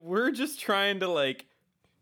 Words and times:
We're 0.00 0.30
just 0.30 0.60
trying 0.60 1.00
to 1.00 1.08
like 1.08 1.46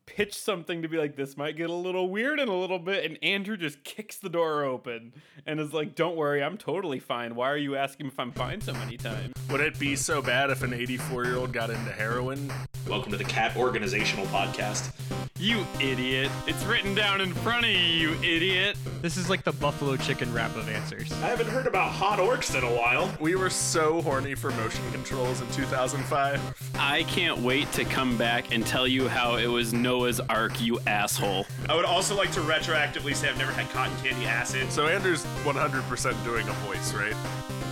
pitch 0.07 0.35
something 0.35 0.83
to 0.83 0.89
be 0.89 0.97
like 0.99 1.17
this 1.17 1.37
might 1.37 1.57
get 1.57 1.69
a 1.69 1.75
little 1.75 2.09
weird 2.09 2.39
in 2.39 2.49
a 2.49 2.57
little 2.57 2.79
bit 2.79 3.05
and 3.05 3.19
Andrew 3.23 3.57
just 3.57 3.83
kicks 3.83 4.17
the 4.19 4.29
door 4.29 4.63
open 4.63 5.13
and 5.47 5.59
is 5.59 5.73
like 5.73 5.97
don't 5.97 6.15
worry 6.17 6.45
I'm 6.45 6.57
totally 6.57 7.01
fine 7.01 7.35
why 7.35 7.51
are 7.51 7.57
you 7.57 7.75
asking 7.75 8.07
if 8.07 8.21
I'm 8.21 8.31
fine 8.31 8.61
so 8.61 8.73
many 8.73 8.97
times 8.97 9.33
Would 9.51 9.61
it 9.61 9.79
be 9.81 9.97
so 9.97 10.23
bad 10.23 10.51
if 10.51 10.63
an 10.63 10.73
84 10.73 11.25
year 11.25 11.37
old 11.37 11.53
got 11.53 11.71
into 11.71 11.91
heroin? 11.91 12.53
Welcome 12.89 13.11
to 13.13 13.19
the 13.19 13.25
Cat 13.25 13.57
Organizational 13.57 14.27
Podcast. 14.27 14.93
you 15.39 15.67
idiot 15.81 16.31
it's 16.47 16.65
written 16.65 16.95
down 16.95 17.21
in 17.21 17.35
front 17.35 17.67
of 17.67 17.71
you 17.71 17.79
you 17.79 18.15
idiot 18.23 18.77
This 19.03 19.17
is 19.19 19.29
like 19.29 19.45
the 19.45 19.53
buffalo 19.53 19.97
chicken 19.97 20.33
wrap 20.33 20.55
of 20.57 20.69
answers. 20.69 21.13
I 21.15 21.27
haven't 21.27 21.49
heard 21.49 21.67
about 21.67 21.93
hot 21.93 22.19
orcs 22.19 22.57
in 22.57 22.65
a 22.65 22.75
while. 22.75 23.13
We 23.21 23.35
were 23.35 23.51
so 23.51 24.01
horny 24.03 24.35
for 24.35 24.51
motion 24.53 24.83
controls 24.93 25.41
in 25.43 25.51
2005. 25.51 26.71
I 26.79 27.03
can't 27.05 27.39
wait 27.41 27.71
to 27.73 27.85
come 27.85 28.17
back 28.17 28.55
and 28.55 28.65
tell 28.65 28.87
you 28.87 29.09
how 29.09 29.37
it 29.37 29.47
was 29.49 29.75
Noah's 29.75 30.21
Ark 30.21 30.61
you 30.61 30.79
asshole 30.87 31.45
I 31.69 31.75
would 31.75 31.85
also 31.85 32.17
like 32.17 32.31
to 32.33 32.41
retroactively 32.41 33.15
say 33.15 33.29
I've 33.29 33.37
never 33.39 33.53
had 33.53 33.69
cotton 33.71 33.97
candy 34.03 34.27
acid. 34.27 34.71
So 34.71 34.87
Andrew's 34.87 35.25
100% 35.45 36.25
doing 36.25 36.49
a 36.49 36.53
voice, 36.53 36.95
right? 36.95 37.15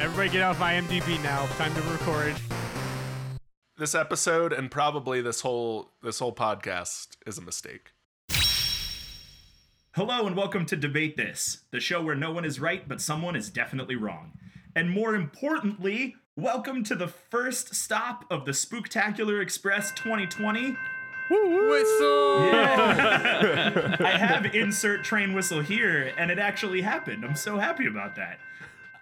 Everybody 0.03 0.29
get 0.29 0.43
off 0.43 0.59
IMDb 0.59 1.23
now. 1.23 1.47
Time 1.57 1.73
to 1.75 1.81
record. 1.83 2.35
This 3.77 3.93
episode 3.93 4.53
and 4.53 4.71
probably 4.71 5.21
this 5.21 5.41
whole 5.41 5.91
this 6.01 6.21
whole 6.21 6.33
podcast 6.33 7.17
is 7.27 7.39
a 7.39 7.43
mistake. 7.43 7.91
Hello 9.97 10.29
and 10.29 10.37
welcome 10.37 10.65
to 10.67 10.77
Debate 10.77 11.17
This, 11.17 11.65
the 11.73 11.81
show 11.81 12.01
where 12.01 12.15
no 12.15 12.31
one 12.31 12.45
is 12.45 12.61
right 12.61 12.89
but 12.89 13.01
someone 13.01 13.35
is 13.35 13.51
definitely 13.51 13.97
wrong. 13.97 14.31
And 14.77 14.93
more 14.93 15.17
importantly, 15.17 16.15
welcome 16.37 16.85
to 16.85 16.95
the 16.95 17.09
first 17.09 17.75
stop 17.75 18.25
of 18.31 18.45
the 18.45 18.53
Spooktacular 18.53 19.43
Express 19.43 19.91
2020. 19.91 20.77
Whistle. 21.29 22.39
I 23.99 24.15
have 24.17 24.55
insert 24.55 25.03
train 25.03 25.35
whistle 25.35 25.63
here, 25.63 26.13
and 26.17 26.31
it 26.31 26.39
actually 26.39 26.83
happened. 26.83 27.25
I'm 27.25 27.35
so 27.35 27.59
happy 27.59 27.87
about 27.87 28.15
that. 28.15 28.39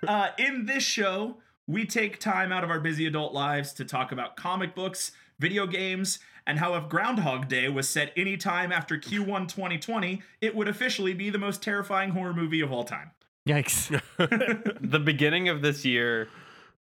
Uh, 0.08 0.28
in 0.38 0.64
this 0.64 0.82
show, 0.82 1.36
we 1.66 1.84
take 1.86 2.18
time 2.18 2.52
out 2.52 2.64
of 2.64 2.70
our 2.70 2.80
busy 2.80 3.06
adult 3.06 3.32
lives 3.32 3.72
to 3.74 3.84
talk 3.84 4.12
about 4.12 4.36
comic 4.36 4.74
books, 4.74 5.12
video 5.38 5.66
games, 5.66 6.18
and 6.46 6.58
how 6.58 6.74
if 6.74 6.88
Groundhog 6.88 7.48
Day 7.48 7.68
was 7.68 7.88
set 7.88 8.12
any 8.16 8.36
time 8.36 8.72
after 8.72 8.96
Q1 8.98 9.48
2020, 9.48 10.22
it 10.40 10.54
would 10.56 10.68
officially 10.68 11.14
be 11.14 11.30
the 11.30 11.38
most 11.38 11.62
terrifying 11.62 12.10
horror 12.10 12.34
movie 12.34 12.60
of 12.60 12.72
all 12.72 12.84
time. 12.84 13.12
Yikes. 13.48 14.00
the 14.80 14.98
beginning 14.98 15.48
of 15.48 15.62
this 15.62 15.84
year 15.84 16.28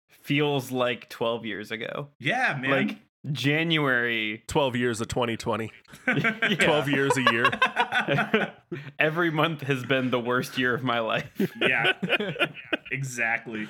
feels 0.10 0.72
like 0.72 1.08
12 1.10 1.46
years 1.46 1.72
ago 1.72 2.10
Yeah, 2.20 2.58
man. 2.60 2.72
like 2.72 2.98
January 3.32 4.44
12 4.48 4.76
years 4.76 5.02
of 5.02 5.08
2020. 5.08 5.72
yeah. 6.08 6.32
12 6.56 6.90
years 6.90 7.18
a 7.18 7.24
year. 7.32 8.52
Every 9.00 9.32
month 9.32 9.62
has 9.62 9.84
been 9.86 10.12
the 10.12 10.20
worst 10.20 10.58
year 10.58 10.74
of 10.76 10.84
my 10.84 11.00
life. 11.00 11.30
yeah, 11.62 11.94
exactly. 12.92 13.68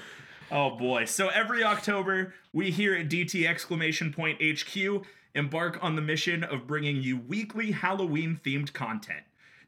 Oh 0.51 0.75
boy. 0.77 1.05
So 1.05 1.29
every 1.29 1.63
October, 1.63 2.33
we 2.53 2.71
here 2.71 2.93
at 2.95 3.09
DT 3.09 3.47
exclamation 3.47 4.13
point 4.13 4.41
HQ 4.41 5.03
embark 5.33 5.77
on 5.83 5.95
the 5.95 6.01
mission 6.01 6.43
of 6.43 6.65
bringing 6.67 7.01
you 7.01 7.17
weekly 7.17 7.71
Halloween 7.71 8.39
themed 8.43 8.71
content. 8.73 9.23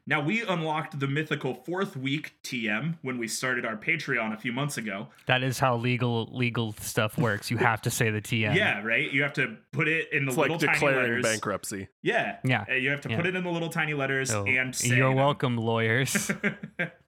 Now, 0.06 0.22
we 0.22 0.40
unlocked 0.42 0.98
the 1.00 1.06
mythical 1.06 1.52
fourth 1.54 1.94
week 1.94 2.32
TM 2.42 2.94
when 3.02 3.18
we 3.18 3.28
started 3.28 3.66
our 3.66 3.76
Patreon 3.76 4.32
a 4.32 4.38
few 4.38 4.54
months 4.54 4.78
ago. 4.78 5.08
That 5.26 5.42
is 5.42 5.58
how 5.58 5.76
legal 5.76 6.30
legal 6.32 6.72
stuff 6.80 7.18
works. 7.18 7.50
You 7.50 7.58
have 7.58 7.82
to 7.82 7.90
say 7.90 8.08
the 8.08 8.22
TM. 8.22 8.54
Yeah, 8.56 8.80
right? 8.82 9.12
You 9.12 9.20
have 9.22 9.34
to 9.34 9.58
put 9.72 9.86
it 9.86 10.10
in 10.10 10.24
the 10.24 10.30
It's 10.30 10.38
little 10.38 10.56
like 10.56 10.64
tiny 10.64 10.72
declaring 10.78 10.96
letters. 11.02 11.24
bankruptcy. 11.24 11.88
Yeah. 12.02 12.36
Yeah. 12.42 12.64
Uh, 12.70 12.72
You 12.76 12.88
have 12.88 13.02
to 13.02 13.10
Yeah. 13.10 13.16
put 13.16 13.26
it 13.26 13.36
in 13.36 13.44
the 13.44 13.50
little 13.50 13.68
tiny 13.68 13.92
letters 13.92 14.30
So, 14.30 14.46
and 14.46 14.74
say 14.74 14.96
you're 14.96 15.08
them. 15.10 15.16
welcome, 15.18 15.58
lawyers. 15.58 16.30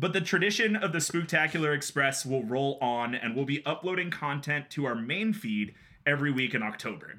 But 0.00 0.12
the 0.12 0.20
tradition 0.20 0.76
of 0.76 0.92
the 0.92 0.98
Spooktacular 0.98 1.74
Express 1.74 2.24
will 2.24 2.44
roll 2.44 2.78
on, 2.80 3.16
and 3.16 3.34
we'll 3.34 3.44
be 3.44 3.66
uploading 3.66 4.12
content 4.12 4.70
to 4.70 4.86
our 4.86 4.94
main 4.94 5.32
feed 5.32 5.74
every 6.06 6.30
week 6.30 6.54
in 6.54 6.62
October. 6.62 7.18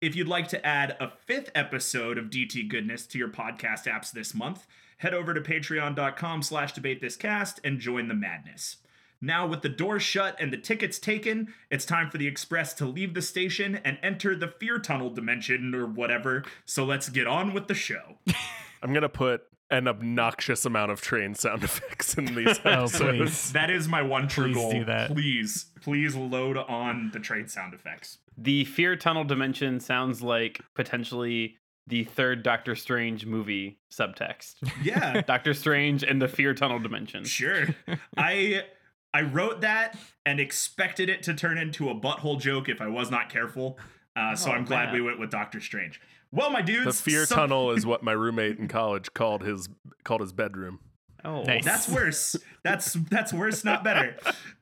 If 0.00 0.14
you'd 0.14 0.28
like 0.28 0.46
to 0.48 0.64
add 0.64 0.96
a 1.00 1.10
fifth 1.26 1.50
episode 1.56 2.18
of 2.18 2.26
DT 2.30 2.68
Goodness 2.68 3.04
to 3.08 3.18
your 3.18 3.30
podcast 3.30 3.86
apps 3.86 4.12
this 4.12 4.32
month, 4.32 4.68
head 4.98 5.12
over 5.12 5.34
to 5.34 5.40
patreon.com 5.40 6.42
slash 6.42 6.72
debate 6.72 7.00
this 7.00 7.16
cast 7.16 7.58
and 7.64 7.80
join 7.80 8.06
the 8.06 8.14
madness. 8.14 8.76
Now, 9.20 9.46
with 9.48 9.62
the 9.62 9.68
doors 9.68 10.04
shut 10.04 10.36
and 10.38 10.52
the 10.52 10.56
tickets 10.56 11.00
taken, 11.00 11.52
it's 11.68 11.84
time 11.84 12.10
for 12.10 12.18
the 12.18 12.28
Express 12.28 12.72
to 12.74 12.86
leave 12.86 13.14
the 13.14 13.22
station 13.22 13.80
and 13.84 13.98
enter 14.04 14.36
the 14.36 14.48
fear 14.48 14.78
tunnel 14.78 15.10
dimension 15.10 15.74
or 15.74 15.84
whatever. 15.84 16.44
So 16.64 16.84
let's 16.84 17.08
get 17.08 17.26
on 17.26 17.52
with 17.52 17.66
the 17.66 17.74
show. 17.74 18.18
I'm 18.82 18.92
going 18.92 19.02
to 19.02 19.08
put 19.08 19.42
an 19.70 19.86
obnoxious 19.88 20.64
amount 20.64 20.90
of 20.90 21.00
train 21.00 21.34
sound 21.34 21.62
effects 21.64 22.14
in 22.14 22.24
these 22.34 22.58
oh, 22.64 22.88
please. 22.90 23.52
That 23.52 23.70
is 23.70 23.86
my 23.88 24.02
one 24.02 24.28
true 24.28 24.46
Please 24.46 24.54
goal. 24.56 24.72
do 24.72 24.84
that. 24.86 25.12
Please, 25.12 25.66
please 25.82 26.14
load 26.16 26.56
on 26.56 27.10
the 27.12 27.20
train 27.20 27.46
sound 27.48 27.74
effects. 27.74 28.18
The 28.36 28.64
fear 28.64 28.96
tunnel 28.96 29.24
dimension 29.24 29.80
sounds 29.80 30.22
like 30.22 30.60
potentially 30.74 31.56
the 31.86 32.04
third 32.04 32.42
Doctor 32.42 32.74
Strange 32.76 33.26
movie 33.26 33.78
subtext. 33.92 34.54
Yeah, 34.82 35.20
Doctor 35.26 35.54
Strange 35.54 36.02
and 36.04 36.20
the 36.22 36.28
fear 36.28 36.54
tunnel 36.54 36.78
dimension. 36.78 37.24
sure. 37.24 37.68
I 38.16 38.64
I 39.12 39.22
wrote 39.22 39.60
that 39.62 39.98
and 40.24 40.38
expected 40.38 41.08
it 41.08 41.22
to 41.24 41.34
turn 41.34 41.58
into 41.58 41.88
a 41.90 41.94
butthole 41.94 42.40
joke 42.40 42.68
if 42.68 42.80
I 42.80 42.86
was 42.86 43.10
not 43.10 43.28
careful. 43.28 43.78
Uh, 44.16 44.34
so 44.36 44.50
Oh, 44.50 44.54
I'm 44.54 44.64
glad 44.64 44.86
man. 44.86 44.94
we 44.94 45.00
went 45.02 45.18
with 45.18 45.30
Doctor 45.30 45.60
Strange. 45.60 46.00
Well, 46.32 46.50
my 46.50 46.62
dudes, 46.62 46.98
The 47.02 47.10
fear 47.10 47.26
some- 47.26 47.36
tunnel 47.38 47.72
is 47.72 47.84
what 47.84 48.02
my 48.02 48.12
roommate 48.12 48.58
in 48.58 48.68
college 48.68 49.12
called 49.14 49.42
his 49.42 49.68
called 50.04 50.20
his 50.20 50.32
bedroom. 50.32 50.78
Oh, 51.24 51.42
Nice. 51.42 51.64
That's 51.64 51.88
worse. 51.88 52.36
That's 52.62 52.94
that's 52.94 53.32
worse, 53.32 53.64
not 53.64 53.84
better. 53.84 54.16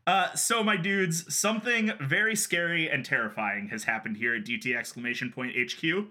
Uh, 0.07 0.33
so 0.35 0.65
my 0.65 0.77
dudes, 0.77 1.33
something 1.35 1.93
very 2.01 2.35
scary 2.35 2.89
and 2.91 3.05
terrifying 3.05 3.69
has 3.69 3.85
happened 3.85 4.17
here 4.17 4.35
at 4.35 4.45
DT 4.45 4.75
exclamation 4.77 5.31
point 5.31 5.55
HQ. 5.57 6.07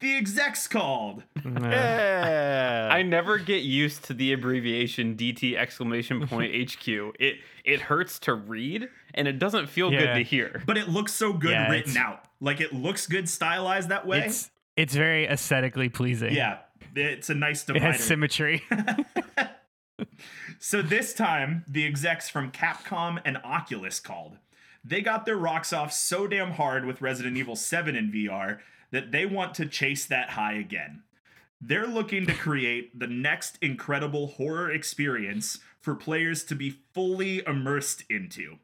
The 0.00 0.14
execs 0.16 0.68
called. 0.68 1.24
Yeah. 1.44 2.88
I 2.92 3.02
never 3.02 3.38
get 3.38 3.62
used 3.64 4.04
to 4.04 4.14
the 4.14 4.32
abbreviation 4.32 5.16
DT 5.16 5.56
exclamation 5.56 6.26
point 6.26 6.52
HQ. 6.72 6.86
It 7.18 7.38
it 7.64 7.80
hurts 7.82 8.18
to 8.20 8.34
read 8.34 8.88
and 9.14 9.26
it 9.26 9.38
doesn't 9.38 9.68
feel 9.68 9.90
good 9.90 10.14
to 10.14 10.22
hear. 10.22 10.62
but 10.66 10.76
it 10.78 10.88
looks 10.88 11.12
so 11.14 11.32
good 11.32 11.50
Yeah, 11.52 11.70
written 11.70 11.90
it's- 11.92 11.96
out. 11.96 12.24
Like 12.40 12.60
it 12.60 12.72
looks 12.72 13.08
good 13.08 13.28
stylized 13.28 13.88
that 13.88 14.06
way. 14.06 14.20
it's 14.26 14.50
it's 14.78 14.94
very 14.94 15.26
aesthetically 15.26 15.88
pleasing. 15.88 16.32
yeah, 16.32 16.58
it's 16.94 17.28
a 17.28 17.34
nice 17.34 17.64
divider. 17.64 17.84
It 17.84 17.92
has 17.92 18.04
symmetry. 18.04 18.62
so 20.58 20.82
this 20.82 21.12
time, 21.12 21.64
the 21.66 21.84
execs 21.84 22.28
from 22.28 22.52
Capcom 22.52 23.20
and 23.24 23.38
Oculus 23.38 23.98
called. 24.00 24.38
They 24.84 25.00
got 25.00 25.26
their 25.26 25.36
rocks 25.36 25.72
off 25.72 25.92
so 25.92 26.28
damn 26.28 26.52
hard 26.52 26.84
with 26.84 27.02
Resident 27.02 27.36
Evil 27.36 27.56
7 27.56 27.96
in 27.96 28.12
VR 28.12 28.60
that 28.92 29.10
they 29.10 29.26
want 29.26 29.54
to 29.54 29.66
chase 29.66 30.06
that 30.06 30.30
high 30.30 30.54
again. 30.54 31.02
They're 31.60 31.88
looking 31.88 32.24
to 32.26 32.34
create 32.34 32.96
the 32.98 33.08
next 33.08 33.58
incredible 33.60 34.28
horror 34.28 34.70
experience 34.70 35.58
for 35.80 35.96
players 35.96 36.44
to 36.44 36.54
be 36.54 36.70
fully 36.94 37.42
immersed 37.44 38.04
into. 38.08 38.58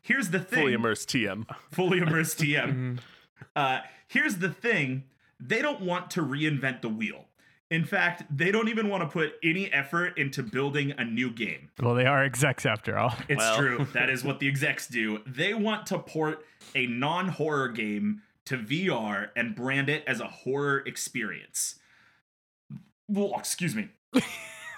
Here's 0.00 0.30
the 0.30 0.38
thing 0.40 0.60
Fully 0.60 0.72
immersed 0.72 1.08
TM. 1.10 1.44
fully 1.70 1.98
immersed 2.02 2.38
TM. 2.38 2.98
Uh, 3.54 3.80
here's 4.08 4.36
the 4.36 4.48
thing 4.48 5.04
they 5.40 5.62
don't 5.62 5.80
want 5.80 6.10
to 6.12 6.22
reinvent 6.22 6.82
the 6.82 6.88
wheel. 6.88 7.24
In 7.70 7.84
fact, 7.84 8.24
they 8.36 8.50
don't 8.50 8.68
even 8.68 8.88
want 8.88 9.02
to 9.04 9.08
put 9.08 9.34
any 9.44 9.72
effort 9.72 10.18
into 10.18 10.42
building 10.42 10.92
a 10.98 11.04
new 11.04 11.30
game. 11.30 11.70
well, 11.80 11.94
they 11.94 12.04
are 12.06 12.24
execs 12.24 12.66
after 12.66 12.98
all. 12.98 13.14
It's 13.28 13.38
Well. 13.38 13.56
true. 13.56 13.86
That 13.92 14.10
is 14.10 14.24
what 14.24 14.40
the 14.40 14.48
execs 14.48 14.88
do. 14.88 15.20
They 15.26 15.54
want 15.54 15.86
to 15.86 15.98
port 16.00 16.44
a 16.74 16.86
non 16.88 17.28
horror 17.28 17.68
game 17.68 18.22
to 18.46 18.56
VR 18.58 19.28
and 19.36 19.54
brand 19.54 19.88
it 19.88 20.02
as 20.08 20.20
a 20.20 20.26
horror 20.26 20.78
experience. 20.84 21.76
Well, 23.08 23.34
excuse 23.38 23.74
me. 23.76 23.88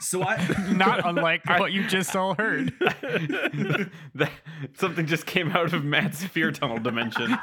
So 0.05 0.21
I. 0.25 0.45
Not 0.73 1.07
unlike 1.07 1.47
what 1.49 1.71
you 1.71 1.87
just 1.87 2.17
all 2.17 2.35
heard. 2.35 2.73
That- 2.81 4.33
something 4.75 5.07
just 5.07 5.27
came 5.27 5.53
out 5.53 5.73
of 5.73 5.85
Matt's 5.85 6.25
fear 6.25 6.51
tunnel 6.51 6.79
dimension. 6.79 7.39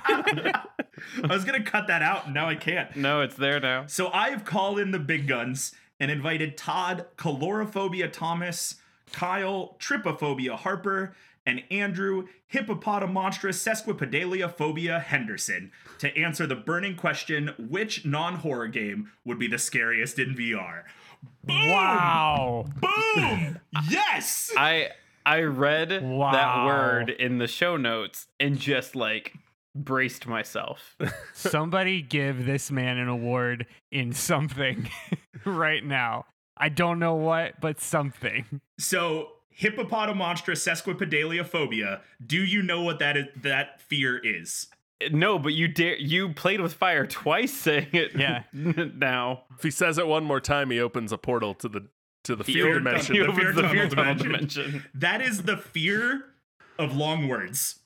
I 1.24 1.28
was 1.28 1.46
going 1.46 1.62
to 1.63 1.69
cut 1.69 1.88
that 1.88 2.01
out, 2.01 2.25
and 2.25 2.34
now 2.34 2.48
I 2.48 2.56
can't. 2.56 2.96
No, 2.96 3.22
it's 3.22 3.36
there 3.36 3.60
now. 3.60 3.86
So 3.88 4.10
I've 4.12 4.46
called 4.46 4.80
in 4.80 4.92
the 4.92 5.00
big 5.00 5.28
guns 5.28 5.74
and 6.00 6.10
invited 6.10 6.57
Todd 6.57 7.06
Coulrophobia 7.18 8.12
Thomas, 8.12 8.75
Kyle 9.12 9.75
Trypophobia 9.80 10.56
Harper, 10.56 11.16
and 11.46 11.63
Andrew 11.72 12.28
Hippopotamonstrous 12.48 13.57
Sesquipedalia 13.63 14.54
Phobia 14.54 15.00
Henderson 15.00 15.72
to 15.98 16.16
answer 16.16 16.46
the 16.46 16.56
burning 16.56 16.96
question 16.96 17.54
which 17.57 18.06
non 18.06 18.36
horror 18.36 18.68
game 18.68 19.12
would 19.25 19.40
be 19.40 19.48
the 19.48 19.57
scariest 19.57 20.19
in 20.19 20.36
VR? 20.36 20.84
Boom! 21.44 21.69
Wow. 21.69 22.66
Boom! 22.80 23.60
yes! 23.90 24.52
I 24.56 24.90
I 25.25 25.42
read 25.42 25.90
that 25.90 26.66
word 26.66 27.10
in 27.10 27.38
the 27.40 27.48
show 27.48 27.78
notes 27.78 28.28
and 28.40 28.57
just 28.57 28.95
like 28.95 29.34
braced 29.84 30.28
myself. 30.28 30.96
Somebody 31.34 32.02
give 32.02 32.46
this 32.46 32.70
man 32.72 32.98
an 32.98 33.08
award 33.08 33.66
in 33.92 34.12
something 34.14 34.90
right 35.46 35.84
now. 35.84 36.26
I 36.58 36.70
don't 36.70 37.00
know 37.00 37.16
what, 37.16 37.60
but 37.62 37.80
something. 37.80 38.62
So, 38.78 39.30
hippopotamonstra 39.58 40.56
sesquipedaliophobia. 40.56 42.02
Do 42.26 42.38
you 42.44 42.62
know 42.62 42.81
what 42.81 43.00
that 43.00 43.18
is? 43.18 43.26
That 43.42 43.81
fear 43.81 44.18
is? 44.18 44.68
no, 45.12 45.40
but 45.40 45.54
you 45.54 45.70
dare 45.70 45.96
you 45.98 46.34
played 46.34 46.60
with 46.60 46.74
fire 46.74 47.08
twice 47.08 47.54
saying 47.54 47.88
it. 47.94 48.12
Yeah. 48.18 48.44
now 48.54 49.44
If 49.58 49.64
he 49.64 49.72
says 49.72 49.98
it 49.98 50.08
one 50.08 50.26
more 50.26 50.42
time, 50.42 50.72
he 50.72 50.80
opens 50.81 51.14
a 51.14 51.18
portal 51.18 51.54
to 51.56 51.70
the 51.70 51.88
to 52.26 52.36
the 52.36 52.44
He 52.44 52.54
fear 52.56 52.74
dimension. 52.74 53.16
he 53.16 53.22
The 53.22 53.28
opens 53.28 53.40
fear 53.40 53.54
the 53.54 53.62
fear 53.70 53.88
tunnel 53.88 53.96
tunnel 53.96 54.16
dimension. 54.16 54.62
dimension. 54.64 54.90
That 54.94 55.22
is 55.22 55.44
the 55.44 55.56
fear 55.56 56.26
of 56.78 56.94
long 56.98 57.30
words. 57.30 57.80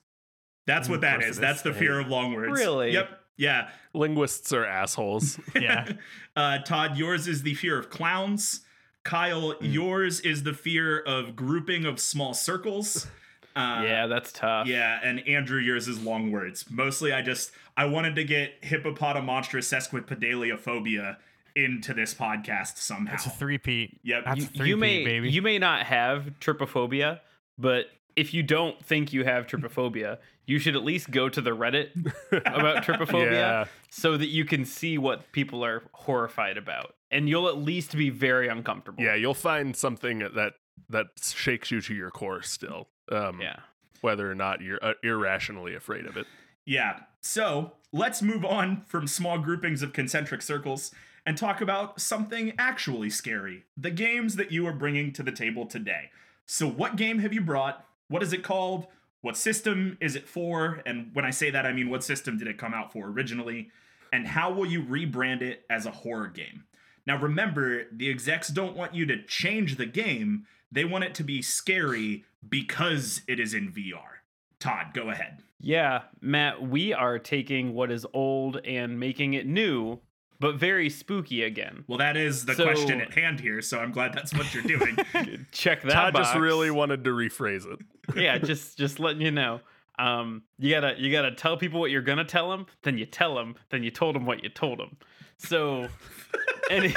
That's 0.66 0.88
what 0.90 1.02
that 1.02 1.20
course 1.20 1.32
is. 1.32 1.38
it 1.38 1.42
That's 1.42 1.62
the 1.62 1.74
fear 1.74 2.00
of 2.00 2.08
long 2.08 2.34
words. 2.34 2.60
Really? 2.60 2.92
Yep. 2.92 3.10
Yeah. 3.38 3.70
Linguists 3.94 4.54
are 4.54 4.66
assholes. 4.66 5.40
Yeah. 5.60 5.92
Uh, 6.36 6.60
Todd, 6.60 6.98
yours 6.98 7.28
is 7.28 7.44
the 7.44 7.54
fear 7.54 7.78
of 7.78 7.90
clowns. 7.90 8.62
Kyle, 9.04 9.56
yours 9.62 10.20
is 10.22 10.44
the 10.44 10.54
fear 10.54 11.00
of 11.00 11.36
grouping 11.36 11.86
of 11.86 12.00
small 12.00 12.34
circles. 12.34 13.08
Uh, 13.56 13.84
yeah, 13.84 14.08
that's 14.08 14.32
tough. 14.32 14.66
Yeah, 14.66 15.00
and 15.04 15.28
Andrew, 15.28 15.60
yours 15.60 15.88
is 15.88 16.02
long 16.02 16.32
words. 16.32 16.66
Mostly, 16.72 17.14
I 17.14 17.22
just 17.22 17.52
I 17.78 17.86
wanted 17.86 18.16
to 18.16 18.24
get 18.24 18.60
hippopotamonstra 18.64 19.62
sesquipedaliophobia 19.62 21.18
into 21.56 21.94
this 21.94 22.16
podcast 22.16 22.78
somehow. 22.78 23.14
It's 23.14 23.28
a 23.28 23.30
three-peat. 23.30 24.00
Yep. 24.04 24.24
That's 24.26 24.40
you, 24.40 24.44
a 24.44 24.48
three-peat, 24.48 24.68
you 24.68 24.78
may 24.78 25.06
baby. 25.06 25.30
you 25.30 25.42
may 25.44 25.60
not 25.60 25.86
have 25.86 26.32
trypophobia, 26.40 27.20
but 27.60 27.86
if 28.16 28.34
you 28.34 28.44
don't 28.44 28.84
think 28.84 29.12
you 29.14 29.24
have 29.24 29.48
trypophobia, 29.48 30.18
you 30.46 30.60
should 30.60 30.76
at 30.76 30.84
least 30.84 31.10
go 31.12 31.30
to 31.30 31.42
the 31.42 31.52
Reddit 31.52 31.90
about 32.46 32.84
trypophobia 32.84 33.32
Yeah. 33.32 33.66
so 33.90 34.18
that 34.18 34.28
you 34.28 34.46
can 34.46 34.66
see 34.66 34.98
what 34.98 35.32
people 35.32 35.64
are 35.64 35.84
horrified 35.94 36.58
about, 36.58 36.96
and 37.12 37.28
you'll 37.30 37.48
at 37.48 37.58
least 37.58 37.96
be 37.96 38.10
very 38.10 38.48
uncomfortable. 38.48 39.04
yeah, 39.04 39.16
you'll 39.16 39.34
find 39.34 39.76
something 39.76 40.20
that 40.20 40.54
that 40.90 41.08
shakes 41.22 41.72
you 41.72 41.82
to 41.82 41.94
your 41.94 42.12
core 42.12 42.42
still. 42.42 42.88
Um, 43.12 43.40
yeah. 43.42 43.58
Whether 44.02 44.30
or 44.30 44.36
not 44.36 44.62
you're 44.62 44.84
uh, 44.84 44.94
irrationally 45.02 45.76
afraid 45.76 46.06
of 46.06 46.18
it. 46.18 46.28
Yeah. 46.66 47.00
So 47.22 47.74
let's 47.92 48.22
move 48.22 48.44
on 48.44 48.82
from 48.86 49.08
small 49.08 49.38
groupings 49.40 49.82
of 49.82 49.94
concentric 49.94 50.42
circles 50.42 50.92
and 51.26 51.38
talk 51.38 51.62
about 51.62 52.02
something 52.02 52.54
actually 52.60 53.10
scary 53.10 53.64
the 53.78 53.92
games 53.92 54.36
that 54.36 54.52
you 54.52 54.68
are 54.68 54.74
bringing 54.74 55.14
to 55.14 55.24
the 55.24 55.32
table 55.32 55.66
today. 55.66 56.10
So, 56.46 56.68
what 56.68 56.98
game 56.98 57.20
have 57.20 57.32
you 57.34 57.40
brought? 57.42 57.86
What 58.08 58.24
is 58.24 58.34
it 58.34 58.44
called? 58.44 58.88
What 59.22 59.38
system 59.38 59.98
is 60.02 60.16
it 60.16 60.28
for? 60.28 60.82
And 60.86 61.12
when 61.14 61.26
I 61.26 61.30
say 61.30 61.50
that, 61.50 61.66
I 61.66 61.74
mean, 61.74 61.90
what 61.90 62.04
system 62.04 62.38
did 62.38 62.48
it 62.48 62.58
come 62.58 62.74
out 62.74 62.92
for 62.92 63.08
originally? 63.08 63.70
And 64.12 64.28
how 64.28 64.52
will 64.52 64.66
you 64.66 64.84
rebrand 64.84 65.42
it 65.42 65.66
as 65.70 65.86
a 65.86 65.92
horror 65.92 66.28
game? 66.28 66.66
Now, 67.06 67.18
remember, 67.20 67.86
the 67.92 68.10
execs 68.10 68.50
don't 68.50 68.76
want 68.76 68.94
you 68.94 69.06
to 69.08 69.24
change 69.24 69.78
the 69.78 69.86
game, 69.86 70.46
they 70.72 70.86
want 70.86 71.04
it 71.04 71.16
to 71.16 71.24
be 71.24 71.42
scary 71.42 72.26
because 72.48 73.22
it 73.28 73.40
is 73.40 73.54
in 73.54 73.72
VR. 73.72 74.22
Todd, 74.60 74.88
go 74.94 75.10
ahead. 75.10 75.44
Yeah, 75.60 76.04
Matt, 76.20 76.62
we 76.62 76.94
are 76.94 77.20
taking 77.20 77.74
what 77.74 77.92
is 77.92 78.06
old 78.14 78.58
and 78.66 79.00
making 79.00 79.34
it 79.34 79.46
new, 79.46 80.00
but 80.40 80.56
very 80.56 80.90
spooky 80.90 81.44
again. 81.44 81.84
Well, 81.88 81.98
that 82.00 82.18
is 82.18 82.46
the 82.46 82.56
So- 82.56 82.64
question 82.66 83.02
at 83.02 83.14
hand 83.14 83.40
here, 83.40 83.62
so 83.62 83.80
I'm 83.80 83.92
glad 83.92 84.14
that's 84.14 84.34
what 84.34 84.54
you're 84.54 84.64
doing. 84.64 84.98
Check 85.52 85.82
that 85.84 85.92
Todd 85.94 86.14
box. 86.14 86.28
just 86.30 86.40
really 86.40 86.72
wanted 86.72 87.04
to 87.04 87.12
rephrase 87.12 87.66
it. 87.72 87.80
yeah, 88.16 88.38
just 88.38 88.78
just 88.78 89.00
letting 89.00 89.22
you 89.22 89.32
know. 89.32 89.62
Um, 90.00 90.42
you 90.58 90.72
gotta 90.72 90.96
you 90.98 91.12
gotta 91.12 91.32
tell 91.32 91.56
people 91.58 91.80
what 91.80 91.92
you're 91.92 92.02
gonna 92.02 92.26
tell 92.26 92.50
them, 92.50 92.66
then 92.82 92.98
you 92.98 93.06
tell 93.06 93.36
them, 93.36 93.56
then 93.70 93.84
you 93.84 93.92
told 93.92 94.16
them 94.16 94.26
what 94.26 94.44
you 94.44 94.50
told 94.50 94.80
them. 94.80 94.98
So, 95.38 95.88
and 96.72 96.96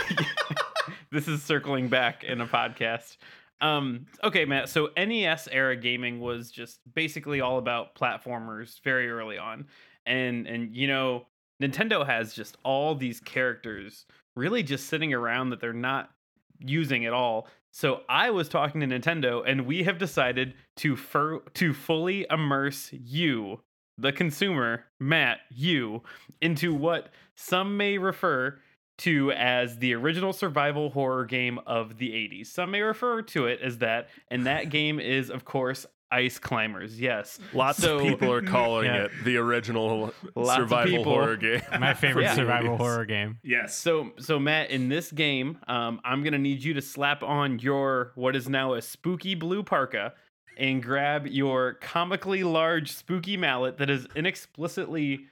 this 1.11 1.29
is 1.29 1.43
circling 1.43 1.89
back 1.89 2.25
in 2.25 2.41
a 2.41 2.47
podcast. 2.47 3.17
Um, 3.61 4.07
okay, 4.23 4.45
Matt. 4.45 4.69
So 4.69 4.91
NES 4.97 5.49
era 5.51 5.77
gaming 5.77 6.21
was 6.21 6.51
just 6.51 6.81
basically 6.95 7.41
all 7.41 7.59
about 7.59 7.95
platformers 7.95 8.81
very 8.83 9.11
early 9.11 9.39
on, 9.39 9.67
and 10.05 10.47
and 10.47 10.75
you 10.77 10.89
know 10.89 11.27
Nintendo 11.63 12.05
has 12.07 12.35
just 12.35 12.57
all 12.63 12.95
these 12.95 13.21
characters 13.21 14.07
really 14.35 14.63
just 14.63 14.89
sitting 14.89 15.15
around 15.15 15.51
that 15.51 15.61
they're 15.61 15.73
not 15.73 16.11
using 16.59 17.07
at 17.07 17.13
all. 17.13 17.49
So 17.73 18.03
I 18.09 18.31
was 18.31 18.49
talking 18.49 18.81
to 18.81 18.87
Nintendo, 18.87 19.43
and 19.47 19.67
we 19.67 19.83
have 19.83 19.99
decided 19.99 20.55
to 20.77 20.97
fur- 20.97 21.41
to 21.41 21.75
fully 21.75 22.27
immerse 22.31 22.91
you, 22.93 23.61
the 23.99 24.13
consumer, 24.13 24.85
Matt, 25.01 25.41
you, 25.51 26.03
into 26.41 26.75
what 26.75 27.11
some 27.35 27.77
may 27.77 27.99
refer 27.99 28.59
to 28.99 29.31
as 29.33 29.79
the 29.79 29.95
original 29.95 30.33
survival 30.33 30.91
horror 30.91 31.27
game 31.27 31.59
of 31.67 31.99
the 31.99 32.11
80s. 32.11 32.47
Some 32.47 32.71
may 32.71 32.81
refer 32.81 33.21
to 33.23 33.47
it 33.47 33.61
as 33.61 33.79
that, 33.79 34.09
and 34.29 34.47
that 34.47 34.71
game 34.71 34.99
is, 34.99 35.31
of 35.31 35.45
course, 35.45 35.87
Ice 36.11 36.39
Climbers. 36.39 37.01
Yes, 37.01 37.39
Lots 37.53 37.79
So- 37.79 37.97
of 37.99 38.03
people 38.05 38.33
are 38.33 38.43
calling 38.43 38.87
Yeah. 38.87 39.05
it 39.05 39.11
the 39.25 39.37
original 39.39 40.13
Lots 40.35 40.55
survival 40.57 41.03
horror 41.05 41.37
game. 41.37 41.63
My 41.81 41.95
favorite 41.95 42.23
Yeah. 42.25 42.35
survival 42.35 42.77
horror 42.77 43.05
game. 43.05 43.39
yes. 43.43 43.75
So, 43.77 44.13
so 44.19 44.39
Matt, 44.39 44.71
in 44.71 44.89
this 44.89 45.11
game, 45.11 45.59
um, 45.67 46.01
I'm 46.05 46.23
gonna 46.23 46.39
need 46.39 46.63
you 46.63 46.75
to 46.75 46.83
slap 46.83 47.23
on 47.23 47.59
your 47.59 48.13
what 48.15 48.37
is 48.37 48.49
now 48.49 48.75
a 48.75 48.83
spooky 48.83 49.35
blue 49.35 49.63
parka, 49.65 50.15
and 50.59 50.83
grab 50.83 51.27
your 51.27 51.75
comically 51.75 52.43
large 52.45 52.91
spooky 52.93 53.37
mallet 53.37 53.77
that 53.79 53.91
is 53.91 54.07
inexplicitly, 54.15 55.27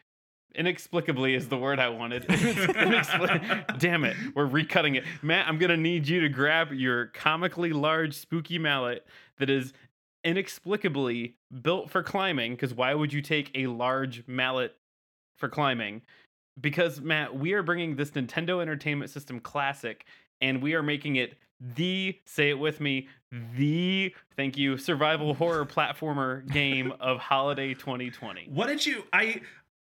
inexplicably 0.54 1.34
is 1.34 1.48
the 1.48 1.56
word 1.56 1.78
I 1.78 1.88
wanted. 1.88 2.26
Inexpli- 2.28 3.78
Damn 3.78 4.04
it, 4.04 4.16
we're 4.34 4.46
recutting 4.48 4.96
it, 4.96 5.04
Matt. 5.22 5.46
I'm 5.48 5.58
gonna 5.58 5.76
need 5.76 6.06
you 6.08 6.20
to 6.20 6.28
grab 6.28 6.72
your 6.72 7.06
comically 7.06 7.72
large 7.72 8.14
spooky 8.14 8.58
mallet 8.58 9.06
that 9.38 9.50
is 9.50 9.72
inexplicably 10.24 11.36
built 11.62 11.90
for 11.90 12.02
climbing. 12.02 12.52
Because 12.54 12.74
why 12.74 12.94
would 12.94 13.12
you 13.12 13.22
take 13.22 13.50
a 13.54 13.66
large 13.66 14.24
mallet 14.26 14.74
for 15.36 15.48
climbing? 15.48 16.02
because 16.60 17.00
Matt, 17.00 17.36
we 17.36 17.52
are 17.52 17.62
bringing 17.62 17.96
this 17.96 18.10
Nintendo 18.12 18.60
Entertainment 18.60 19.10
System 19.10 19.40
classic 19.40 20.06
and 20.40 20.62
we 20.62 20.74
are 20.74 20.82
making 20.82 21.16
it 21.16 21.34
the 21.76 22.18
say 22.24 22.50
it 22.50 22.58
with 22.58 22.80
me 22.80 23.08
the 23.56 24.14
thank 24.36 24.58
you 24.58 24.76
survival 24.76 25.32
horror 25.34 25.64
platformer 25.64 26.46
game 26.52 26.92
of 27.00 27.18
holiday 27.18 27.72
2020. 27.72 28.48
what 28.50 28.66
did 28.66 28.84
you 28.84 29.04
I 29.12 29.40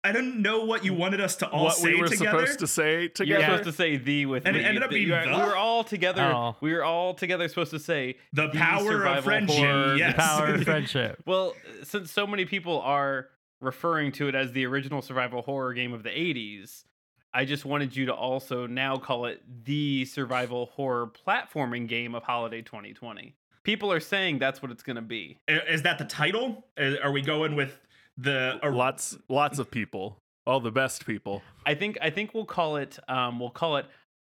I 0.04 0.12
don't 0.12 0.42
know 0.42 0.66
what 0.66 0.84
you 0.84 0.94
wanted 0.96 1.22
us 1.22 1.36
to 1.38 1.48
all 1.48 1.66
what 1.66 1.76
say 1.76 1.94
we 1.94 2.02
were 2.02 2.08
together. 2.08 2.40
supposed 2.40 2.60
to 2.60 2.68
say 2.68 3.08
together. 3.08 3.40
You're 3.40 3.50
supposed 3.50 3.64
to 3.66 3.72
say 3.72 3.98
the 3.98 4.26
with 4.26 4.46
And 4.48 4.56
me. 4.56 4.64
it 4.64 4.66
ended 4.66 4.82
up 4.84 4.90
being 4.90 5.08
you 5.08 5.14
are- 5.14 5.24
the? 5.26 5.32
We 5.32 5.38
were 5.46 5.56
all 5.56 5.84
together. 5.84 6.24
Oh. 6.24 6.56
We 6.60 6.74
were 6.74 6.84
all 6.84 7.14
together 7.14 7.48
supposed 7.48 7.70
to 7.72 7.80
say 7.80 8.18
the 8.34 8.50
power 8.50 9.06
of 9.06 9.24
friendship. 9.24 9.58
horror, 9.58 9.98
the. 9.98 10.14
Power 10.18 10.46
of 10.56 10.64
friendship. 10.66 11.22
Well, 11.26 11.54
since 11.84 12.12
so 12.12 12.26
many 12.26 12.46
people 12.46 12.82
are 12.82 13.28
referring 13.60 14.12
to 14.14 14.28
it 14.28 14.34
as 14.34 14.54
the 14.54 14.66
original 14.66 15.04
survival 15.04 15.44
horror 15.44 15.74
game 15.76 15.94
of 15.94 16.02
the 16.02 16.10
80s, 16.10 16.84
I 17.32 17.46
just 17.46 17.64
wanted 17.64 17.96
you 17.96 18.08
to 18.08 18.14
also 18.14 18.66
now 18.66 18.98
call 18.98 19.26
it 19.28 19.44
the 19.66 20.06
survival 20.06 20.66
horror 20.74 21.12
platforming 21.28 21.88
game 21.88 22.16
of 22.16 22.24
holiday 22.24 22.64
2020. 22.64 23.36
People 23.64 23.92
are 23.92 24.00
saying 24.00 24.40
that's 24.40 24.64
what 24.64 24.72
it's 24.72 24.82
going 24.82 24.96
to 24.96 25.02
be. 25.04 25.38
Is 25.48 25.84
that 25.84 26.00
the 26.00 26.06
title? 26.06 26.66
Are 27.04 27.12
we 27.12 27.22
going 27.22 27.56
with 27.56 27.80
the 28.22 28.60
or- 28.64 28.72
lots 28.72 29.18
lots 29.30 29.60
of 29.60 29.70
people. 29.72 30.18
All 30.48 30.60
the 30.60 30.72
best 30.72 31.06
people. 31.06 31.44
I 31.66 31.76
think 31.76 31.98
I 32.02 32.10
think 32.10 32.34
we'll 32.34 32.46
call 32.46 32.78
it 32.78 32.98
um 33.08 33.40
we'll 33.40 33.52
call 33.52 33.78
it 33.78 33.86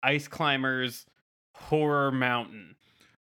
Ice 0.03 0.29
Climbers 0.29 1.05
Horror 1.55 2.13
Mountain 2.13 2.76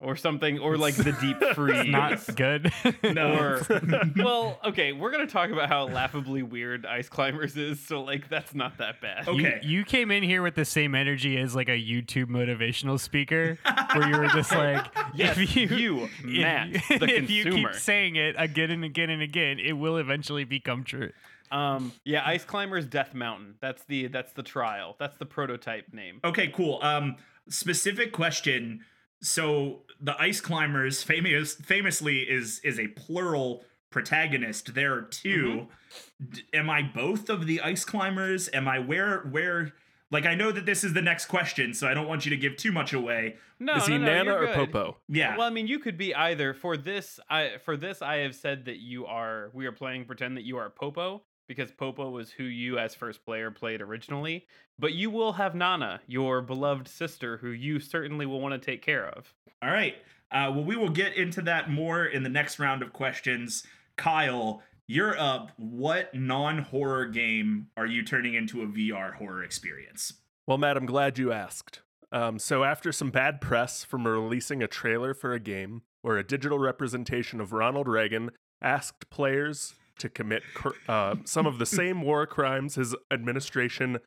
or 0.02 0.16
something 0.16 0.60
or 0.60 0.78
like 0.78 0.96
the 0.96 1.12
deep 1.22 1.38
freeze. 1.56 1.88
Not 1.88 2.36
good. 2.36 2.72
No. 3.04 3.34
Or 3.38 3.62
well, 4.16 4.60
okay, 4.66 4.92
we're 4.94 5.12
gonna 5.12 5.28
talk 5.28 5.50
about 5.50 5.70
how 5.70 5.88
laughably 5.88 6.44
weird 6.44 6.86
Ice 6.86 7.10
Climbers 7.10 7.56
is, 7.58 7.80
so 7.80 8.02
like 8.02 8.30
that's 8.30 8.54
not 8.56 8.78
that 8.78 9.02
bad. 9.02 9.28
Okay. 9.28 9.60
You, 9.64 9.80
you 9.80 9.86
came 9.86 10.12
in 10.12 10.24
here 10.24 10.42
with 10.42 10.56
the 10.56 10.66
same 10.66 10.96
energy 10.96 11.38
as 11.38 11.56
like 11.56 11.68
a 11.68 11.72
YouTube 11.80 12.28
motivational 12.28 13.00
speaker, 13.00 13.58
where 13.94 14.08
you 14.10 14.18
were 14.18 14.28
just 14.28 14.52
like, 14.56 14.86
Yes, 15.14 15.38
if 15.38 15.56
you, 15.56 15.68
you, 15.68 16.04
if 16.04 16.24
Matt, 16.24 16.70
you- 16.70 17.00
the 17.00 17.16
if 17.16 17.30
you 17.30 17.52
keep 17.52 17.74
saying 17.76 18.16
it 18.16 18.36
again 18.38 18.72
and 18.72 18.84
again 18.84 19.10
and 19.10 19.22
again, 19.22 19.60
it 19.60 19.74
will 19.74 19.98
eventually 19.98 20.44
become 20.44 20.84
true. 20.84 21.12
Um, 21.52 21.92
yeah, 22.06 22.26
Ice 22.26 22.46
Climbers 22.46 22.86
Death 22.86 23.14
Mountain. 23.14 23.56
That's 23.60 23.84
the 23.84 24.08
that's 24.08 24.32
the 24.34 24.44
trial. 24.44 24.96
That's 25.00 25.18
the 25.18 25.26
prototype 25.26 25.94
name. 25.94 26.22
Okay, 26.24 26.48
cool. 26.48 26.80
Um, 26.82 27.18
specific 27.50 28.14
question. 28.14 28.86
So 29.22 29.82
the 30.00 30.20
ice 30.20 30.42
climbers, 30.42 31.04
famous 31.04 31.56
famously, 31.56 32.20
is 32.20 32.60
is 32.64 32.80
a 32.80 32.88
plural 32.88 33.64
protagonist. 33.90 34.74
There 34.74 34.94
are 34.94 35.02
2 35.02 35.30
mm-hmm. 35.30 36.30
D- 36.30 36.44
am 36.54 36.70
I 36.70 36.82
both 36.82 37.30
of 37.30 37.46
the 37.46 37.62
ice 37.62 37.86
climbers? 37.86 38.50
Am 38.54 38.68
I 38.68 38.80
where 38.80 39.22
where? 39.32 39.74
Like 40.10 40.26
I 40.26 40.36
know 40.36 40.52
that 40.52 40.66
this 40.66 40.84
is 40.84 40.94
the 40.94 41.02
next 41.02 41.28
question, 41.28 41.74
so 41.74 41.88
I 41.88 41.94
don't 41.94 42.08
want 42.08 42.26
you 42.26 42.32
to 42.32 42.38
give 42.38 42.58
too 42.58 42.72
much 42.72 42.92
away. 42.92 43.36
No, 43.60 43.76
Is 43.76 43.88
he 43.88 43.98
no, 43.98 44.06
no, 44.06 44.12
Nana 44.12 44.24
you're 44.26 44.44
or 44.44 44.46
good. 44.48 44.56
Popo? 44.56 44.98
Yeah. 45.08 45.38
Well, 45.38 45.48
I 45.48 45.52
mean, 45.52 45.68
you 45.68 45.80
could 45.80 45.98
be 45.98 46.14
either. 46.14 46.54
For 46.54 46.76
this, 46.76 47.20
I 47.30 47.58
for 47.64 47.78
this 47.78 48.02
I 48.02 48.18
have 48.18 48.36
said 48.36 48.66
that 48.66 48.78
you 48.78 49.06
are. 49.06 49.52
We 49.54 49.68
are 49.68 49.72
playing 49.72 50.06
pretend 50.06 50.36
that 50.38 50.44
you 50.44 50.58
are 50.58 50.70
Popo 50.70 51.22
because 51.52 51.70
Popo 51.70 52.10
was 52.10 52.32
who 52.32 52.46
you 52.46 52.80
as 52.80 52.96
first 52.96 53.26
player 53.26 53.52
played 53.52 53.82
originally, 53.82 54.48
but 54.80 54.94
you 54.94 55.10
will 55.10 55.34
have 55.34 55.54
Nana, 55.54 56.00
your 56.08 56.42
beloved 56.42 56.88
sister, 56.88 57.36
who 57.36 57.50
you 57.50 57.78
certainly 57.82 58.26
will 58.26 58.40
want 58.40 58.54
to 58.54 58.58
take 58.58 58.82
care 58.82 59.10
of. 59.10 59.34
All 59.62 59.70
right. 59.70 59.96
Uh, 60.32 60.50
well, 60.56 60.64
we 60.64 60.78
will 60.78 60.88
get 60.90 61.18
into 61.18 61.42
that 61.42 61.70
more 61.70 62.06
in 62.06 62.24
the 62.24 62.30
next 62.30 62.58
round 62.58 62.82
of 62.82 62.94
questions. 62.94 63.66
Kyle, 63.98 64.64
you're 64.88 65.20
up. 65.20 65.52
What 65.58 66.16
non 66.16 66.60
horror 66.60 67.08
game 67.08 67.68
are 67.76 67.86
you 67.86 68.02
turning 68.02 68.34
into 68.34 68.62
a 68.62 68.68
VR 68.68 69.16
horror 69.16 69.44
experience? 69.44 70.14
Well, 70.48 70.58
Matt, 70.58 70.78
I'm 70.78 70.86
glad 70.86 71.18
you 71.18 71.34
asked. 71.34 71.82
Um, 72.14 72.40
so, 72.40 72.64
after 72.64 72.94
some 72.94 73.12
bad 73.12 73.42
press 73.42 73.84
from 73.84 74.08
releasing 74.08 74.64
a 74.64 74.70
trailer 74.70 75.14
for 75.14 75.34
a 75.34 75.40
game 75.40 75.82
where 76.02 76.18
a 76.18 76.26
digital 76.26 76.60
representation 76.60 77.42
of 77.42 77.52
Ronald 77.52 77.90
Reagan 77.90 78.32
asked 78.62 79.10
players 79.10 79.76
to 80.02 80.10
commit 80.10 80.44
cr- 80.54 80.70
uh, 80.88 81.16
some 81.26 81.46
of 81.46 81.58
the 81.58 81.66
same 81.66 82.02
war 82.02 82.26
crimes 82.26 82.76
his 82.76 82.96
administration 83.12 84.00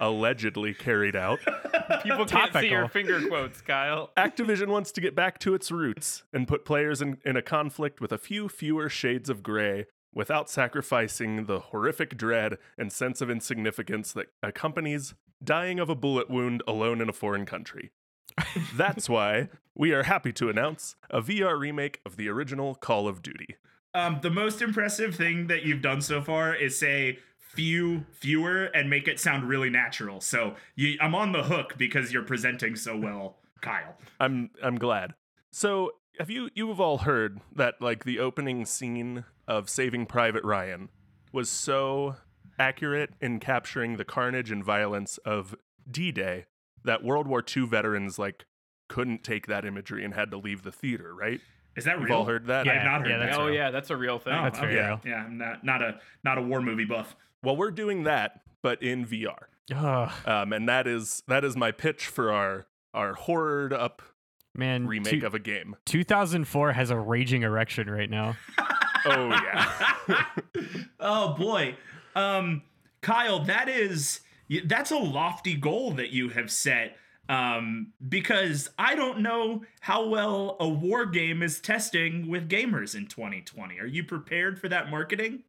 allegedly 0.00 0.74
carried 0.74 1.16
out, 1.16 1.40
People 2.02 2.26
can't 2.26 2.52
see 2.52 2.68
your 2.68 2.88
finger 2.88 3.26
quotes, 3.26 3.60
Kyle. 3.60 4.10
Activision 4.16 4.68
wants 4.68 4.92
to 4.92 5.00
get 5.00 5.14
back 5.14 5.38
to 5.40 5.54
its 5.54 5.70
roots 5.70 6.22
and 6.32 6.46
put 6.46 6.64
players 6.64 7.02
in, 7.02 7.18
in 7.24 7.36
a 7.36 7.42
conflict 7.42 8.00
with 8.00 8.12
a 8.12 8.18
few 8.18 8.48
fewer 8.48 8.88
shades 8.88 9.28
of 9.28 9.42
gray 9.42 9.86
without 10.14 10.48
sacrificing 10.48 11.46
the 11.46 11.60
horrific 11.60 12.16
dread 12.16 12.56
and 12.76 12.92
sense 12.92 13.20
of 13.20 13.30
insignificance 13.30 14.12
that 14.12 14.26
accompanies 14.42 15.14
dying 15.42 15.78
of 15.78 15.88
a 15.88 15.94
bullet 15.94 16.30
wound 16.30 16.62
alone 16.66 17.00
in 17.00 17.08
a 17.08 17.12
foreign 17.12 17.46
country. 17.46 17.90
That's 18.74 19.08
why 19.08 19.48
we 19.74 19.92
are 19.92 20.04
happy 20.04 20.32
to 20.34 20.48
announce 20.48 20.96
a 21.10 21.20
VR 21.20 21.58
remake 21.58 22.00
of 22.04 22.16
the 22.16 22.28
original 22.28 22.74
Call 22.74 23.08
of 23.08 23.22
Duty. 23.22 23.56
Um, 23.94 24.20
the 24.22 24.30
most 24.30 24.62
impressive 24.62 25.14
thing 25.14 25.46
that 25.46 25.64
you've 25.64 25.82
done 25.82 26.00
so 26.00 26.20
far 26.22 26.54
is 26.54 26.78
say 26.78 27.18
few 27.38 28.04
fewer 28.12 28.64
and 28.66 28.88
make 28.88 29.08
it 29.08 29.18
sound 29.18 29.48
really 29.48 29.70
natural. 29.70 30.20
So 30.20 30.54
you, 30.76 30.96
I'm 31.00 31.14
on 31.14 31.32
the 31.32 31.42
hook 31.42 31.74
because 31.76 32.12
you're 32.12 32.22
presenting 32.22 32.76
so 32.76 32.96
well, 32.96 33.38
Kyle. 33.60 33.96
I'm 34.20 34.50
I'm 34.62 34.76
glad. 34.76 35.14
So 35.50 35.92
have 36.18 36.30
you 36.30 36.50
you 36.54 36.68
have 36.68 36.80
all 36.80 36.98
heard 36.98 37.40
that 37.54 37.74
like 37.80 38.04
the 38.04 38.18
opening 38.18 38.64
scene 38.64 39.24
of 39.46 39.70
Saving 39.70 40.06
Private 40.06 40.44
Ryan 40.44 40.90
was 41.32 41.48
so 41.48 42.16
accurate 42.58 43.10
in 43.20 43.40
capturing 43.40 43.96
the 43.96 44.04
carnage 44.04 44.50
and 44.50 44.64
violence 44.64 45.18
of 45.18 45.54
D-Day 45.90 46.46
that 46.84 47.04
World 47.04 47.26
War 47.26 47.42
II 47.56 47.66
veterans 47.66 48.18
like 48.18 48.44
couldn't 48.88 49.22
take 49.22 49.46
that 49.46 49.64
imagery 49.64 50.04
and 50.04 50.14
had 50.14 50.30
to 50.30 50.38
leave 50.38 50.62
the 50.62 50.72
theater, 50.72 51.14
right? 51.14 51.40
Is 51.78 51.84
that 51.84 51.98
We've 51.98 52.08
real? 52.08 52.18
all 52.18 52.24
heard 52.26 52.46
that. 52.48 52.66
Yeah, 52.66 52.72
I've 52.80 52.84
not 52.84 53.00
heard 53.00 53.10
yeah, 53.10 53.18
that. 53.26 53.38
oh 53.38 53.46
real. 53.46 53.54
yeah, 53.54 53.70
that's 53.70 53.88
a 53.90 53.96
real 53.96 54.18
thing. 54.18 54.34
Oh, 54.34 54.42
That's 54.42 54.58
okay. 54.58 54.66
real. 54.74 55.00
Yeah, 55.06 55.24
I'm 55.24 55.38
not 55.38 55.64
not 55.64 55.80
a 55.82 55.98
not 56.24 56.36
a 56.38 56.42
war 56.42 56.60
movie 56.60 56.84
buff. 56.84 57.16
Well, 57.42 57.56
we're 57.56 57.70
doing 57.70 58.02
that, 58.04 58.40
but 58.62 58.82
in 58.82 59.06
VR. 59.06 59.44
Ugh, 59.74 60.10
Um, 60.26 60.52
and 60.52 60.68
that 60.68 60.86
is 60.86 61.22
that 61.28 61.44
is 61.44 61.56
my 61.56 61.70
pitch 61.72 62.06
for 62.06 62.32
our 62.32 62.66
our 62.94 63.14
horrored 63.14 63.72
up 63.72 64.02
man, 64.54 64.86
remake 64.86 65.20
two- 65.20 65.26
of 65.26 65.34
a 65.34 65.38
game. 65.38 65.76
2004 65.86 66.72
has 66.72 66.90
a 66.90 66.98
raging 66.98 67.42
erection 67.42 67.88
right 67.88 68.10
now. 68.10 68.36
Oh 69.06 69.28
yeah. 69.28 70.24
oh 71.00 71.34
boy, 71.34 71.76
um, 72.16 72.62
Kyle, 73.00 73.44
that 73.44 73.68
is 73.68 74.20
that's 74.64 74.90
a 74.90 74.96
lofty 74.96 75.54
goal 75.54 75.92
that 75.92 76.10
you 76.10 76.30
have 76.30 76.50
set. 76.50 76.96
Um, 77.28 77.92
because 78.08 78.70
I 78.78 78.94
don't 78.94 79.20
know 79.20 79.62
how 79.80 80.06
well 80.06 80.56
a 80.60 80.68
war 80.68 81.04
game 81.04 81.42
is 81.42 81.60
testing 81.60 82.28
with 82.28 82.48
gamers 82.48 82.94
in 82.94 83.06
2020. 83.06 83.78
Are 83.78 83.86
you 83.86 84.02
prepared 84.04 84.58
for 84.58 84.68
that 84.70 84.90
marketing? 84.90 85.42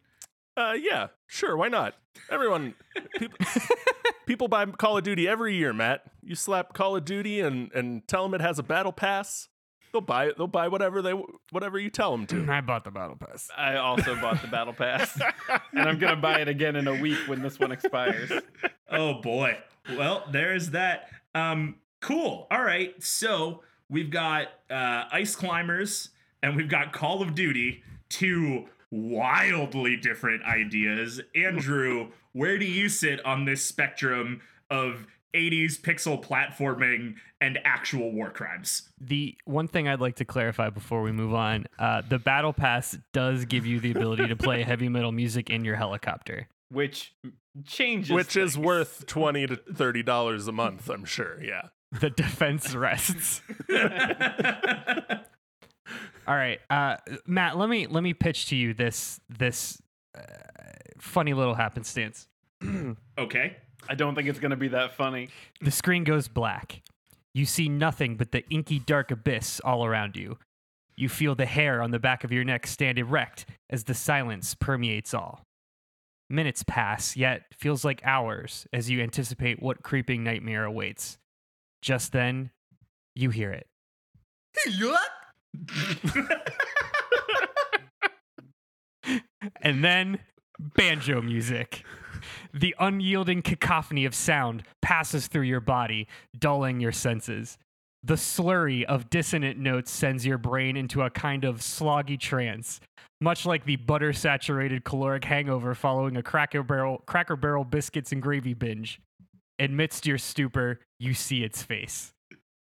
Uh, 0.58 0.74
yeah, 0.74 1.08
sure. 1.28 1.56
Why 1.56 1.70
not? 1.70 1.96
Everyone, 2.30 2.74
people, 3.18 3.38
people 4.26 4.48
buy 4.50 4.66
Call 4.66 4.98
of 4.98 5.04
Duty 5.06 5.26
every 5.26 5.56
year. 5.56 5.72
Matt, 5.72 6.04
you 6.22 6.36
slap 6.36 6.74
Call 6.74 6.98
of 6.98 7.06
Duty 7.06 7.40
and 7.40 7.72
and 7.72 8.06
tell 8.10 8.24
them 8.24 8.34
it 8.34 8.42
has 8.42 8.60
a 8.60 8.64
battle 8.64 8.92
pass. 8.92 9.48
They'll 9.92 10.02
buy 10.02 10.26
it. 10.28 10.38
They'll 10.38 10.48
buy 10.48 10.68
whatever 10.68 11.02
they 11.02 11.14
whatever 11.52 11.80
you 11.80 11.90
tell 11.90 12.12
them 12.12 12.28
to. 12.28 12.46
I 12.52 12.62
bought 12.62 12.84
the 12.84 12.92
battle 12.92 13.16
pass. 13.16 13.50
I 13.58 13.78
also 13.78 14.16
bought 14.16 14.42
the 14.42 14.48
battle 14.48 14.74
pass, 14.74 15.18
and 15.74 15.88
I'm 15.88 15.98
gonna 15.98 16.18
buy 16.18 16.42
it 16.42 16.48
again 16.48 16.76
in 16.76 16.88
a 16.88 16.94
week 16.96 17.18
when 17.28 17.42
this 17.42 17.60
one 17.60 17.72
expires. 17.72 18.32
Oh 18.92 19.22
boy. 19.22 19.56
Well, 19.96 20.24
there's 20.32 20.72
that. 20.72 21.12
Um, 21.36 21.76
cool. 22.02 22.48
All 22.52 22.64
right. 22.64 22.94
So 23.02 23.64
we've 23.90 24.12
got 24.12 24.48
uh, 24.70 25.06
Ice 25.12 25.36
Climbers 25.36 26.10
and 26.42 26.56
we've 26.56 26.70
got 26.70 26.94
Call 26.94 27.22
of 27.22 27.36
Duty, 27.36 27.84
two 28.10 28.66
wildly 28.92 29.96
different 29.96 30.44
ideas. 30.44 31.22
Andrew, 31.36 32.12
where 32.34 32.58
do 32.58 32.66
you 32.66 32.90
sit 32.90 33.24
on 33.26 33.46
this 33.46 33.64
spectrum 33.64 34.42
of 34.70 35.08
80s 35.34 35.80
pixel 35.80 36.24
platforming 36.24 37.16
and 37.40 37.60
actual 37.64 38.12
war 38.12 38.32
crimes? 38.32 38.90
The 39.00 39.38
one 39.46 39.68
thing 39.68 39.88
I'd 39.88 40.02
like 40.02 40.16
to 40.18 40.26
clarify 40.26 40.70
before 40.70 41.02
we 41.02 41.12
move 41.12 41.34
on 41.34 41.66
uh, 41.78 42.02
the 42.08 42.20
battle 42.20 42.54
pass 42.54 42.98
does 43.14 43.46
give 43.46 43.66
you 43.66 43.80
the 43.80 43.92
ability 43.92 44.28
to 44.28 44.36
play 44.36 44.64
heavy 44.64 44.90
metal 44.90 45.12
music 45.12 45.50
in 45.50 45.64
your 45.64 45.76
helicopter. 45.76 46.48
Which 46.72 47.14
changes. 47.66 48.12
Which 48.12 48.36
is 48.36 48.58
worth 48.58 49.06
twenty 49.08 49.48
to 49.48 49.56
thirty 49.56 50.04
dollars 50.04 50.48
a 50.48 50.52
month. 50.52 50.90
I'm 50.90 51.06
sure. 51.06 51.42
Yeah. 51.42 51.70
The 52.00 52.10
defense 52.12 52.76
rests. 52.76 53.42
All 56.28 56.36
right, 56.36 56.60
uh, 56.70 56.98
Matt. 57.26 57.58
Let 57.58 57.70
me 57.70 57.88
let 57.88 58.04
me 58.04 58.14
pitch 58.14 58.48
to 58.48 58.56
you 58.56 58.76
this 58.76 59.20
this 59.30 59.82
uh, 60.16 60.22
funny 61.00 61.34
little 61.34 61.56
happenstance. 61.56 62.28
okay. 63.18 63.58
I 63.88 63.96
don't 63.96 64.14
think 64.14 64.28
it's 64.28 64.40
gonna 64.40 64.56
be 64.56 64.68
that 64.68 64.96
funny. 64.96 65.30
The 65.62 65.72
screen 65.72 66.04
goes 66.04 66.28
black. 66.28 66.84
You 67.34 67.46
see 67.46 67.70
nothing 67.70 68.18
but 68.18 68.32
the 68.32 68.48
inky 68.50 68.80
dark 68.80 69.10
abyss 69.10 69.60
all 69.62 69.86
around 69.86 70.16
you. 70.16 70.38
You 70.96 71.10
feel 71.10 71.34
the 71.34 71.46
hair 71.46 71.82
on 71.82 71.92
the 71.92 72.00
back 72.00 72.24
of 72.24 72.32
your 72.32 72.44
neck 72.44 72.68
stand 72.68 73.00
erect 73.00 73.46
as 73.70 73.86
the 73.86 73.94
silence 73.94 74.54
permeates 74.54 75.14
all. 75.14 75.44
Minutes 76.30 76.64
pass, 76.68 77.18
yet 77.18 77.42
feels 77.58 77.84
like 77.84 78.02
hours 78.04 78.68
as 78.72 78.90
you 78.90 79.02
anticipate 79.02 79.62
what 79.62 79.82
creeping 79.82 80.24
nightmare 80.24 80.66
awaits. 80.66 81.18
Just 81.82 82.12
then, 82.12 82.52
you 83.16 83.32
hear 83.32 83.52
it. 83.52 83.68
and 89.62 89.84
then 89.84 90.20
banjo 90.60 91.22
music. 91.22 91.84
The 92.54 92.76
unyielding 92.80 93.42
cacophony 93.42 94.06
of 94.06 94.14
sound 94.14 94.64
passes 94.82 95.28
through 95.28 95.44
your 95.44 95.62
body, 95.62 96.08
dulling 96.38 96.80
your 96.80 96.92
senses. 96.92 97.58
The 98.03 98.15
slurry 98.15 98.86
of 98.86 99.10
dissonant 99.10 99.60
notes 99.60 99.91
sends 99.91 100.25
your 100.25 100.38
brain 100.38 100.77
into 100.77 101.01
a 101.01 101.10
kind 101.10 101.44
of 101.44 101.58
sloggy 101.58 102.18
trance, 102.18 102.79
much 103.20 103.46
like 103.46 103.65
the 103.65 103.75
butter 103.75 104.13
saturated 104.13 104.86
caloric 104.86 105.25
hangover 105.25 105.75
following 105.75 106.15
a 106.15 106.24
cracker 106.24 106.63
barrel, 106.63 107.03
cracker 107.06 107.36
barrel 107.36 107.65
biscuits 107.65 108.13
and 108.13 108.22
gravy 108.22 108.53
binge. 108.53 109.01
Amidst 109.60 110.06
your 110.06 110.18
stupor, 110.18 110.79
you 111.00 111.13
see 111.13 111.44
its 111.44 111.62
face. 111.62 112.13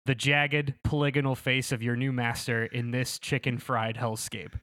The 0.07 0.15
jagged, 0.15 0.75
polygonal 0.83 1.35
face 1.35 1.71
of 1.71 1.83
your 1.83 1.97
new 1.97 2.13
master 2.13 2.65
in 2.65 2.91
this 2.91 3.19
chicken 3.19 3.59
fried 3.59 3.97
hellscape. 3.97 4.55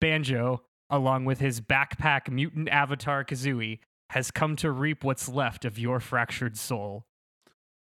Banjo, 0.00 0.62
along 0.88 1.24
with 1.24 1.40
his 1.40 1.60
backpack 1.60 2.30
mutant 2.30 2.68
avatar 2.68 3.24
Kazooie, 3.24 3.80
has 4.10 4.30
come 4.30 4.54
to 4.56 4.70
reap 4.70 5.02
what's 5.02 5.28
left 5.28 5.64
of 5.64 5.78
your 5.78 5.98
fractured 5.98 6.56
soul. 6.56 7.04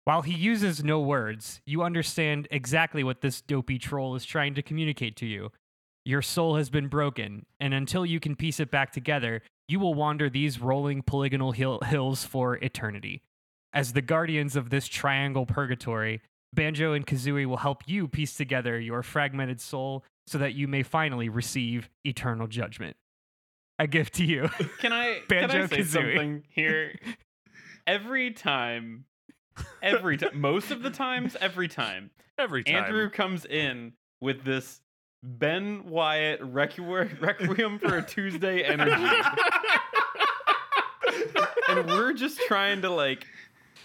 While 0.04 0.22
he 0.22 0.34
uses 0.34 0.82
no 0.82 1.00
words, 1.00 1.60
you 1.66 1.82
understand 1.82 2.48
exactly 2.50 3.04
what 3.04 3.20
this 3.20 3.40
dopey 3.40 3.78
troll 3.78 4.16
is 4.16 4.24
trying 4.24 4.54
to 4.54 4.62
communicate 4.62 5.16
to 5.16 5.26
you. 5.26 5.52
Your 6.04 6.22
soul 6.22 6.56
has 6.56 6.70
been 6.70 6.88
broken, 6.88 7.44
and 7.60 7.74
until 7.74 8.06
you 8.06 8.18
can 8.18 8.34
piece 8.34 8.58
it 8.58 8.70
back 8.70 8.92
together, 8.92 9.42
you 9.68 9.78
will 9.78 9.94
wander 9.94 10.30
these 10.30 10.58
rolling 10.60 11.02
polygonal 11.02 11.52
hill- 11.52 11.80
hills 11.84 12.24
for 12.24 12.56
eternity. 12.56 13.22
As 13.72 13.92
the 13.92 14.02
guardians 14.02 14.56
of 14.56 14.70
this 14.70 14.88
triangle 14.88 15.46
purgatory, 15.46 16.22
Banjo 16.52 16.94
and 16.94 17.06
Kazooie 17.06 17.46
will 17.46 17.58
help 17.58 17.82
you 17.86 18.08
piece 18.08 18.34
together 18.34 18.80
your 18.80 19.02
fragmented 19.02 19.60
soul 19.60 20.04
so 20.26 20.38
that 20.38 20.54
you 20.54 20.66
may 20.66 20.82
finally 20.82 21.28
receive 21.28 21.88
eternal 22.04 22.48
judgment. 22.48 22.96
A 23.78 23.86
gift 23.86 24.14
to 24.14 24.24
you. 24.24 24.48
Can 24.78 24.92
I 24.92 25.20
can 25.28 25.44
I 25.50 25.66
say 25.66 25.66
Banjo-Kazooie. 25.78 25.86
something 25.86 26.44
here? 26.48 26.98
Every 27.86 28.32
time, 28.32 29.04
every 29.82 30.16
time, 30.16 30.40
most 30.40 30.70
of 30.70 30.82
the 30.82 30.90
times, 30.90 31.36
every 31.40 31.68
time, 31.68 32.10
Every 32.38 32.64
time. 32.64 32.84
Andrew 32.84 33.10
comes 33.10 33.44
in 33.44 33.92
with 34.20 34.44
this 34.44 34.80
Ben 35.22 35.84
Wyatt 35.84 36.40
Requiem, 36.42 37.18
Requiem 37.20 37.78
for 37.78 37.98
a 37.98 38.02
Tuesday 38.02 38.62
energy, 38.64 39.04
and 41.68 41.86
we're 41.86 42.14
just 42.14 42.40
trying 42.42 42.80
to 42.82 42.90
like 42.90 43.26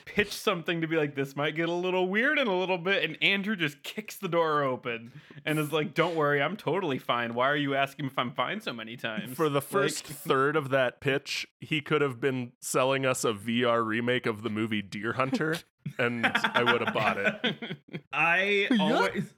pitch 0.05 0.31
something 0.31 0.81
to 0.81 0.87
be 0.87 0.95
like, 0.95 1.15
this 1.15 1.35
might 1.35 1.55
get 1.55 1.67
a 1.67 1.73
little 1.73 2.07
weird 2.07 2.37
in 2.39 2.47
a 2.47 2.57
little 2.57 2.77
bit, 2.77 3.03
and 3.03 3.17
Andrew 3.21 3.55
just 3.55 3.81
kicks 3.83 4.15
the 4.15 4.27
door 4.27 4.63
open 4.63 5.11
and 5.45 5.57
is 5.59 5.71
like, 5.73 5.93
"Don't 5.93 6.15
worry, 6.15 6.41
I'm 6.41 6.55
totally 6.55 6.99
fine. 6.99 7.33
Why 7.33 7.49
are 7.49 7.55
you 7.55 7.75
asking 7.75 8.05
if 8.05 8.17
I'm 8.17 8.31
fine 8.31 8.61
so 8.61 8.71
many 8.71 8.95
times?" 8.97 9.35
For 9.35 9.49
the 9.49 9.55
Like- 9.55 9.63
first 9.63 10.05
third 10.05 10.55
of 10.55 10.69
that 10.69 11.01
pitch, 11.01 11.47
he 11.59 11.81
could 11.81 12.01
have 12.01 12.19
been 12.21 12.51
selling 12.61 13.05
us 13.05 13.23
a 13.25 13.33
VR 13.33 13.83
remake 13.83 14.25
of 14.25 14.43
the 14.43 14.49
movie 14.49 14.81
Deer 14.81 15.13
Hunter, 15.13 15.57
and 15.97 16.25
I 16.25 16.63
would 16.63 16.81
have 16.81 16.93
bought 16.93 17.17
it. 17.17 17.77
I 18.13 18.67
always 18.79 19.33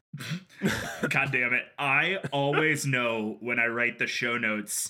God 1.10 1.32
damn 1.32 1.54
it. 1.54 1.64
I 1.78 2.18
always 2.32 2.86
know 2.86 3.38
when 3.40 3.60
I 3.60 3.68
write 3.68 4.00
the 4.00 4.08
show 4.08 4.38
notes 4.38 4.90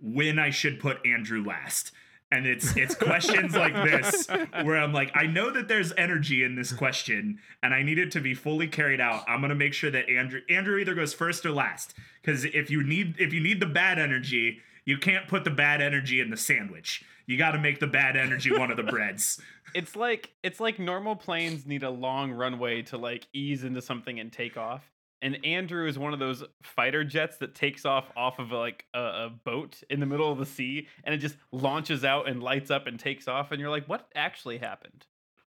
when 0.00 0.38
I 0.38 0.50
should 0.50 0.78
put 0.78 0.98
Andrew 1.06 1.42
last. 1.44 1.92
And 2.32 2.44
it's 2.44 2.76
it's 2.76 2.94
questions 2.96 3.54
like 3.54 3.74
this 3.74 4.26
where 4.62 4.76
I'm 4.76 4.92
like, 4.92 5.12
I 5.14 5.26
know 5.26 5.50
that 5.52 5.68
there's 5.68 5.92
energy 5.96 6.42
in 6.42 6.56
this 6.56 6.72
question 6.72 7.38
and 7.62 7.72
I 7.72 7.82
need 7.82 7.98
it 7.98 8.10
to 8.12 8.20
be 8.20 8.34
fully 8.34 8.66
carried 8.66 9.00
out. 9.00 9.24
I'm 9.28 9.40
gonna 9.40 9.54
make 9.54 9.72
sure 9.72 9.90
that 9.92 10.08
Andrew 10.08 10.40
Andrew 10.50 10.76
either 10.78 10.94
goes 10.94 11.14
first 11.14 11.46
or 11.46 11.52
last. 11.52 11.94
Because 12.20 12.44
if 12.44 12.68
you 12.68 12.82
need 12.82 13.14
if 13.20 13.32
you 13.32 13.40
need 13.40 13.60
the 13.60 13.66
bad 13.66 13.98
energy, 14.00 14.58
you 14.84 14.98
can't 14.98 15.28
put 15.28 15.44
the 15.44 15.50
bad 15.50 15.80
energy 15.80 16.20
in 16.20 16.30
the 16.30 16.36
sandwich. 16.36 17.04
You 17.26 17.38
gotta 17.38 17.58
make 17.58 17.78
the 17.78 17.86
bad 17.86 18.16
energy 18.16 18.50
one 18.56 18.70
of 18.72 18.76
the 18.76 18.82
breads. 18.82 19.40
it's 19.74 19.94
like 19.94 20.30
it's 20.42 20.58
like 20.58 20.78
normal 20.80 21.14
planes 21.14 21.64
need 21.64 21.84
a 21.84 21.90
long 21.90 22.32
runway 22.32 22.82
to 22.82 22.98
like 22.98 23.26
ease 23.32 23.62
into 23.62 23.80
something 23.82 24.18
and 24.18 24.32
take 24.32 24.56
off. 24.56 24.82
And 25.26 25.44
Andrew 25.44 25.88
is 25.88 25.98
one 25.98 26.12
of 26.12 26.20
those 26.20 26.44
fighter 26.62 27.02
jets 27.02 27.38
that 27.38 27.56
takes 27.56 27.84
off 27.84 28.04
off 28.16 28.38
of 28.38 28.52
like 28.52 28.84
a, 28.94 29.00
a 29.00 29.30
boat 29.44 29.82
in 29.90 29.98
the 29.98 30.06
middle 30.06 30.30
of 30.30 30.38
the 30.38 30.46
sea, 30.46 30.86
and 31.02 31.12
it 31.12 31.18
just 31.18 31.36
launches 31.50 32.04
out 32.04 32.28
and 32.28 32.40
lights 32.40 32.70
up 32.70 32.86
and 32.86 32.96
takes 32.96 33.26
off. 33.26 33.50
And 33.50 33.60
you're 33.60 33.70
like, 33.70 33.88
what 33.88 34.06
actually 34.14 34.58
happened? 34.58 35.04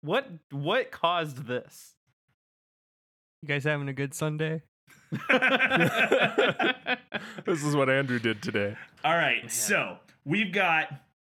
What 0.02 0.28
what 0.50 0.90
caused 0.90 1.46
this? 1.46 1.94
You 3.40 3.48
guys 3.48 3.64
having 3.64 3.88
a 3.88 3.94
good 3.94 4.12
Sunday? 4.12 4.60
This 7.46 7.62
is 7.62 7.74
what 7.74 7.88
Andrew 7.88 8.18
did 8.18 8.42
today. 8.42 8.76
All 9.04 9.16
right, 9.16 9.50
so 9.50 9.98
we've 10.24 10.52
got 10.52 10.92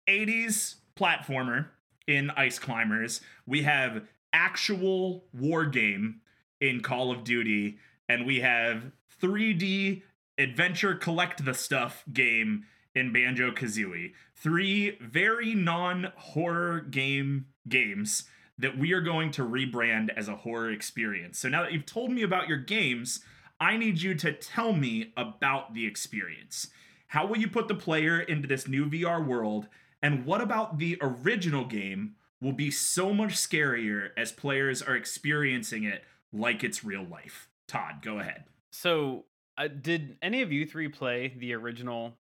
80s 0.10 0.76
platformer 0.98 1.68
in 2.08 2.32
Ice 2.32 2.60
Climbers. 2.60 3.22
We 3.46 3.64
have 3.64 4.04
actual 4.34 5.24
war 5.34 5.66
game 5.66 6.22
in 6.62 6.82
Call 6.82 7.12
of 7.12 7.24
Duty, 7.24 7.78
and 8.08 8.26
we 8.26 8.42
have 8.42 8.92
3D 9.22 10.04
adventure 10.38 10.96
collect 10.96 11.46
the 11.46 11.54
stuff 11.54 12.04
game 12.12 12.66
in 12.94 13.12
Banjo 13.12 13.52
Kazooie. 13.52 14.14
Three 14.36 14.98
very 15.02 15.54
non 15.54 16.12
horror 16.16 16.80
game 16.80 17.48
games 17.68 18.24
that 18.58 18.78
we 18.78 18.94
are 18.94 19.02
going 19.02 19.32
to 19.32 19.42
rebrand 19.44 20.10
as 20.16 20.28
a 20.28 20.38
horror 20.38 20.72
experience. 20.72 21.40
So 21.40 21.50
now 21.50 21.64
that 21.64 21.74
you've 21.74 21.86
told 21.86 22.12
me 22.12 22.22
about 22.22 22.48
your 22.48 22.58
games, 22.58 23.20
I 23.60 23.78
need 23.78 24.02
you 24.02 24.16
to 24.16 24.32
tell 24.32 24.74
me 24.74 25.14
about 25.18 25.74
the 25.74 25.86
experience. 25.86 26.68
How 27.08 27.26
will 27.26 27.38
you 27.38 27.50
put 27.50 27.68
the 27.68 27.76
player 27.76 28.20
into 28.20 28.48
this 28.48 28.68
new 28.68 28.86
VR 28.86 29.26
world? 29.26 29.68
And 30.02 30.26
what 30.26 30.42
about 30.42 30.78
the 30.78 30.98
original 31.02 31.66
game 31.66 32.16
will 32.42 32.54
be 32.54 32.72
so 32.72 33.14
much 33.14 33.32
scarier 33.32 34.10
as 34.18 34.32
players 34.32 34.82
are 34.82 34.96
experiencing 34.96 35.84
it 35.84 36.04
like 36.32 36.64
it's 36.64 36.84
real 36.84 37.04
life? 37.04 37.50
Todd, 37.68 37.96
go 38.02 38.20
ahead. 38.20 38.44
so, 38.72 39.26
uh, 39.58 39.68
did 39.70 40.18
any 40.22 40.42
of 40.42 40.52
you 40.52 40.66
three 40.66 40.88
play 40.90 41.34
the 41.38 41.54
original 41.54 42.14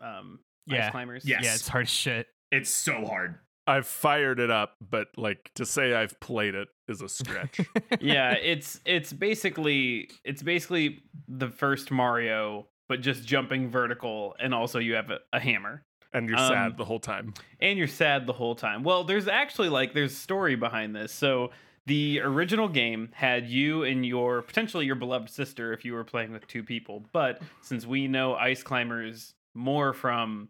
um, 0.00 0.40
Yeah. 0.66 0.86
Ice 0.86 0.90
Climbers? 0.90 1.24
Yes. 1.24 1.42
Yeah, 1.44 1.54
it's 1.54 1.68
hard 1.68 1.84
as 1.84 1.90
shit. 1.90 2.26
It's 2.52 2.70
so 2.70 3.04
hard. 3.06 3.36
I've 3.66 3.86
fired 3.86 4.38
it 4.38 4.50
up, 4.50 4.74
but 4.80 5.08
like 5.16 5.50
to 5.56 5.66
say 5.66 5.92
I've 5.94 6.18
played 6.20 6.54
it 6.54 6.68
is 6.86 7.02
a 7.02 7.08
stretch. 7.08 7.60
yeah, 8.00 8.32
it's 8.34 8.80
it's 8.84 9.12
basically 9.12 10.08
it's 10.24 10.42
basically 10.42 11.02
the 11.26 11.48
first 11.48 11.90
Mario, 11.90 12.68
but 12.88 13.00
just 13.00 13.24
jumping 13.26 13.68
vertical, 13.70 14.36
and 14.38 14.54
also 14.54 14.78
you 14.78 14.94
have 14.94 15.10
a, 15.10 15.18
a 15.32 15.40
hammer. 15.40 15.82
and 16.12 16.28
you're 16.28 16.38
Um, 16.38 16.48
sad 16.52 16.76
the 16.76 16.84
whole 16.84 17.00
time. 17.00 17.34
and 17.58 17.76
you're 17.76 17.88
sad 17.88 18.26
the 18.26 18.32
whole 18.34 18.54
time. 18.54 18.84
Well, 18.84 19.02
there's 19.02 19.26
actually 19.26 19.68
like 19.70 19.94
there's 19.94 20.16
story 20.16 20.54
behind 20.54 20.94
this. 20.94 21.10
So 21.10 21.50
the 21.86 22.20
original 22.20 22.68
game 22.68 23.10
had 23.12 23.46
you 23.46 23.84
and 23.84 24.04
your 24.04 24.42
potentially 24.42 24.86
your 24.86 24.96
beloved 24.96 25.30
sister 25.30 25.72
if 25.72 25.84
you 25.84 25.92
were 25.92 26.04
playing 26.04 26.32
with 26.32 26.46
two 26.46 26.62
people. 26.62 27.04
But 27.12 27.40
since 27.62 27.86
we 27.86 28.08
know 28.08 28.34
Ice 28.34 28.62
Climbers 28.62 29.34
more 29.54 29.92
from 29.92 30.48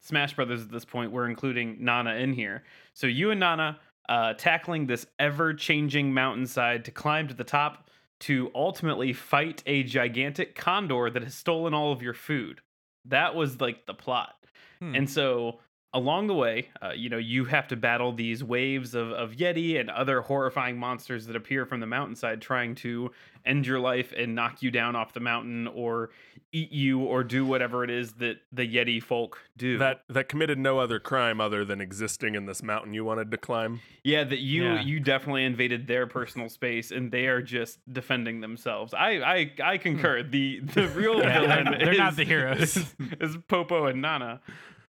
Smash 0.00 0.34
Brothers 0.34 0.62
at 0.62 0.70
this 0.70 0.86
point, 0.86 1.12
we're 1.12 1.28
including 1.28 1.76
Nana 1.84 2.14
in 2.14 2.32
here. 2.32 2.64
So 2.94 3.06
you 3.06 3.30
and 3.30 3.40
Nana 3.40 3.78
uh, 4.08 4.32
tackling 4.34 4.86
this 4.86 5.06
ever-changing 5.18 6.12
mountainside 6.12 6.84
to 6.86 6.90
climb 6.90 7.28
to 7.28 7.34
the 7.34 7.44
top 7.44 7.90
to 8.20 8.50
ultimately 8.54 9.12
fight 9.12 9.62
a 9.66 9.82
gigantic 9.82 10.54
condor 10.54 11.10
that 11.10 11.22
has 11.22 11.34
stolen 11.34 11.74
all 11.74 11.92
of 11.92 12.02
your 12.02 12.14
food. 12.14 12.60
That 13.04 13.34
was 13.34 13.60
like 13.60 13.86
the 13.86 13.94
plot. 13.94 14.34
Hmm. 14.80 14.94
And 14.94 15.10
so 15.10 15.60
along 15.92 16.28
the 16.28 16.34
way, 16.34 16.68
uh, 16.82 16.92
you 16.94 17.08
know, 17.08 17.18
you 17.18 17.44
have 17.46 17.66
to 17.68 17.76
battle 17.76 18.12
these 18.12 18.44
waves 18.44 18.94
of, 18.94 19.10
of 19.10 19.32
Yeti 19.32 19.78
and 19.80 19.90
other 19.90 20.20
horrifying 20.20 20.78
monsters 20.78 21.26
that 21.26 21.34
appear 21.36 21.66
from 21.66 21.80
the 21.80 21.86
mountainside 21.86 22.40
trying 22.40 22.74
to 22.76 23.10
end 23.44 23.66
your 23.66 23.80
life 23.80 24.12
and 24.16 24.34
knock 24.34 24.62
you 24.62 24.70
down 24.70 24.94
off 24.94 25.12
the 25.14 25.20
mountain 25.20 25.66
or 25.66 26.10
eat 26.52 26.70
you 26.72 27.00
or 27.00 27.24
do 27.24 27.46
whatever 27.46 27.82
it 27.84 27.90
is 27.90 28.12
that 28.14 28.36
the 28.52 28.62
Yeti 28.68 29.02
folk 29.02 29.38
do. 29.56 29.78
That 29.78 30.02
that 30.08 30.28
committed 30.28 30.58
no 30.58 30.78
other 30.78 30.98
crime 31.00 31.40
other 31.40 31.64
than 31.64 31.80
existing 31.80 32.34
in 32.34 32.46
this 32.46 32.62
mountain 32.62 32.92
you 32.92 33.04
wanted 33.04 33.30
to 33.30 33.36
climb. 33.36 33.80
yeah, 34.04 34.24
that 34.24 34.40
you 34.40 34.64
Yeah. 34.64 34.80
you 34.82 35.00
definitely 35.00 35.44
invaded 35.44 35.86
their 35.86 36.06
personal 36.06 36.48
space 36.60 36.90
and 36.90 37.10
they 37.10 37.26
are 37.26 37.40
just 37.42 37.78
defending 37.92 38.40
themselves. 38.42 38.92
I 38.94 39.10
I, 39.20 39.52
I 39.72 39.78
concur. 39.78 40.22
The 40.22 40.60
the 40.60 40.86
real 40.88 41.14
Hmm. 41.14 41.20
Yeah, 41.28 41.40
villain 41.40 41.64
they're- 41.64 41.84
they're 41.86 41.94
not 41.98 42.16
the 42.16 42.24
heroes. 42.24 42.76
Is, 42.76 42.94
is 43.20 43.36
Popo 43.48 43.86
and 43.86 44.02
Nana. 44.02 44.40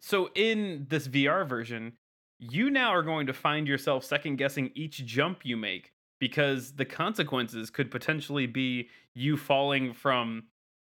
So 0.00 0.30
in 0.34 0.87
this 0.88 1.08
VR 1.08 1.48
version, 1.48 1.94
you 2.38 2.70
now 2.70 2.90
are 2.90 3.02
going 3.02 3.26
to 3.26 3.32
find 3.32 3.66
yourself 3.66 4.04
second 4.04 4.37
guessing 4.37 4.70
each 4.74 5.04
jump 5.04 5.40
you 5.44 5.56
make 5.56 5.92
because 6.20 6.72
the 6.72 6.84
consequences 6.84 7.70
could 7.70 7.90
potentially 7.90 8.46
be 8.46 8.88
you 9.14 9.37
falling 9.37 9.92
from 9.92 10.44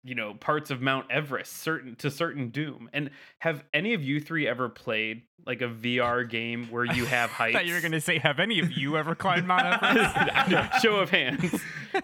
you 0.04 0.16
know 0.16 0.34
parts 0.34 0.70
of 0.70 0.80
Mount 0.80 1.06
Everest 1.10 1.52
certain 1.58 1.94
to 1.96 2.10
certain 2.10 2.48
doom. 2.50 2.88
And 2.92 3.10
have 3.38 3.64
any 3.72 3.94
of 3.94 4.02
you 4.02 4.20
three 4.20 4.46
ever 4.46 4.68
played 4.68 5.22
like 5.46 5.62
a 5.62 5.68
VR 5.68 6.28
game 6.28 6.68
where 6.70 6.84
you 6.84 7.06
have 7.06 7.30
heights? 7.30 7.40
I 7.40 7.44
heights? 7.44 7.54
thought 7.54 7.66
you 7.66 7.74
were 7.74 7.80
gonna 7.80 8.00
say, 8.00 8.18
have 8.18 8.38
any 8.40 8.60
of 8.60 8.72
you 8.72 8.96
ever 8.98 9.14
climbed 9.14 9.46
Mount 9.46 9.82
Everest? 9.82 10.80
Show 10.82 10.96
of 10.96 11.10
hands. 11.10 11.60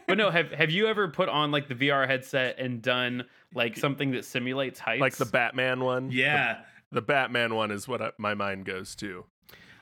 But 0.06 0.18
no, 0.18 0.30
have 0.30 0.52
have 0.52 0.70
you 0.70 0.87
ever 0.87 1.08
put 1.08 1.28
on 1.28 1.50
like 1.50 1.68
the 1.68 1.74
VR 1.74 2.06
headset 2.06 2.58
and 2.58 2.82
done 2.82 3.24
like 3.54 3.76
something 3.76 4.12
that 4.12 4.24
simulates 4.24 4.78
heights? 4.78 5.00
Like 5.00 5.16
the 5.16 5.26
Batman 5.26 5.80
one. 5.84 6.11
Yeah. 6.11 6.54
The 6.54 6.61
Batman 6.92 7.55
one 7.55 7.70
is 7.70 7.87
what 7.88 8.01
I, 8.03 8.11
my 8.18 8.35
mind 8.35 8.64
goes 8.64 8.94
to. 8.96 9.24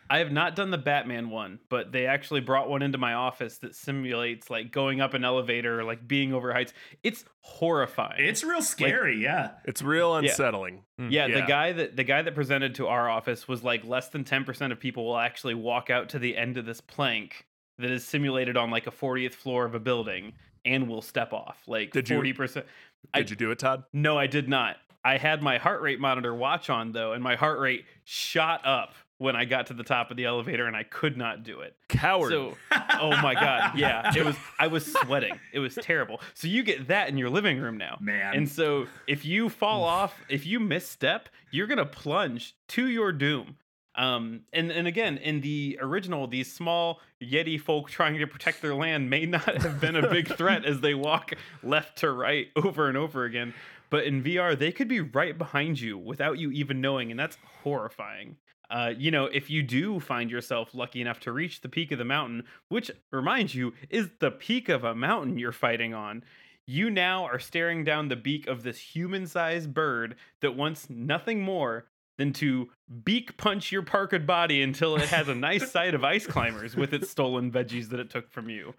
I 0.09 0.19
have 0.19 0.31
not 0.31 0.55
done 0.55 0.71
the 0.71 0.79
Batman 0.79 1.31
one, 1.31 1.59
but 1.69 1.91
they 1.91 2.07
actually 2.07 2.41
brought 2.41 2.69
one 2.69 2.81
into 2.81 2.97
my 2.97 3.15
office 3.15 3.59
that 3.59 3.75
simulates 3.75 4.49
like 4.49 4.71
going 4.71 5.01
up 5.01 5.15
an 5.15 5.25
elevator, 5.25 5.81
or, 5.81 5.85
like 5.85 6.07
being 6.07 6.33
over 6.33 6.53
heights. 6.53 6.73
It's 7.03 7.25
horrifying. 7.41 8.25
It's 8.25 8.45
real 8.45 8.63
scary, 8.63 9.21
yeah. 9.21 9.53
It's 9.65 9.83
real 9.83 10.11
Yeah. 10.23 10.31
unsettling. 10.31 10.85
Hmm, 10.97 11.09
yeah, 11.11 11.27
the 11.27 11.43
guy 11.43 11.73
that 11.73 11.97
the 11.97 12.05
guy 12.05 12.23
that 12.23 12.37
presented 12.37 12.77
to 12.77 12.87
our 12.87 13.09
office 13.11 13.49
was 13.49 13.65
like 13.65 13.85
less 13.85 14.09
than 14.11 14.23
10% 14.23 14.71
of 14.71 14.79
people 14.79 15.05
will 15.07 15.19
actually 15.19 15.55
walk 15.55 15.91
out 15.91 16.11
to 16.11 16.21
the 16.21 16.37
end 16.37 16.57
of 16.57 16.67
this 16.67 16.81
plank 16.81 17.45
that 17.79 17.91
is 17.91 18.05
simulated 18.05 18.57
on 18.57 18.71
like 18.71 18.87
a 18.87 18.93
40th 18.93 19.35
floor 19.35 19.65
of 19.65 19.75
a 19.75 19.81
building 19.81 20.35
and 20.65 20.89
will 20.89 21.03
step 21.03 21.33
off. 21.33 21.59
Like 21.67 21.91
Did 21.93 22.07
40%. 22.07 22.65
I- 23.13 23.19
Did 23.19 23.31
you 23.31 23.37
do 23.37 23.51
it, 23.51 23.59
Todd? 23.59 23.83
No, 23.93 24.17
I 24.17 24.29
did 24.29 24.49
not. 24.49 24.77
I 25.07 25.19
had 25.19 25.41
my 25.41 25.59
heart 25.59 25.83
rate 25.83 26.01
monitor 26.01 26.35
watch 26.35 26.69
on 26.69 26.91
though, 26.91 27.13
and 27.13 27.23
my 27.23 27.37
heart 27.37 27.61
rate 27.61 27.85
shot 28.03 28.67
up 28.67 28.95
when 29.19 29.37
I 29.37 29.45
got 29.45 29.69
to 29.69 29.75
the 29.75 29.85
top 29.85 30.11
of 30.11 30.17
the 30.17 30.25
elevator, 30.25 30.67
and 30.67 30.75
I 30.75 30.83
could 30.83 31.17
not 31.17 31.45
do 31.45 31.61
it. 31.61 31.77
Coward. 31.89 32.33
So, 32.33 32.55
oh 33.01 33.17
my 33.23 33.35
god, 33.35 33.73
yeah, 33.79 34.13
it 34.17 34.25
was. 34.25 34.35
I 34.59 34.67
was 34.67 34.85
sweating. 34.85 35.39
It 35.53 35.61
was 35.61 35.77
terrible. 35.77 36.21
So 36.35 36.49
you 36.49 36.65
get 36.65 36.89
that 36.89 37.09
in 37.09 37.19
your 37.19 37.31
living 37.31 37.61
room 37.61 37.79
now, 37.79 37.99
Man. 38.01 38.35
And 38.35 38.49
so 38.49 38.89
if 39.07 39.25
you 39.25 39.49
fall 39.49 39.85
off, 39.85 40.21
if 40.29 40.45
you 40.45 40.59
misstep, 40.59 41.29
you're 41.53 41.69
gonna 41.69 41.87
plunge 41.87 42.57
to 42.69 42.89
your 42.89 43.13
doom. 43.13 43.59
Um, 43.97 44.41
and 44.53 44.71
and 44.71 44.87
again, 44.87 45.19
in 45.19 45.41
the 45.41 45.79
original, 45.81 46.27
these 46.27 46.53
small 46.53 47.01
Yeti 47.23 47.59
folk 47.59 47.89
trying 47.89 48.19
to 48.19 48.27
protect 48.27 48.61
their 48.61 48.75
land 48.75 49.09
may 49.09 49.25
not 49.25 49.63
have 49.63 49.81
been 49.81 49.97
a 49.97 50.11
big 50.11 50.29
threat 50.37 50.67
as 50.67 50.81
they 50.81 50.95
walk 50.95 51.33
left 51.63 51.99
to 51.99 52.11
right 52.11 52.49
over 52.57 52.89
and 52.89 52.99
over 52.99 53.25
again. 53.25 53.55
But 53.91 54.05
in 54.05 54.23
VR, 54.23 54.59
they 54.59 54.73
could 54.73 54.89
be 54.89 55.01
right 55.01 55.37
behind 55.37 55.81
you 55.81 55.97
without 55.97 56.39
you 56.39 56.51
even 56.51 56.81
knowing, 56.81 57.11
and 57.11 57.19
that's 57.19 57.39
horrifying. 57.63 58.37
Uh, 58.69 58.93
you 58.97 59.11
know, 59.11 59.27
if 59.27 59.49
you 59.49 59.63
do 59.63 60.01
find 60.01 60.31
yourself 60.31 60.75
lucky 60.75 61.01
enough 61.01 61.21
to 61.21 61.33
reach 61.33 61.61
the 61.61 61.69
peak 61.69 61.93
of 61.93 61.99
the 61.99 62.05
mountain, 62.05 62.45
which 62.69 62.91
reminds 63.13 63.55
you 63.55 63.73
is 63.91 64.09
the 64.19 64.31
peak 64.31 64.69
of 64.69 64.83
a 64.83 64.95
mountain 64.95 65.39
you're 65.39 65.53
fighting 65.53 65.95
on, 65.95 66.25
you 66.67 66.91
now 66.91 67.25
are 67.25 67.39
staring 67.39 67.85
down 67.85 68.09
the 68.09 68.17
beak 68.17 68.49
of 68.49 68.63
this 68.63 68.79
human 68.79 69.27
sized 69.27 69.73
bird 69.73 70.17
that 70.41 70.57
wants 70.57 70.91
nothing 70.91 71.41
more 71.41 71.87
than 72.19 72.33
to 72.33 72.69
beak 73.05 73.37
punch 73.37 73.71
your 73.71 73.83
parked 73.83 74.27
body 74.27 74.63
until 74.63 74.97
it 74.97 75.09
has 75.09 75.29
a 75.29 75.35
nice 75.35 75.71
sight 75.71 75.95
of 75.95 76.03
ice 76.03 76.27
climbers 76.27 76.75
with 76.75 76.93
its 76.93 77.11
stolen 77.11 77.53
veggies 77.53 77.91
that 77.91 78.01
it 78.01 78.11
took 78.11 78.31
from 78.31 78.49
you. 78.49 78.75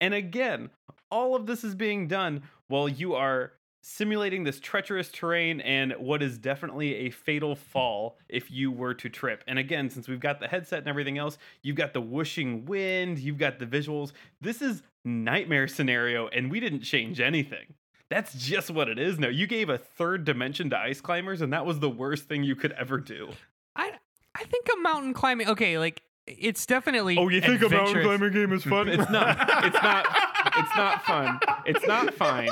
And 0.00 0.14
again, 0.14 0.70
all 1.10 1.34
of 1.34 1.46
this 1.46 1.64
is 1.64 1.74
being 1.74 2.06
done 2.06 2.42
while 2.68 2.88
you 2.88 3.14
are 3.14 3.52
simulating 3.80 4.44
this 4.44 4.60
treacherous 4.60 5.10
terrain 5.10 5.60
and 5.60 5.92
what 5.98 6.22
is 6.22 6.38
definitely 6.38 6.94
a 6.94 7.10
fatal 7.10 7.54
fall 7.54 8.18
if 8.28 8.50
you 8.50 8.70
were 8.70 8.94
to 8.94 9.08
trip. 9.08 9.44
And 9.46 9.58
again, 9.58 9.88
since 9.90 10.08
we've 10.08 10.20
got 10.20 10.40
the 10.40 10.48
headset 10.48 10.80
and 10.80 10.88
everything 10.88 11.18
else, 11.18 11.38
you've 11.62 11.76
got 11.76 11.92
the 11.92 12.00
whooshing 12.00 12.64
wind, 12.64 13.18
you've 13.18 13.38
got 13.38 13.58
the 13.58 13.66
visuals. 13.66 14.12
This 14.40 14.60
is 14.60 14.82
nightmare 15.04 15.68
scenario 15.68 16.28
and 16.28 16.50
we 16.50 16.60
didn't 16.60 16.82
change 16.82 17.20
anything. 17.20 17.74
That's 18.10 18.34
just 18.34 18.70
what 18.70 18.88
it 18.88 18.98
is 18.98 19.18
now. 19.18 19.28
You 19.28 19.46
gave 19.46 19.68
a 19.68 19.78
third 19.78 20.24
dimension 20.24 20.70
to 20.70 20.78
ice 20.78 21.00
climbers 21.00 21.40
and 21.40 21.52
that 21.52 21.66
was 21.66 21.78
the 21.78 21.90
worst 21.90 22.24
thing 22.24 22.42
you 22.42 22.56
could 22.56 22.72
ever 22.72 22.98
do. 22.98 23.30
I 23.76 23.92
I 24.34 24.44
think 24.44 24.66
a 24.76 24.80
mountain 24.80 25.14
climbing. 25.14 25.48
Okay, 25.48 25.78
like 25.78 26.02
it's 26.26 26.66
definitely. 26.66 27.16
Oh, 27.18 27.28
you 27.28 27.40
think 27.40 27.62
a 27.62 27.68
mountain 27.68 28.02
climbing 28.02 28.32
game 28.32 28.52
is 28.52 28.64
fun? 28.64 28.88
It's 28.88 29.10
not. 29.10 29.64
It's 29.64 29.82
not. 29.82 30.06
It's 30.56 30.76
not 30.76 31.04
fun. 31.04 31.38
It's 31.66 31.86
not 31.86 32.14
fine. 32.14 32.48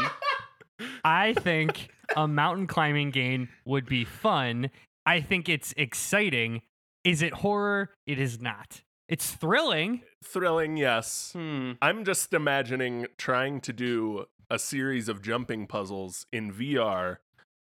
I 1.04 1.34
think 1.34 1.90
a 2.16 2.28
mountain 2.28 2.66
climbing 2.66 3.10
game 3.10 3.48
would 3.64 3.86
be 3.86 4.04
fun. 4.04 4.70
I 5.04 5.20
think 5.20 5.48
it's 5.48 5.72
exciting. 5.76 6.62
Is 7.04 7.22
it 7.22 7.32
horror? 7.32 7.90
It 8.06 8.18
is 8.18 8.40
not. 8.40 8.82
It's 9.08 9.30
thrilling. 9.32 10.02
Thrilling, 10.24 10.76
yes. 10.76 11.30
Hmm. 11.32 11.72
I'm 11.80 12.04
just 12.04 12.32
imagining 12.32 13.06
trying 13.16 13.60
to 13.62 13.72
do 13.72 14.26
a 14.50 14.58
series 14.58 15.08
of 15.08 15.22
jumping 15.22 15.66
puzzles 15.66 16.26
in 16.32 16.52
VR 16.52 17.18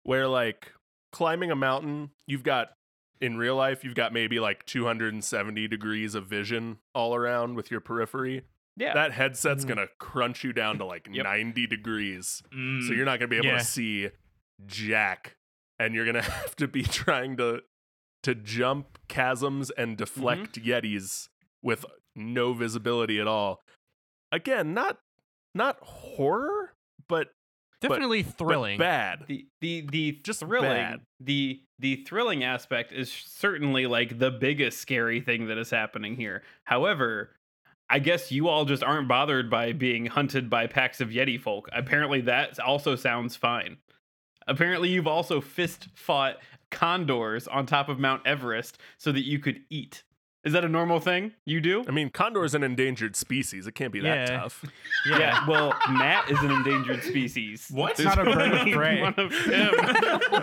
where, 0.03 0.29
like, 0.29 0.73
climbing 1.13 1.51
a 1.51 1.57
mountain, 1.57 2.11
you've 2.27 2.43
got 2.43 2.73
in 3.21 3.37
real 3.37 3.57
life, 3.57 3.85
you've 3.85 3.95
got 3.95 4.13
maybe 4.13 4.41
like 4.41 4.65
270 4.67 5.69
degrees 5.69 6.15
of 6.15 6.27
vision 6.27 6.79
all 6.95 7.15
around 7.15 7.55
with 7.55 7.71
your 7.71 7.81
periphery. 7.81 8.43
Yeah. 8.77 8.95
That 8.95 9.13
headset's 9.13 9.65
Mhm. 9.65 9.69
going 9.69 9.79
to 9.79 9.89
crunch 9.99 10.43
you 10.45 10.53
down 10.53 10.79
to 10.79 10.85
like 10.85 11.09
Yep. 11.11 11.25
90 11.25 11.67
degrees. 11.67 12.43
Mm. 12.53 12.87
So 12.87 12.93
you're 12.95 13.05
not 13.05 13.19
going 13.19 13.29
to 13.29 13.35
be 13.35 13.37
able 13.37 13.47
Yeah. 13.49 13.59
to 13.59 13.65
see 13.65 14.09
jack 14.67 15.37
and 15.79 15.95
you're 15.95 16.05
going 16.05 16.15
to 16.23 16.31
have 16.31 16.57
to 16.57 16.69
be 16.69 16.83
trying 16.83 17.37
to 17.39 17.63
to 18.23 18.35
jump 18.35 18.99
chasms 19.09 19.71
and 19.71 19.97
deflect 19.97 20.63
yetis 20.63 21.29
with 21.63 21.87
no 22.15 22.53
visibility 22.53 23.19
at 23.19 23.27
all. 23.27 23.63
Again, 24.31 24.75
not 24.75 24.99
not 25.55 25.79
horror, 25.83 26.75
but 27.09 27.29
Definitely 27.81 28.23
but 28.25 28.37
thrilling. 28.37 28.79
bad. 28.79 29.25
the 29.27 29.47
the 29.63 29.87
the 29.91 30.13
Just 30.23 30.41
thrilling 30.41 30.69
bad. 30.71 31.01
the 31.19 31.63
the 31.79 32.05
thrilling 32.05 32.45
aspect 32.45 32.93
is 32.93 33.11
certainly 33.11 33.87
like 33.87 34.19
the 34.19 34.31
biggest 34.31 34.79
scary 34.81 35.21
thing 35.23 35.47
that 35.47 35.57
is 35.57 35.71
happening 35.71 36.15
here. 36.15 36.43
However, 36.65 37.35
I 37.91 37.99
guess 37.99 38.31
you 38.31 38.49
all 38.49 38.65
just 38.65 38.83
aren't 38.85 39.09
bothered 39.09 39.51
by 39.51 39.73
being 39.73 40.07
hunted 40.07 40.49
by 40.49 40.67
packs 40.69 41.01
of 41.01 41.09
Yeti 41.11 41.41
folk. 41.41 41.69
Apparently, 41.73 42.21
that 42.23 42.59
also 42.61 42.95
sounds 42.97 43.35
fine. 43.37 43.79
Apparently, 44.47 44.89
you've 44.89 45.07
also 45.09 45.41
fist 45.41 45.89
fought 45.95 46.37
condors 46.71 47.49
on 47.49 47.67
top 47.67 47.89
of 47.89 47.99
Mount 47.99 48.27
Everest 48.27 48.79
so 48.99 49.11
that 49.13 49.25
you 49.25 49.39
could 49.39 49.61
eat. 49.71 50.05
Is 50.43 50.55
that 50.55 50.65
a 50.65 50.69
normal 50.69 51.01
thing 51.01 51.33
you 51.45 51.61
do? 51.61 51.85
I 51.87 51.91
mean, 51.91 52.09
condor 52.09 52.45
is 52.45 52.55
an 52.55 52.63
endangered 52.63 53.15
species. 53.15 53.67
It 53.67 53.75
can't 53.75 53.93
be 53.93 54.01
that 54.01 54.29
Yeah. 54.31 54.41
tough. 54.41 54.65
Yeah. 55.07 55.47
well, 55.47 55.75
Matt 55.91 56.31
is 56.31 56.39
an 56.43 56.51
endangered 56.51 57.03
species. 57.03 57.69
What? 57.73 57.97
There's 57.97 58.07
Not 58.17 58.21
a 58.21 58.25
bird 58.25 58.53
of 58.53 58.61
only 58.61 58.73
prey. 58.73 59.01
One 59.03 59.15
of 59.19 59.33
him. 59.45 59.71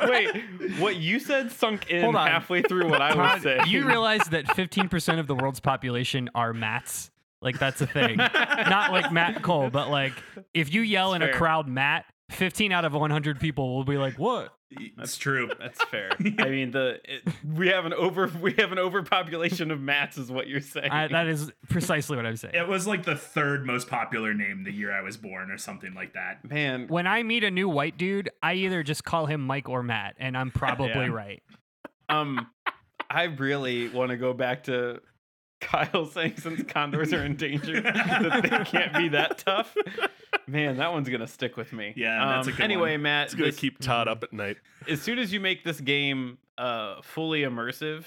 Wait, 0.10 0.80
what 0.80 0.98
you 0.98 1.20
said 1.20 1.52
sunk 1.52 1.90
in 1.90 2.04
Hold 2.04 2.16
on. 2.16 2.28
halfway 2.28 2.62
through 2.62 2.90
what 2.90 3.02
I 3.02 3.16
was 3.16 3.16
Todd, 3.16 3.42
saying. 3.42 3.62
you 3.68 3.88
realize 3.88 4.24
that 4.30 4.46
15% 4.46 5.20
of 5.20 5.26
the 5.28 5.36
world's 5.36 5.60
population 5.60 6.30
are 6.36 6.54
Matts? 6.54 7.10
Like, 7.42 7.60
that's 7.60 7.82
a 7.82 7.88
thing. 7.88 8.18
Not 8.18 8.92
like 8.92 9.12
Matt 9.12 9.42
Cole, 9.44 9.70
but 9.70 9.90
like, 9.90 10.14
if 10.54 10.74
you 10.74 10.82
yell 10.82 11.14
in 11.14 11.22
a 11.22 11.32
crowd, 11.34 11.68
Matt, 11.68 12.06
15 12.32 12.72
out 12.72 12.84
of 12.86 12.94
100 12.94 13.40
people 13.40 13.76
will 13.76 13.84
be 13.86 13.98
like, 13.98 14.18
what? 14.18 14.54
That's 14.98 15.16
true. 15.16 15.50
That's 15.60 15.82
fair. 15.86 16.10
I 16.40 16.50
mean, 16.50 16.72
the 16.72 17.00
it, 17.06 17.24
we 17.46 17.70
have 17.70 17.86
an 17.86 17.94
over 17.94 18.30
we 18.42 18.54
have 18.56 18.74
an 18.74 18.80
overpopulation 18.80 19.72
of 19.72 19.80
mats, 19.80 20.18
is 20.18 20.30
what 20.30 20.48
you're 20.48 20.60
saying. 20.60 20.92
I, 20.92 21.08
that 21.08 21.28
is 21.28 21.50
precisely 21.70 22.18
what 22.18 22.26
I'm 22.26 22.36
saying. 22.36 22.54
It 22.54 22.68
was 22.68 22.86
like 22.86 23.06
the 23.06 23.16
third 23.16 23.66
most 23.66 23.88
popular 23.88 24.34
name 24.34 24.66
the 24.66 24.74
year 24.74 24.92
I 24.92 25.02
was 25.02 25.16
born, 25.16 25.52
or 25.52 25.58
something 25.58 25.94
like 25.94 26.16
that. 26.16 26.44
Man, 26.44 26.88
When 26.90 27.08
I 27.08 27.24
meet 27.24 27.46
a 27.46 27.52
new 27.52 27.70
white 27.70 27.98
dude, 27.98 28.30
I 28.44 28.56
either 28.56 28.84
just 28.84 29.06
call 29.06 29.26
him 29.28 29.40
Mike 29.40 29.70
or 29.70 29.84
Matt, 29.84 30.16
and 30.20 30.36
I'm 30.38 30.52
probably 30.52 30.88
Yeah. 30.90 31.08
right. 31.14 31.42
um, 32.10 32.48
I 33.10 33.24
really 33.24 33.88
want 33.88 34.12
to 34.12 34.18
go 34.18 34.34
back 34.34 34.64
to 34.66 35.00
Kyle 35.60 36.06
saying 36.06 36.36
since 36.38 36.64
condors 36.64 37.14
are 37.14 37.24
endangered 37.26 37.84
that 37.84 38.42
they 38.44 38.64
can't 38.66 38.94
be 38.96 39.10
that 39.10 39.40
tough. 39.40 39.76
Man, 40.48 40.78
that 40.78 40.92
one's 40.92 41.10
gonna 41.10 41.28
stick 41.28 41.58
with 41.58 41.74
me. 41.74 41.94
Yeah, 41.96 42.26
that's 42.28 42.48
a 42.48 42.52
Um, 42.52 42.58
good 42.58 42.64
Anyway, 42.64 42.92
one. 42.94 43.02
Matt, 43.02 43.26
It's 43.26 43.36
going 43.36 43.48
this- 43.48 43.56
to 43.56 43.62
keep 43.62 43.80
Todd 43.80 44.08
up 44.08 44.24
at 44.24 44.32
night. 44.34 44.58
as 44.88 45.02
soon 45.02 45.20
as 45.20 45.34
you 45.34 45.40
make 45.40 45.64
this 45.64 45.82
game 45.82 46.38
uh 46.58 47.02
fully 47.02 47.42
immersive 47.42 48.06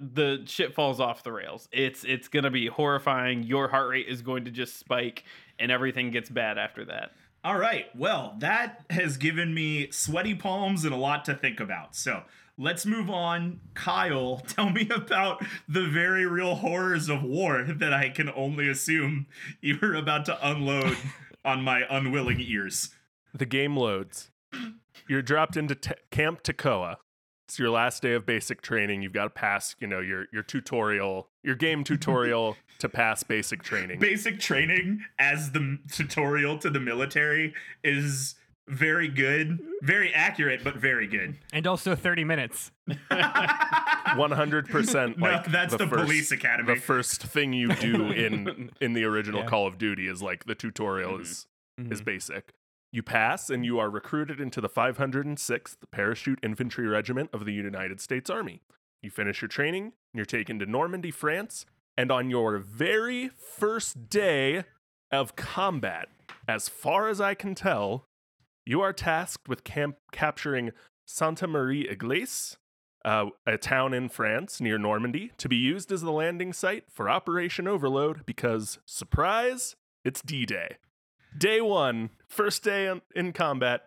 the 0.00 0.42
shit 0.46 0.74
falls 0.74 0.98
off 0.98 1.22
the 1.22 1.30
rails 1.30 1.68
it's 1.70 2.02
it's 2.02 2.26
gonna 2.26 2.50
be 2.50 2.66
horrifying 2.66 3.44
your 3.44 3.68
heart 3.68 3.88
rate 3.88 4.06
is 4.08 4.20
going 4.22 4.44
to 4.44 4.50
just 4.50 4.76
spike 4.78 5.22
and 5.60 5.70
everything 5.70 6.10
gets 6.10 6.28
bad 6.28 6.58
after 6.58 6.84
that 6.84 7.12
All 7.44 7.58
right. 7.58 7.86
Well, 7.96 8.36
that 8.38 8.84
has 8.90 9.16
given 9.16 9.52
me 9.54 9.90
sweaty 9.90 10.34
palms 10.34 10.84
and 10.84 10.94
a 10.94 10.96
lot 10.96 11.24
to 11.26 11.34
think 11.34 11.58
about. 11.58 11.96
So 11.96 12.22
let's 12.58 12.86
move 12.86 13.10
on. 13.10 13.60
Kyle, 13.74 14.38
tell 14.46 14.70
me 14.70 14.88
about 14.94 15.44
the 15.68 15.86
very 15.86 16.26
real 16.26 16.56
horrors 16.56 17.08
of 17.08 17.22
war 17.22 17.64
that 17.64 17.92
I 17.92 18.08
can 18.08 18.30
only 18.30 18.68
assume 18.68 19.26
you 19.60 19.78
were 19.80 19.94
about 19.94 20.24
to 20.26 20.48
unload 20.48 20.96
on 21.44 21.62
my 21.62 21.82
unwilling 21.90 22.40
ears. 22.40 22.90
The 23.34 23.46
game 23.46 23.76
loads. 23.76 24.30
You're 25.08 25.22
dropped 25.22 25.56
into 25.56 25.74
t- 25.74 25.92
Camp 26.10 26.42
Toccoa. 26.42 26.96
It's 27.48 27.58
your 27.58 27.70
last 27.70 28.02
day 28.02 28.12
of 28.12 28.24
basic 28.24 28.62
training. 28.62 29.02
You've 29.02 29.12
got 29.12 29.24
to 29.24 29.30
pass, 29.30 29.74
you 29.80 29.86
know, 29.86 30.00
your 30.00 30.26
your 30.32 30.42
tutorial, 30.42 31.28
your 31.42 31.54
game 31.54 31.84
tutorial 31.84 32.56
to 32.78 32.88
pass 32.88 33.22
basic 33.22 33.62
training. 33.62 33.98
Basic 33.98 34.38
training 34.38 35.04
as 35.18 35.52
the 35.52 35.58
m- 35.58 35.80
tutorial 35.92 36.58
to 36.58 36.70
the 36.70 36.80
military 36.80 37.54
is 37.82 38.36
very 38.72 39.08
good, 39.08 39.58
very 39.82 40.12
accurate, 40.14 40.64
but 40.64 40.76
very 40.76 41.06
good. 41.06 41.36
And 41.52 41.66
also 41.66 41.94
30 41.94 42.24
minutes. 42.24 42.70
100% 42.90 45.18
No, 45.18 45.42
that's 45.48 45.76
the 45.76 45.86
first, 45.86 46.04
police 46.04 46.32
academy. 46.32 46.74
The 46.74 46.80
first 46.80 47.22
thing 47.22 47.52
you 47.52 47.68
do 47.74 48.06
in 48.12 48.70
in 48.80 48.92
the 48.92 49.04
original 49.04 49.40
Yeah. 49.40 49.46
Call 49.48 49.66
of 49.66 49.78
Duty 49.78 50.06
is 50.08 50.22
like 50.22 50.44
the 50.44 50.54
tutorial 50.54 51.18
Mhm. 51.18 51.22
is 51.22 51.46
is 51.90 52.02
Mhm. 52.02 52.04
basic. 52.04 52.52
You 52.92 53.02
pass 53.02 53.48
and 53.48 53.64
you 53.64 53.78
are 53.78 53.88
recruited 53.88 54.40
into 54.40 54.60
the 54.60 54.68
506th 54.68 55.78
Parachute 55.90 56.38
Infantry 56.42 56.86
Regiment 56.86 57.30
of 57.32 57.46
the 57.46 57.52
United 57.52 58.00
States 58.00 58.28
Army. 58.28 58.60
You 59.02 59.10
finish 59.10 59.40
your 59.40 59.48
training, 59.48 59.84
and 59.84 59.92
you're 60.14 60.26
taken 60.26 60.58
to 60.58 60.66
Normandy, 60.66 61.10
France, 61.10 61.64
and 61.96 62.12
on 62.12 62.28
your 62.30 62.58
very 62.58 63.28
first 63.30 64.08
day 64.10 64.64
of 65.10 65.34
combat, 65.36 66.08
as 66.46 66.68
far 66.68 67.08
as 67.08 67.20
I 67.20 67.34
can 67.34 67.54
tell, 67.54 68.04
you 68.64 68.80
are 68.80 68.92
tasked 68.92 69.48
with 69.48 69.64
camp- 69.64 69.96
capturing 70.12 70.72
Sainte-Mère-Église, 71.06 72.56
uh, 73.04 73.26
a 73.46 73.58
town 73.58 73.92
in 73.92 74.08
France 74.08 74.60
near 74.60 74.78
Normandy, 74.78 75.32
to 75.38 75.48
be 75.48 75.56
used 75.56 75.90
as 75.90 76.02
the 76.02 76.12
landing 76.12 76.52
site 76.52 76.84
for 76.90 77.10
Operation 77.10 77.66
Overload 77.66 78.24
because, 78.24 78.78
surprise, 78.86 79.76
it's 80.04 80.22
D 80.22 80.46
Day. 80.46 80.76
Day 81.36 81.60
one, 81.60 82.10
first 82.28 82.62
day 82.62 82.86
in, 82.86 83.00
in 83.14 83.32
combat, 83.32 83.86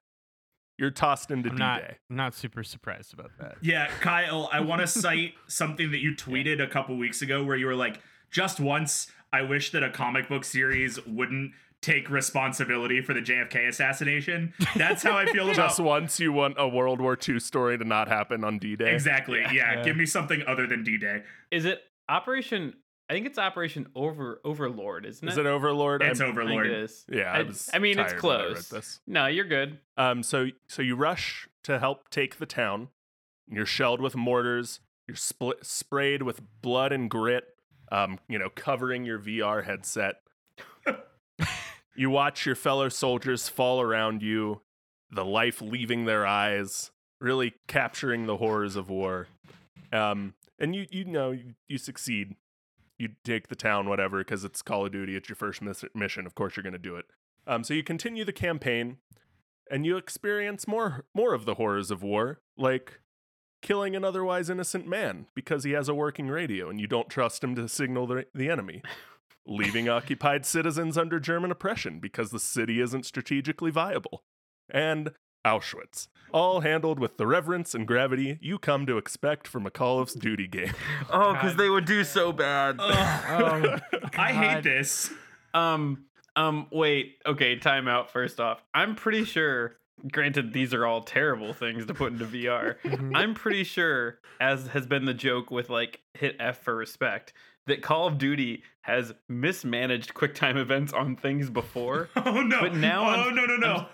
you're 0.78 0.92
tossed 0.92 1.32
into 1.32 1.50
D 1.50 1.58
Day. 1.58 1.98
I'm 2.10 2.16
not 2.16 2.36
super 2.36 2.64
surprised 2.64 3.14
about 3.14 3.32
that. 3.40 3.56
Yeah, 3.62 3.88
Kyle, 4.02 4.50
I 4.52 4.60
want 4.60 4.82
to 4.82 4.88
cite 4.88 5.36
something 5.48 5.92
that 5.92 6.00
you 6.00 6.14
tweeted 6.14 6.62
a 6.62 6.68
couple 6.68 6.98
weeks 6.98 7.22
ago 7.22 7.44
where 7.44 7.56
you 7.56 7.68
were 7.68 7.76
like, 7.76 8.02
just 8.32 8.60
once, 8.60 9.08
I 9.32 9.44
wish 9.44 9.72
that 9.72 9.84
a 9.84 9.90
comic 9.90 10.28
book 10.28 10.44
series 10.44 11.04
wouldn't 11.06 11.52
take 11.82 12.10
responsibility 12.10 13.02
for 13.02 13.14
the 13.14 13.22
JFK 13.22 13.68
assassination. 13.68 14.54
That's 14.76 15.04
how 15.04 15.16
I 15.18 15.26
feel 15.32 15.46
about 15.46 15.56
Just 15.56 15.80
once 15.80 16.20
you 16.20 16.32
want 16.34 16.56
a 16.58 16.68
World 16.68 17.00
War 17.00 17.18
II 17.28 17.40
story 17.40 17.78
to 17.78 17.84
not 17.86 18.08
happen 18.08 18.44
on 18.44 18.58
D 18.58 18.76
Day. 18.76 18.94
Exactly. 18.94 19.40
Yeah. 19.42 19.52
Yeah. 19.54 19.84
Give 19.84 19.96
me 19.96 20.06
something 20.06 20.42
other 20.48 20.66
than 20.68 20.84
D 20.84 20.98
Day. 20.98 21.24
is 21.52 21.66
it 21.66 21.82
operation 22.08 22.74
i 23.10 23.14
think 23.14 23.26
it's 23.26 23.40
operation 23.40 23.88
over 23.96 24.40
overlord 24.46 25.06
isn't 25.08 25.28
Is 25.28 25.38
it 25.38 25.46
it 25.46 25.50
Overlord? 25.50 26.04
It's 26.04 26.22
I'm- 26.22 26.30
I 26.30 26.34
think 26.34 26.40
Overlord. 26.48 26.68
it 26.68 26.74
is 26.84 27.04
Yeah, 27.12 27.32
I, 27.32 27.40
I, 27.40 27.42
was 27.44 27.70
I 27.74 27.80
mean 27.80 27.98
it's 28.00 28.12
tired 28.12 28.18
I 28.18 28.20
close 28.20 28.70
this. 28.70 29.00
no 29.08 29.26
you're 29.26 29.46
good 29.46 29.80
Um, 29.98 30.22
so 30.24 30.48
so 30.68 30.82
you 30.84 30.96
rush 30.96 31.48
to 31.64 31.80
help 31.80 32.10
take 32.10 32.38
the 32.38 32.46
town. 32.46 32.90
You're 33.48 33.66
shelled 33.66 34.02
with 34.02 34.16
mortars. 34.16 34.80
You're 35.08 35.16
split, 35.16 35.66
sprayed 35.66 36.22
with 36.24 36.42
blood 36.62 36.92
and 36.92 37.10
grit. 37.10 37.44
Um, 37.92 38.20
you 38.28 38.38
know, 38.40 38.50
covering 38.50 39.04
your 39.06 39.18
VR 39.20 39.64
headset. 39.66 40.18
You 41.96 42.10
watch 42.10 42.46
your 42.46 42.56
fellow 42.56 42.90
soldiers 42.90 43.50
fall 43.50 43.82
around 43.82 44.22
you, 44.22 44.62
the 45.12 45.26
life 45.26 45.62
leaving 45.62 46.06
their 46.06 46.26
eyes, 46.26 46.92
really 47.20 47.54
capturing 47.68 48.26
the 48.26 48.38
horrors 48.38 48.76
of 48.76 48.90
war. 48.90 49.28
Um, 49.92 50.34
and 50.60 50.76
you 50.76 50.86
you 50.90 51.06
know 51.06 51.32
you, 51.32 51.56
you 51.68 51.78
succeed. 51.78 52.36
You 52.98 53.10
take 53.26 53.50
the 53.50 53.56
town, 53.56 53.90
whatever, 53.90 54.20
because 54.20 54.46
it's 54.46 54.62
Call 54.62 54.86
of 54.86 54.92
Duty. 54.94 55.18
It's 55.18 55.28
your 55.28 55.36
first 55.36 55.62
miss- 55.62 55.84
mission. 55.94 56.26
Of 56.26 56.34
course, 56.34 56.56
you're 56.56 56.64
going 56.64 56.74
to 56.74 56.80
do 56.80 56.96
it. 56.96 57.06
Um, 57.46 57.64
so 57.64 57.74
you 57.74 57.84
continue 57.84 58.24
the 58.24 58.32
campaign, 58.32 58.98
and 59.70 59.86
you 59.86 59.98
experience 59.98 60.68
more 60.68 61.06
more 61.14 61.34
of 61.34 61.46
the 61.46 61.56
horrors 61.56 61.92
of 61.92 62.04
war, 62.04 62.40
like 62.58 63.00
killing 63.62 63.96
an 63.96 64.06
otherwise 64.06 64.50
innocent 64.50 64.88
man 64.88 65.26
because 65.34 65.64
he 65.64 65.72
has 65.72 65.90
a 65.90 65.94
working 65.94 66.28
radio, 66.28 66.70
and 66.70 66.80
you 66.80 66.88
don't 66.88 67.10
trust 67.10 67.44
him 67.44 67.56
to 67.56 67.68
signal 67.68 68.08
the, 68.08 68.26
the 68.34 68.50
enemy. 68.50 68.82
Leaving 69.48 69.88
occupied 69.88 70.46
citizens 70.46 70.98
under 70.98 71.20
German 71.20 71.52
oppression 71.52 72.00
because 72.00 72.32
the 72.32 72.40
city 72.40 72.82
isn't 72.82 73.06
strategically 73.06 73.70
viable. 73.70 74.24
And 74.70 75.12
Auschwitz, 75.46 76.08
all 76.34 76.62
handled 76.62 77.00
with 77.00 77.18
the 77.18 77.28
reverence 77.28 77.76
and 77.76 77.88
gravity 77.88 78.40
you 78.42 78.58
come 78.58 78.88
to 78.88 78.98
expect 78.98 79.48
from 79.48 79.66
a 79.66 79.72
Call 79.72 80.00
of 80.00 80.12
Duty 80.20 80.48
game. 80.48 80.74
Oh, 81.12 81.34
because 81.34 81.56
they 81.56 81.70
would 81.70 81.86
do 81.86 82.04
so 82.04 82.32
bad. 82.32 82.78
Ugh. 82.80 83.82
I 84.18 84.32
hate 84.34 84.64
this. 84.64 85.12
Um, 85.54 86.06
um, 86.36 86.68
wait. 86.72 87.18
Okay, 87.26 87.58
time 87.58 87.88
out. 87.88 88.12
First 88.12 88.40
off, 88.40 88.64
I'm 88.74 88.96
pretty 88.96 89.24
sure. 89.24 89.76
Granted, 90.12 90.52
these 90.52 90.74
are 90.74 90.86
all 90.86 91.02
terrible 91.02 91.54
things 91.54 91.86
to 91.86 91.94
put 91.94 92.12
into 92.12 92.26
VR. 92.26 92.76
I'm 93.16 93.34
pretty 93.34 93.64
sure, 93.64 94.20
as 94.42 94.68
has 94.68 94.86
been 94.86 95.06
the 95.06 95.14
joke 95.14 95.52
with 95.52 95.70
like 95.70 96.02
hit 96.14 96.36
F 96.40 96.64
for 96.64 96.76
respect, 96.76 97.34
that 97.68 97.82
Call 97.82 98.08
of 98.08 98.18
Duty 98.18 98.64
has 98.82 99.14
mismanaged 99.28 100.14
QuickTime 100.14 100.58
events 100.58 100.94
on 100.94 101.16
things 101.16 101.50
before. 101.50 102.10
Oh 102.16 102.42
no! 102.42 102.62
But 102.62 102.76
now 102.76 103.02
oh 103.04 103.06
I'm- 103.26 103.36
no 103.36 103.46
no 103.46 103.58
no! 103.58 103.68
I'm- 103.74 103.86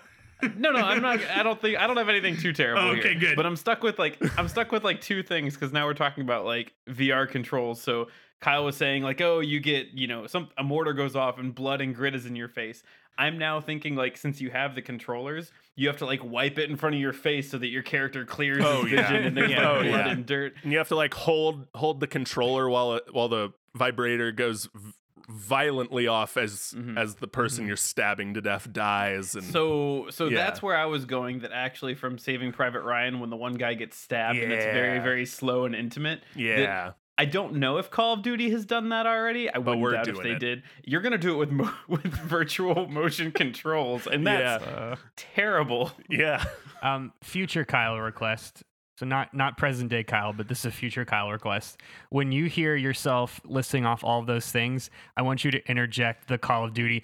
No, 0.58 0.72
no, 0.72 0.80
I'm 0.80 1.00
not. 1.00 1.20
I 1.36 1.44
don't 1.44 1.60
think 1.60 1.78
I 1.78 1.86
don't 1.86 1.96
have 1.96 2.08
anything 2.08 2.36
too 2.36 2.52
terrible 2.52 2.82
Okay, 2.98 3.10
here. 3.12 3.14
good. 3.20 3.36
But 3.36 3.46
I'm 3.46 3.54
stuck 3.56 3.82
with 3.84 3.98
like 4.00 4.18
I'm 4.36 4.48
stuck 4.48 4.72
with 4.72 4.82
like 4.82 5.00
two 5.00 5.22
things 5.22 5.54
because 5.54 5.72
now 5.72 5.86
we're 5.86 5.94
talking 5.94 6.22
about 6.24 6.44
like 6.44 6.72
VR 6.90 7.28
controls. 7.30 7.80
So 7.80 8.08
Kyle 8.40 8.64
was 8.64 8.76
saying 8.76 9.04
like, 9.04 9.20
oh, 9.20 9.38
you 9.38 9.60
get 9.60 9.88
you 9.94 10.08
know 10.08 10.26
some 10.26 10.48
a 10.58 10.64
mortar 10.64 10.94
goes 10.94 11.14
off 11.14 11.38
and 11.38 11.54
blood 11.54 11.80
and 11.80 11.94
grit 11.94 12.14
is 12.16 12.26
in 12.26 12.34
your 12.34 12.48
face. 12.48 12.82
I'm 13.16 13.38
now 13.38 13.60
thinking 13.60 13.94
like 13.94 14.16
since 14.16 14.40
you 14.40 14.50
have 14.50 14.74
the 14.74 14.82
controllers, 14.82 15.52
you 15.76 15.86
have 15.86 15.98
to 15.98 16.06
like 16.06 16.24
wipe 16.24 16.58
it 16.58 16.68
in 16.70 16.76
front 16.76 16.96
of 16.96 17.00
your 17.00 17.12
face 17.12 17.48
so 17.50 17.58
that 17.58 17.68
your 17.68 17.82
character 17.82 18.24
clears 18.24 18.64
Oh, 18.64 18.82
his 18.82 18.94
yeah. 18.94 19.08
vision 19.08 19.24
and 19.26 19.36
there's 19.36 19.50
like 19.54 19.58
Oh, 19.60 19.74
blood 19.82 19.84
yeah. 19.86 20.08
and 20.08 20.26
dirt. 20.26 20.54
and 20.64 20.72
you 20.72 20.78
have 20.78 20.88
to 20.88 20.96
like 20.96 21.14
hold 21.14 21.68
hold 21.74 22.00
the 22.00 22.08
controller 22.08 22.68
while 22.68 22.94
it, 22.94 23.04
while 23.12 23.28
the 23.28 23.52
vibrator 23.74 24.32
goes 24.32 24.68
v- 24.74 24.92
violently 25.28 26.06
off 26.06 26.36
as 26.36 26.74
Mhm. 26.76 26.98
as 26.98 27.14
the 27.16 27.28
person 27.28 27.66
you're 27.66 27.76
stabbing 27.76 28.34
to 28.34 28.40
death 28.40 28.72
dies 28.72 29.34
and 29.34 29.44
So 29.44 30.06
so 30.10 30.28
Yeah. 30.28 30.38
that's 30.38 30.60
where 30.62 30.76
I 30.76 30.86
was 30.86 31.04
going. 31.04 31.40
That 31.40 31.52
actually 31.52 31.94
from 31.94 32.18
Saving 32.18 32.52
Private 32.52 32.82
Ryan, 32.82 33.20
when 33.20 33.30
the 33.30 33.36
one 33.36 33.54
guy 33.54 33.74
gets 33.74 33.96
stabbed 33.96 34.38
and 34.38 34.52
it's 34.52 34.64
very 34.64 34.98
very 34.98 35.24
slow 35.26 35.64
and 35.64 35.74
intimate. 35.74 36.22
that 36.34 36.40
yeah 36.40 36.92
I 37.18 37.26
don't 37.26 37.54
know 37.56 37.76
if 37.76 37.90
Call 37.90 38.14
of 38.14 38.22
Duty 38.22 38.50
has 38.50 38.64
done 38.64 38.88
that 38.88 39.06
already. 39.06 39.48
I 39.48 39.58
wouldn't 39.58 39.80
we're 39.80 39.92
doubt 39.92 40.08
if 40.08 40.22
they 40.22 40.30
it. 40.32 40.38
did. 40.40 40.62
You're 40.82 41.02
gonna 41.02 41.18
do 41.18 41.34
it 41.34 41.36
with 41.36 41.50
mo- 41.52 41.70
with 41.88 42.04
virtual 42.06 42.88
motion 42.88 43.30
controls, 43.30 44.06
and 44.06 44.26
that's 44.26 44.64
Uh, 44.64 44.96
terrible. 45.14 45.92
yeah 46.08 46.42
um, 46.82 47.12
future 47.22 47.64
Kyle 47.64 47.98
request. 48.00 48.64
So 49.02 49.06
not 49.06 49.34
not 49.34 49.56
present 49.58 49.90
day 49.90 50.04
Kyle, 50.04 50.32
but 50.32 50.46
this 50.46 50.60
is 50.60 50.66
a 50.66 50.70
future 50.70 51.04
Kyle 51.04 51.28
request. 51.32 51.76
When 52.10 52.30
you 52.30 52.44
hear 52.44 52.76
yourself 52.76 53.40
listing 53.44 53.84
off 53.84 54.04
all 54.04 54.20
of 54.20 54.26
those 54.26 54.46
things, 54.52 54.90
I 55.16 55.22
want 55.22 55.42
you 55.44 55.50
to 55.50 55.68
interject 55.68 56.28
the 56.28 56.38
Call 56.38 56.64
of 56.64 56.72
Duty 56.72 57.02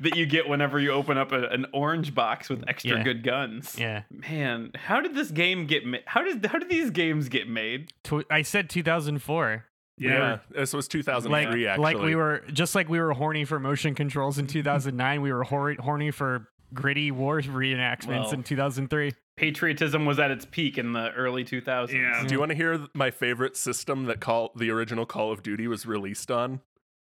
that 0.00 0.16
you 0.16 0.24
get 0.24 0.48
whenever 0.48 0.80
you 0.80 0.92
open 0.92 1.18
up 1.18 1.32
a, 1.32 1.48
an 1.48 1.66
orange 1.74 2.14
box 2.14 2.48
with 2.48 2.64
extra 2.66 2.96
Yeah. 2.96 3.02
good 3.04 3.22
guns. 3.22 3.76
Yeah. 3.78 4.04
Man, 4.10 4.70
how 4.76 5.02
did 5.02 5.14
this 5.14 5.30
game 5.30 5.66
get 5.66 5.84
made? 5.84 6.02
How 6.06 6.22
did 6.24 6.46
how 6.46 6.58
did 6.58 6.70
these 6.70 6.88
games 6.88 7.28
get 7.28 7.48
made? 7.50 7.92
Tw- 8.04 8.24
I 8.30 8.40
said 8.40 8.70
2004. 8.70 9.66
yeah, 9.98 10.38
this 10.48 10.72
was 10.72 10.88
2003 10.88 11.30
Like, 11.66 11.68
actually 11.68 11.82
like 11.82 11.98
we 12.02 12.14
were 12.14 12.42
just 12.50 12.74
like 12.74 12.88
we 12.88 12.98
were 12.98 13.12
horny 13.12 13.44
for 13.44 13.60
motion 13.60 13.94
controls 13.94 14.38
in 14.38 14.46
2009. 14.46 15.20
we 15.20 15.30
were 15.30 15.44
hor- 15.44 15.74
horny 15.78 16.10
for 16.10 16.48
gritty 16.74 17.10
war 17.10 17.40
reenactments 17.40 18.06
Well, 18.26 18.32
in 18.32 18.42
2003. 18.42 19.12
Patriotism 19.36 20.04
was 20.04 20.18
at 20.18 20.30
its 20.30 20.44
peak 20.44 20.76
in 20.78 20.92
the 20.92 21.10
early 21.12 21.44
2000s. 21.44 21.92
Yeah. 21.92 22.24
do 22.26 22.34
you 22.34 22.38
want 22.38 22.50
to 22.50 22.56
hear 22.56 22.86
my 22.94 23.10
favorite 23.10 23.56
system 23.56 24.04
that 24.04 24.20
call 24.20 24.52
the 24.54 24.70
original 24.70 25.06
call 25.06 25.32
of 25.32 25.42
duty 25.42 25.66
was 25.66 25.86
released 25.86 26.30
on 26.30 26.60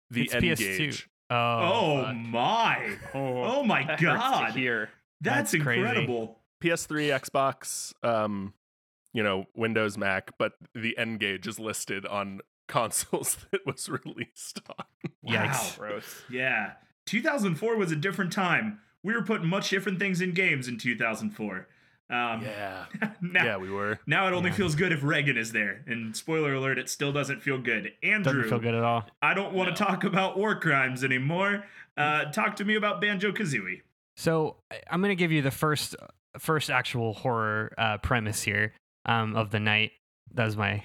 the 0.09 0.23
it's 0.23 0.33
N-Gage. 0.33 0.57
PS2. 0.59 1.07
Oh, 1.31 2.05
Oh 2.07 2.13
my! 2.13 2.97
Oh 3.13 3.63
my 3.63 3.83
that 3.85 3.99
god! 3.99 4.51
hear. 4.53 4.89
That's, 5.21 5.51
That's 5.51 5.63
crazy. 5.63 5.81
incredible. 5.81 6.39
ps3 6.63 7.19
xbox 7.21 7.93
um 8.07 8.53
you 9.13 9.21
know 9.23 9.45
windows 9.55 9.97
mac 9.97 10.31
but 10.37 10.53
the 10.73 10.97
N-Gage 10.97 11.47
is 11.47 11.59
listed 11.59 12.05
on 12.05 12.41
consoles 12.67 13.37
that 13.51 13.65
was 13.65 13.87
released 13.89 14.59
on 14.77 14.85
Yikes. 15.27 15.77
Gross. 15.77 16.23
Yeah. 16.29 16.73
2004 17.07 17.77
was 17.77 17.91
a 17.91 17.95
different 17.95 18.31
time. 18.31 18.79
We 19.05 19.13
were 19.13 19.21
putting 19.21 19.47
much 19.47 19.69
different 19.69 19.99
things 19.99 20.19
in 20.19 20.33
games 20.33 20.67
in 20.67 20.77
2004. 20.79 21.67
Um, 22.07 22.41
yeah 22.43 22.85
now, 23.21 23.43
yeah 23.45 23.57
we 23.57 23.71
were 23.71 23.99
now 24.05 24.27
it 24.27 24.33
only 24.33 24.49
Yeah. 24.51 24.55
feels 24.57 24.75
good 24.75 24.91
if 24.91 25.03
Reagan 25.03 25.37
is 25.37 25.51
there. 25.51 25.83
And 25.87 26.15
spoiler 26.15 26.53
alert, 26.55 26.77
it 26.77 26.89
still 26.89 27.11
doesn't 27.11 27.41
feel 27.41 27.57
good. 27.59 27.93
Andrew, 28.03 28.33
Doesn't 28.33 28.49
feel 28.49 28.59
good 28.59 28.75
at 28.75 28.83
all. 28.83 29.05
I 29.21 29.33
don't 29.33 29.53
want 29.53 29.69
No. 29.69 29.75
to 29.75 29.83
talk 29.83 30.03
about 30.03 30.37
war 30.37 30.59
crimes 30.59 31.03
anymore. 31.03 31.65
Uh, 31.97 32.25
talk 32.25 32.55
to 32.57 32.65
me 32.65 32.75
about 32.75 32.99
Banjo 33.01 33.31
Kazooie. 33.31 33.81
So 34.17 34.57
I- 34.71 34.81
I'm 34.89 35.01
gonna 35.01 35.15
give 35.15 35.31
you 35.31 35.41
the 35.41 35.51
first 35.51 35.95
first 36.39 36.69
actual 36.69 37.13
horror 37.13 37.73
uh, 37.77 37.97
premise 37.99 38.41
here 38.43 38.73
um, 39.05 39.35
of 39.35 39.49
the 39.51 39.59
night. 39.59 39.91
That 40.33 40.45
was 40.45 40.57
my 40.57 40.73
that 40.77 40.83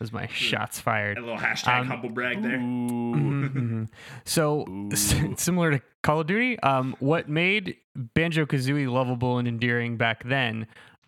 was 0.00 0.12
my 0.12 0.26
shots 0.26 0.78
fired. 0.80 1.18
A 1.18 1.20
little 1.20 1.36
hashtag 1.38 1.80
Um, 1.80 1.86
humble 1.88 2.08
brag 2.10 2.42
there. 2.42 2.56
Ooh. 2.56 3.14
Mhm, 3.14 3.52
mhm. 3.54 3.88
So 4.24 4.64
s- 4.92 5.14
similar 5.42 5.70
to 5.72 5.82
Call 6.02 6.20
of 6.20 6.26
Duty, 6.26 6.58
um, 6.60 6.94
what 7.00 7.28
made 7.28 7.76
Banjo 7.94 8.46
Kazooie 8.46 8.90
lovable 8.90 9.38
and 9.38 9.48
endearing 9.48 9.96
back 9.96 10.24
then 10.24 10.66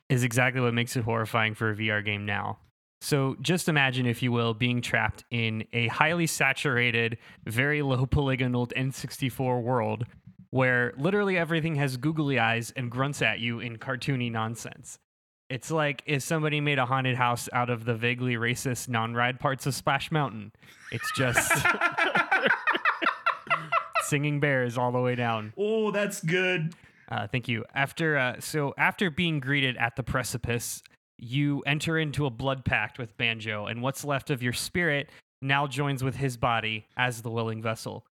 is 0.09 0.24
exactly 0.24 0.61
what 0.61 0.72
makes 0.74 0.96
it 0.96 1.05
horrifying 1.05 1.55
for 1.55 1.70
a 1.70 1.74
VR 1.77 2.03
game 2.05 2.24
now. 2.24 2.59
So 3.01 3.37
just 3.40 3.68
imagine, 3.68 4.07
if 4.07 4.22
you 4.24 4.33
will, 4.33 4.55
being 4.55 4.81
trapped 4.81 5.22
in 5.31 5.64
a 5.72 5.87
highly 5.88 6.27
saturated, 6.27 7.18
very 7.46 7.81
low 7.83 8.07
polygonal 8.07 8.66
N64 8.68 9.62
world 9.62 10.05
where 10.51 10.94
literally 10.96 11.37
everything 11.37 11.74
has 11.77 11.98
googly 11.98 12.38
eyes 12.38 12.72
and 12.74 12.90
grunts 12.90 13.20
at 13.20 13.38
you 13.38 13.61
in 13.61 13.77
cartoony 13.77 14.33
nonsense. 14.33 14.98
It's 15.50 15.70
like 15.70 16.02
if 16.04 16.22
somebody 16.22 16.61
made 16.61 16.78
a 16.78 16.84
haunted 16.84 17.16
house 17.16 17.48
out 17.52 17.70
of 17.70 17.87
the 17.87 17.94
vaguely 17.94 18.34
racist 18.34 18.88
non-ride 18.88 19.40
parts 19.40 19.66
of 19.66 19.74
Splash 19.74 20.11
Mountain. 20.11 20.52
It's 20.92 21.11
just 21.16 21.50
singing 24.02 24.40
bears 24.40 24.76
all 24.76 24.92
the 24.92 25.00
way 25.00 25.14
down. 25.14 25.52
oh, 25.56 25.90
that's 25.90 26.20
good. 26.20 26.74
Uh, 27.11 27.26
thank 27.26 27.48
you. 27.48 27.64
After 27.74 28.18
uh, 28.18 28.37
so 28.40 28.74
after 28.76 29.11
being 29.11 29.40
greeted 29.40 29.76
at 29.78 29.96
the 29.96 30.02
precipice, 30.02 30.82
you 31.16 31.62
enter 31.66 31.98
into 31.98 32.26
a 32.26 32.30
blood 32.30 32.64
pact 32.64 32.98
with 32.98 33.16
Banjo, 33.16 33.66
and 33.66 33.82
what's 33.82 34.04
left 34.04 34.30
of 34.30 34.42
your 34.42 34.52
spirit 34.52 35.08
now 35.40 35.66
joins 35.66 36.04
with 36.04 36.16
his 36.16 36.37
body 36.37 36.87
as 36.96 37.22
the 37.22 37.30
willing 37.30 37.62
vessel. 37.62 38.04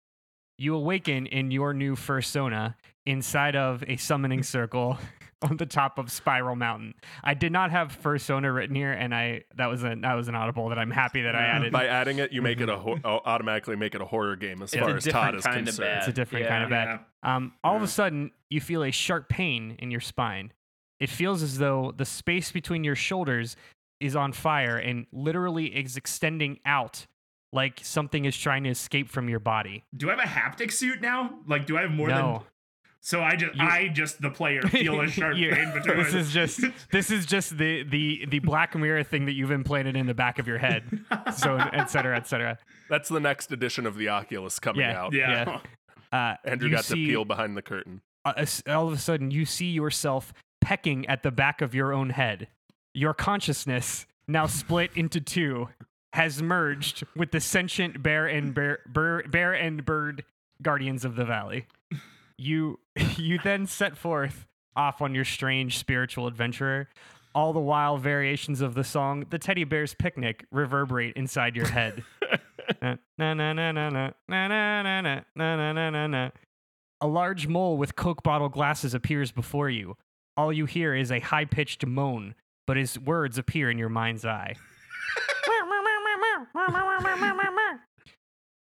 You 0.56 0.76
awaken 0.76 1.26
in 1.26 1.50
your 1.50 1.74
new 1.74 1.96
fursona 1.96 2.76
inside 3.06 3.56
of 3.56 3.82
a 3.88 3.96
summoning 3.96 4.42
circle 4.44 4.98
on 5.42 5.56
the 5.56 5.66
top 5.66 5.98
of 5.98 6.10
Spiral 6.10 6.56
Mountain. 6.56 6.94
I 7.22 7.34
did 7.34 7.52
not 7.52 7.70
have 7.70 7.96
fursona 8.02 8.54
written 8.54 8.74
here, 8.74 8.92
and 8.92 9.14
I 9.14 9.44
that 9.56 9.66
was 9.66 9.82
an 9.82 10.02
that 10.02 10.14
was 10.14 10.28
an 10.28 10.34
audible 10.34 10.68
that 10.68 10.78
I'm 10.78 10.90
happy 10.90 11.22
that 11.22 11.34
I 11.34 11.42
added. 11.42 11.72
by 11.72 11.86
adding 11.86 12.18
it 12.18 12.32
you 12.32 12.42
make 12.42 12.60
it 12.60 12.68
a 12.68 12.76
ho- 12.76 12.98
oh, 13.04 13.20
automatically 13.24 13.76
make 13.76 13.94
it 13.94 14.00
a 14.00 14.06
horror 14.06 14.36
game 14.36 14.62
as 14.62 14.72
It's 14.72 14.80
far 14.80 14.96
as 14.96 15.04
todd 15.04 15.34
is 15.34 15.44
kind 15.44 15.66
concerned 15.66 15.86
bad. 15.86 15.98
It's 15.98 16.08
a 16.08 16.12
different 16.12 16.48
kind 16.48 16.64
of 16.64 16.70
bad. 16.70 17.00
Yeah. 17.24 17.36
Um, 17.36 17.52
all 17.62 17.76
of 17.76 17.82
a 17.82 17.88
sudden, 17.88 18.32
you 18.50 18.60
feel 18.60 18.82
a 18.84 18.90
sharp 18.90 19.28
pain 19.28 19.76
in 19.78 19.90
your 19.90 20.00
spine. 20.00 20.52
It 21.00 21.10
feels 21.10 21.42
as 21.42 21.58
though 21.58 21.92
the 21.96 22.04
space 22.04 22.52
between 22.52 22.84
your 22.84 22.96
shoulders 22.96 23.56
is 24.00 24.14
on 24.16 24.32
fire 24.32 24.76
and 24.76 25.06
literally 25.12 25.66
is 25.66 25.96
extending 25.96 26.58
out 26.66 27.06
like 27.52 27.80
something 27.82 28.24
is 28.24 28.36
trying 28.36 28.64
to 28.64 28.70
escape 28.70 29.08
from 29.08 29.28
your 29.28 29.38
body. 29.38 29.84
Do 29.96 30.10
I 30.10 30.16
have 30.16 30.20
a 30.20 30.22
haptic 30.28 30.72
suit 30.72 31.00
now? 31.00 31.38
Like, 31.46 31.66
do 31.66 31.78
I 31.78 31.82
have 31.82 31.90
more 31.92 32.08
than? 32.08 32.18
no. 32.18 32.42
So 33.06 33.20
I 33.22 33.36
just, 33.36 33.54
You- 33.54 33.62
I 33.62 33.88
just 33.88 34.22
the 34.22 34.30
player 34.30 34.62
feel 34.68 34.98
a 35.02 35.08
sharp 35.08 35.36
You- 35.36 35.50
pain 35.52 35.72
between. 35.74 35.98
this 35.98 36.14
is 36.14 36.32
just 36.32 36.60
this 36.90 37.10
is 37.10 37.26
just 37.26 37.58
the 37.58 37.82
the 37.82 38.24
the 38.30 38.38
black 38.38 38.74
mirror 38.74 39.02
thing 39.04 39.26
that 39.26 39.32
you've 39.34 39.50
implanted 39.50 39.94
in 39.94 40.06
the 40.06 40.14
back 40.14 40.38
of 40.38 40.48
your 40.48 40.56
head. 40.58 41.04
So 41.36 41.56
et 41.58 41.90
cetera, 41.90 42.16
et 42.16 42.26
cetera. 42.26 42.58
that's 42.88 43.10
the 43.10 43.20
next 43.20 43.52
edition 43.52 43.84
of 43.86 43.96
the 43.96 44.08
oculus 44.08 44.58
coming 44.58 44.80
Yeah. 44.80 45.00
out 45.02 45.12
yeah. 45.12 45.58
Uh, 46.12 46.36
andrew 46.44 46.68
you 46.68 46.74
got 46.76 46.84
see- 46.84 47.04
to 47.06 47.10
peel 47.10 47.24
behind 47.24 47.56
the 47.56 47.62
curtain 47.62 48.00
uh, 48.24 48.46
all 48.68 48.86
of 48.86 48.94
a 48.94 48.98
sudden 48.98 49.30
you 49.32 49.44
see 49.44 49.66
yourself 49.66 50.32
pecking 50.60 51.04
at 51.06 51.22
the 51.24 51.30
back 51.30 51.60
of 51.60 51.74
your 51.74 51.92
own 51.92 52.08
head. 52.10 52.48
Your 52.94 53.12
consciousness, 53.12 54.06
now 54.26 54.46
split 54.46 54.90
into 54.94 55.20
two, 55.20 55.68
has 56.14 56.40
merged 56.40 57.04
with 57.16 57.32
the 57.32 57.40
sentient 57.40 58.02
bear 58.02 58.26
and 58.28 58.54
bear, 58.54 58.78
bear, 58.86 59.24
bear 59.28 59.52
and 59.52 59.84
bird 59.84 60.24
guardians 60.62 61.04
of 61.04 61.16
the 61.16 61.24
valley. 61.26 61.66
You 62.38 62.78
you 63.16 63.38
then 63.42 63.66
set 63.66 63.96
forth 63.96 64.46
off 64.76 65.02
on 65.02 65.14
your 65.14 65.24
strange 65.24 65.78
spiritual 65.78 66.26
adventure. 66.26 66.88
All 67.34 67.52
the 67.52 67.60
while, 67.60 67.96
variations 67.96 68.60
of 68.60 68.74
the 68.74 68.84
song 68.84 69.26
"The 69.30 69.38
Teddy 69.38 69.64
Bear's 69.64 69.94
Picnic" 69.94 70.44
reverberate 70.52 71.16
inside 71.16 71.56
your 71.56 71.66
head. 71.66 72.04
Na, 72.80 72.96
na, 73.18 73.34
na, 73.34 73.52
na, 73.52 73.72
na, 73.72 73.90
na, 73.90 74.48
na, 74.48 74.82
na, 74.82 75.20
na, 75.34 75.72
na, 75.72 75.90
na, 75.90 76.06
na. 76.06 76.30
A 77.00 77.06
large 77.06 77.46
mole 77.46 77.76
with 77.76 77.96
Coke 77.96 78.22
bottle 78.22 78.48
glasses 78.48 78.94
appears 78.94 79.32
before 79.32 79.68
you. 79.68 79.96
All 80.36 80.52
you 80.52 80.64
hear 80.66 80.94
is 80.94 81.12
a 81.12 81.20
high 81.20 81.44
pitched 81.44 81.84
moan, 81.84 82.34
but 82.66 82.76
his 82.76 82.98
words 82.98 83.36
appear 83.36 83.70
in 83.70 83.78
your 83.78 83.88
mind's 83.88 84.24
eye. 84.24 84.54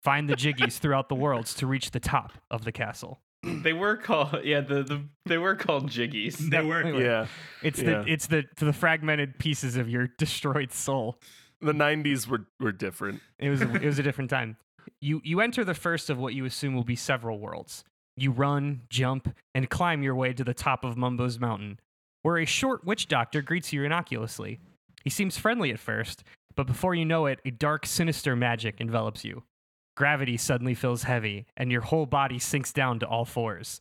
Find 0.03 0.29
the 0.29 0.37
jiggies 0.37 0.79
throughout 0.79 1.09
the 1.09 1.15
worlds 1.15 1.55
to 1.55 1.67
reach 1.67 1.91
the 1.91 2.01
top 2.01 2.33
of 2.51 2.65
the 2.65 2.73
castle. 2.73 3.21
They 3.63 3.73
were 3.73 3.97
called 3.97 4.39
yeah 4.45 4.61
the, 4.61 4.83
the 4.83 5.03
they 5.25 5.39
were 5.39 5.55
called 5.57 5.89
jiggies. 5.91 6.37
They 6.51 6.63
were. 6.63 6.81
Anyway, 6.83 7.05
Yeah. 7.05 7.27
It's 7.63 7.81
Yeah. 7.81 8.03
the 8.03 8.13
it's 8.13 8.27
the 8.27 8.45
the 8.59 8.73
fragmented 8.73 9.39
pieces 9.39 9.77
of 9.77 9.89
your 9.89 10.07
destroyed 10.19 10.73
soul. 10.73 11.19
The 11.61 11.73
90s 11.73 12.27
were, 12.29 12.47
were 12.61 12.71
different. 12.73 13.23
It 13.39 13.49
was 13.49 13.63
a, 13.63 13.75
it 13.77 13.87
was 13.87 13.99
a 13.99 14.03
different 14.09 14.31
time. 14.31 14.57
You 15.01 15.21
you 15.25 15.41
enter 15.41 15.65
the 15.65 15.75
first 15.75 16.11
of 16.11 16.19
what 16.19 16.35
you 16.35 16.45
assume 16.45 16.75
will 16.75 16.85
be 16.85 16.97
several 16.97 17.39
worlds. 17.39 17.83
You 18.17 18.31
run, 18.31 18.83
jump, 18.89 19.35
and 19.55 19.69
climb 19.69 20.03
your 20.03 20.15
way 20.15 20.33
to 20.33 20.45
the 20.45 20.55
top 20.55 20.85
of 20.85 20.97
Mumbo's 20.97 21.39
mountain, 21.39 21.81
where 22.23 22.39
a 22.39 22.45
short 22.47 22.85
witch 22.85 23.09
doctor 23.09 23.43
greets 23.43 23.73
you 23.73 23.85
innocuously. 23.85 24.59
He 25.05 25.11
seems 25.11 25.37
friendly 25.37 25.71
at 25.71 25.79
first, 25.79 26.25
but 26.55 26.67
before 26.67 26.95
you 26.95 27.05
know 27.05 27.27
it, 27.27 27.41
a 27.45 27.51
dark, 27.51 27.85
sinister 27.87 28.35
magic 28.35 28.81
envelops 28.81 29.25
you. 29.25 29.43
Gravity 29.97 30.37
suddenly 30.37 30.75
feels 30.75 31.05
heavy, 31.05 31.47
and 31.57 31.73
your 31.73 31.81
whole 31.81 32.07
body 32.07 32.39
sinks 32.39 32.73
down 32.73 32.99
to 33.01 33.07
all 33.07 33.25
fours. 33.25 33.81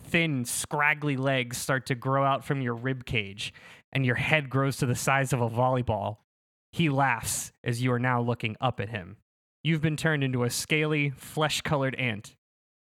Thin, 0.00 0.44
scraggly 0.44 1.16
legs 1.16 1.56
start 1.56 1.86
to 1.86 1.94
grow 1.94 2.24
out 2.24 2.44
from 2.44 2.60
your 2.60 2.74
rib 2.74 3.04
cage, 3.04 3.54
and 3.92 4.04
your 4.04 4.16
head 4.16 4.50
grows 4.50 4.76
to 4.78 4.86
the 4.86 4.96
size 4.96 5.32
of 5.32 5.40
a 5.40 5.48
volleyball. 5.48 6.16
He 6.72 6.88
laughs 6.88 7.52
as 7.62 7.82
you 7.82 7.92
are 7.92 7.98
now 8.00 8.20
looking 8.20 8.56
up 8.60 8.80
at 8.80 8.88
him. 8.88 9.18
You've 9.62 9.82
been 9.82 9.96
turned 9.96 10.24
into 10.24 10.42
a 10.42 10.50
scaly, 10.50 11.10
flesh 11.10 11.60
colored 11.60 11.94
ant. 11.94 12.34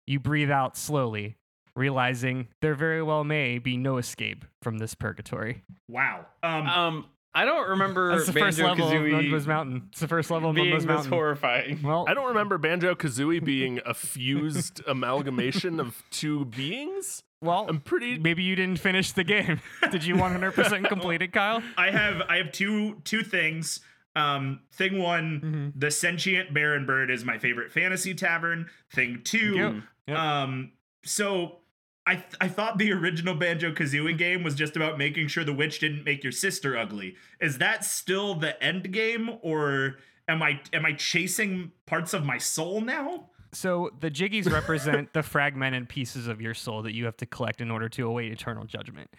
You 0.07 0.19
breathe 0.19 0.49
out 0.49 0.75
slowly, 0.75 1.35
realizing 1.75 2.47
there 2.61 2.73
very 2.73 3.03
well 3.03 3.23
may 3.23 3.59
be 3.59 3.77
no 3.77 3.97
escape 3.97 4.45
from 4.63 4.79
this 4.79 4.95
purgatory. 4.95 5.63
Wow. 5.87 6.25
Um, 6.41 6.67
Um, 6.67 7.05
I 7.33 7.45
don't 7.45 7.69
remember 7.69 8.11
That's 8.15 8.27
the 8.27 8.33
first 8.33 8.57
Banjo 8.57 8.83
level 8.83 8.87
of 8.87 8.93
Kazooie 8.93 9.11
Mumbo's 9.11 9.47
Mountain. 9.47 9.83
It's 9.91 10.01
the 10.01 10.07
first 10.07 10.29
level 10.31 10.49
of 10.49 10.55
being 10.55 10.69
Mumbo's 10.69 10.83
this 10.83 10.89
Mountain. 10.95 11.11
horrifying. 11.13 11.81
well, 11.81 12.05
I 12.07 12.13
don't 12.13 12.27
remember 12.27 12.57
Banjo 12.57 12.93
Kazooie 12.95 13.43
being 13.43 13.79
a 13.85 13.93
fused 13.93 14.81
amalgamation 14.87 15.79
of 15.79 16.03
two 16.11 16.45
beings. 16.45 17.23
well, 17.41 17.65
I'm 17.69 17.79
pretty. 17.79 18.19
maybe 18.19 18.43
you 18.43 18.55
didn't 18.55 18.79
finish 18.79 19.13
the 19.13 19.23
game. 19.23 19.61
Did 19.91 20.03
you 20.03 20.15
100% 20.15 20.87
complete 20.89 21.21
it, 21.21 21.31
Kyle? 21.31 21.63
I 21.77 21.89
have 21.91 22.21
I 22.27 22.37
have 22.37 22.51
two 22.51 22.95
two 23.05 23.23
things. 23.23 23.79
Um, 24.13 24.59
thing 24.73 24.99
one, 25.01 25.39
Mm-hmm. 25.41 25.79
the 25.79 25.89
sentient 25.89 26.53
Baron 26.53 26.85
Bird 26.85 27.09
is 27.09 27.23
my 27.23 27.37
favorite 27.37 27.71
fantasy 27.71 28.13
tavern. 28.13 28.67
Thing 28.93 29.21
two, 29.23 29.55
Yep. 29.55 29.73
Yep. 30.07 30.17
um, 30.17 30.71
so 31.05 31.59
I 32.05 32.15
th- 32.15 32.35
I 32.41 32.47
thought 32.47 32.77
the 32.77 32.91
original 32.91 33.35
Banjo 33.35 33.71
Kazooie 33.71 34.17
game 34.17 34.43
was 34.43 34.55
just 34.55 34.75
about 34.75 34.97
making 34.97 35.27
sure 35.27 35.43
the 35.43 35.53
witch 35.53 35.79
didn't 35.79 36.03
make 36.03 36.23
your 36.23 36.31
sister 36.31 36.75
ugly. 36.75 37.15
Is 37.39 37.59
that 37.59 37.85
still 37.85 38.33
the 38.33 38.61
end 38.63 38.91
game, 38.91 39.37
or 39.41 39.97
am 40.27 40.41
I 40.41 40.61
am 40.73 40.85
I 40.85 40.93
chasing 40.93 41.71
parts 41.85 42.13
of 42.13 42.25
my 42.25 42.37
soul 42.37 42.81
now? 42.81 43.29
So 43.53 43.91
the 43.99 44.09
jiggies 44.09 44.51
represent 44.51 45.13
the 45.13 45.23
fragmented 45.23 45.89
pieces 45.89 46.27
of 46.27 46.41
your 46.41 46.53
soul 46.53 46.81
that 46.83 46.93
you 46.93 47.05
have 47.05 47.17
to 47.17 47.25
collect 47.25 47.61
in 47.61 47.69
order 47.69 47.89
to 47.89 48.07
await 48.07 48.31
eternal 48.31 48.63
judgment. 48.65 49.09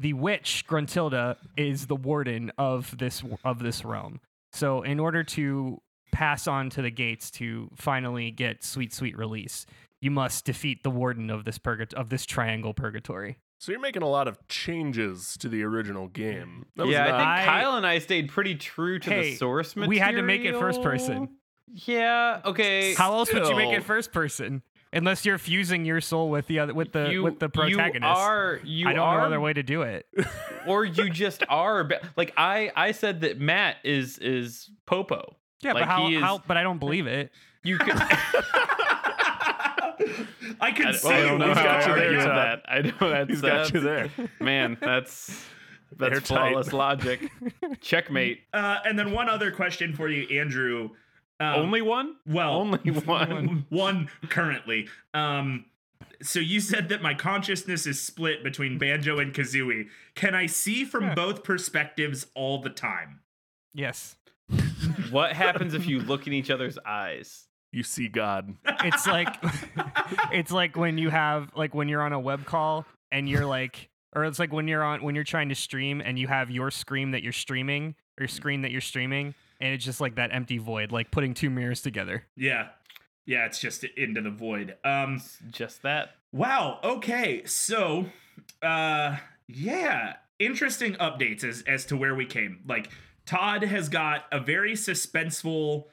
The 0.00 0.12
witch 0.14 0.64
Gruntilda 0.68 1.36
is 1.56 1.86
the 1.86 1.96
warden 1.96 2.50
of 2.56 2.96
this 2.96 3.22
of 3.44 3.58
this 3.58 3.84
realm. 3.84 4.20
So 4.52 4.82
in 4.82 5.00
order 5.00 5.22
to 5.24 5.80
pass 6.12 6.46
on 6.46 6.70
to 6.70 6.82
the 6.82 6.90
gates 6.90 7.30
to 7.32 7.70
finally 7.74 8.30
get 8.30 8.64
sweet 8.64 8.92
sweet 8.92 9.16
release, 9.16 9.66
you 10.02 10.10
must 10.10 10.44
defeat 10.44 10.82
the 10.82 10.90
warden 10.90 11.30
of 11.30 11.44
this 11.46 11.56
purgat- 11.58 11.94
of 11.94 12.10
this 12.10 12.26
triangle 12.26 12.74
purgatory. 12.74 13.38
So 13.58 13.70
you're 13.72 13.80
making 13.80 14.02
a 14.02 14.08
lot 14.08 14.26
of 14.28 14.36
changes 14.48 15.36
to 15.38 15.48
the 15.48 15.62
original 15.62 16.08
game. 16.08 16.66
That 16.76 16.86
was 16.86 16.92
yeah, 16.92 17.04
I 17.04 17.06
think 17.06 17.28
I- 17.28 17.44
Kyle 17.44 17.76
and 17.76 17.86
I 17.86 17.98
stayed 18.00 18.28
pretty 18.28 18.56
true 18.56 18.98
to 18.98 19.10
Hey, 19.10 19.30
the 19.30 19.36
source 19.36 19.76
material. 19.76 19.88
we 19.88 19.98
had 19.98 20.16
to 20.16 20.22
make 20.22 20.42
it 20.44 20.58
first 20.58 20.82
person. 20.82 21.28
Yeah. 21.72 22.40
Okay. 22.44 22.94
How 22.94 23.14
else 23.14 23.32
would 23.32 23.46
you 23.46 23.56
make 23.56 23.72
it 23.72 23.82
first 23.84 24.12
person? 24.12 24.62
Unless 24.94 25.24
you're 25.24 25.38
fusing 25.38 25.86
your 25.86 26.02
soul 26.02 26.28
with 26.28 26.48
the 26.48 26.58
other 26.58 26.74
with 26.74 26.92
the 26.92 27.08
you, 27.10 27.22
with 27.22 27.38
the 27.38 27.48
protagonist. 27.48 28.02
You 28.02 28.24
are. 28.26 28.60
You 28.62 28.88
I 28.88 28.92
don't 28.92 29.06
are, 29.06 29.20
know 29.20 29.26
other 29.26 29.40
way 29.40 29.54
to 29.54 29.62
do 29.62 29.80
it. 29.82 30.06
or 30.66 30.84
you 30.84 31.08
just 31.08 31.44
are. 31.48 31.84
ba- 31.84 32.06
Like 32.14 32.34
I, 32.36 32.70
I 32.76 32.92
said 32.92 33.22
that 33.22 33.38
Matt 33.40 33.76
is 33.84 34.18
is 34.18 34.68
Popo. 34.84 35.36
Yeah, 35.62 35.72
Like, 35.72 35.82
but 35.84 35.88
how, 35.88 36.08
he 36.08 36.16
is- 36.16 36.20
how? 36.22 36.42
But 36.46 36.56
I 36.58 36.62
don't 36.62 36.78
believe 36.78 37.06
it. 37.06 37.30
You 37.62 37.78
could. 37.78 37.94
I 40.60 40.72
can 40.72 40.86
I, 40.88 40.92
see 40.92 41.08
I 41.08 41.10
Well, 41.18 41.28
don't 41.28 41.38
know 41.38 41.48
he's 41.48 41.56
how 41.56 41.62
got 41.64 41.86
you 41.88 41.94
there, 41.94 42.04
argue 42.06 42.18
that. 42.20 42.62
I 42.68 42.80
know 42.82 43.10
that's 43.10 43.30
He's 43.30 43.40
got 43.40 43.72
you 43.74 43.80
there. 43.80 44.10
Man, 44.40 44.76
that's 44.80 45.44
that's 45.96 46.12
Airtight. 46.14 46.26
flawless 46.52 46.72
logic. 46.72 47.30
Checkmate. 47.80 48.40
Uh, 48.52 48.78
and 48.84 48.98
then 48.98 49.12
one 49.12 49.28
other 49.28 49.50
question 49.50 49.94
for 49.94 50.08
you, 50.08 50.38
Andrew. 50.40 50.90
Um, 51.40 51.54
Only 51.56 51.82
one. 51.82 52.16
well, 52.26 52.54
Only 52.60 52.78
one. 52.90 53.66
one 53.68 54.08
currently. 54.28 54.88
Um, 55.12 55.64
so 56.22 56.38
you 56.38 56.60
said 56.60 56.88
that 56.90 57.02
my 57.02 57.14
consciousness 57.14 57.86
is 57.86 58.00
split 58.00 58.44
between 58.44 58.78
Banjo 58.78 59.18
and 59.18 59.34
Kazooie. 59.34 59.88
Can 60.14 60.34
I 60.34 60.46
see 60.46 60.84
from 60.84 61.04
Yeah. 61.04 61.14
both 61.14 61.42
perspectives 61.42 62.26
all 62.34 62.58
the 62.60 62.70
time? 62.70 63.20
Yes. 63.74 64.16
What 65.10 65.32
happens 65.32 65.74
if 65.74 65.86
you 65.86 66.00
look 66.00 66.26
in 66.26 66.32
each 66.32 66.50
other's 66.50 66.78
eyes? 66.86 67.46
You 67.72 67.82
see 67.82 68.08
God. 68.08 68.54
It's 68.84 69.06
like 69.06 69.34
it's 70.32 70.52
like 70.52 70.76
when 70.76 70.98
you 70.98 71.10
have 71.10 71.50
like 71.56 71.74
when 71.74 71.88
you're 71.88 72.02
on 72.02 72.12
a 72.12 72.20
web 72.20 72.44
call 72.44 72.86
and 73.10 73.28
you're 73.28 73.46
like 73.46 73.88
or 74.14 74.24
it's 74.24 74.38
like 74.38 74.52
when 74.52 74.68
you're 74.68 74.84
on 74.84 75.02
when 75.02 75.14
you're 75.14 75.24
trying 75.24 75.48
to 75.48 75.54
stream 75.54 76.02
and 76.04 76.18
you 76.18 76.28
have 76.28 76.50
your 76.50 76.70
screen 76.70 77.12
that 77.12 77.22
you're 77.22 77.32
streaming 77.32 77.94
or 78.20 78.28
screen 78.28 78.62
that 78.62 78.70
you're 78.70 78.80
streaming 78.82 79.34
and 79.60 79.72
it's 79.72 79.84
just 79.84 80.00
like 80.00 80.16
that 80.16 80.34
empty 80.34 80.58
void 80.58 80.92
like 80.92 81.10
putting 81.10 81.32
two 81.34 81.48
mirrors 81.50 81.80
together. 81.80 82.24
Yeah. 82.36 82.68
Yeah, 83.24 83.46
it's 83.46 83.60
just 83.60 83.84
into 83.84 84.20
the 84.20 84.30
void. 84.30 84.76
Um, 84.84 85.22
Just 85.50 85.82
that. 85.82 86.16
Wow. 86.32 86.80
Okay. 86.82 87.44
So, 87.44 88.06
uh, 88.62 89.16
yeah, 89.46 90.16
interesting 90.38 90.94
updates 90.94 91.44
as 91.44 91.62
as 91.66 91.86
to 91.86 91.96
where 91.96 92.14
we 92.14 92.26
came. 92.26 92.60
Like 92.66 92.90
Todd 93.24 93.62
has 93.62 93.88
got 93.88 94.24
a 94.32 94.40
very 94.40 94.72
suspenseful 94.72 95.84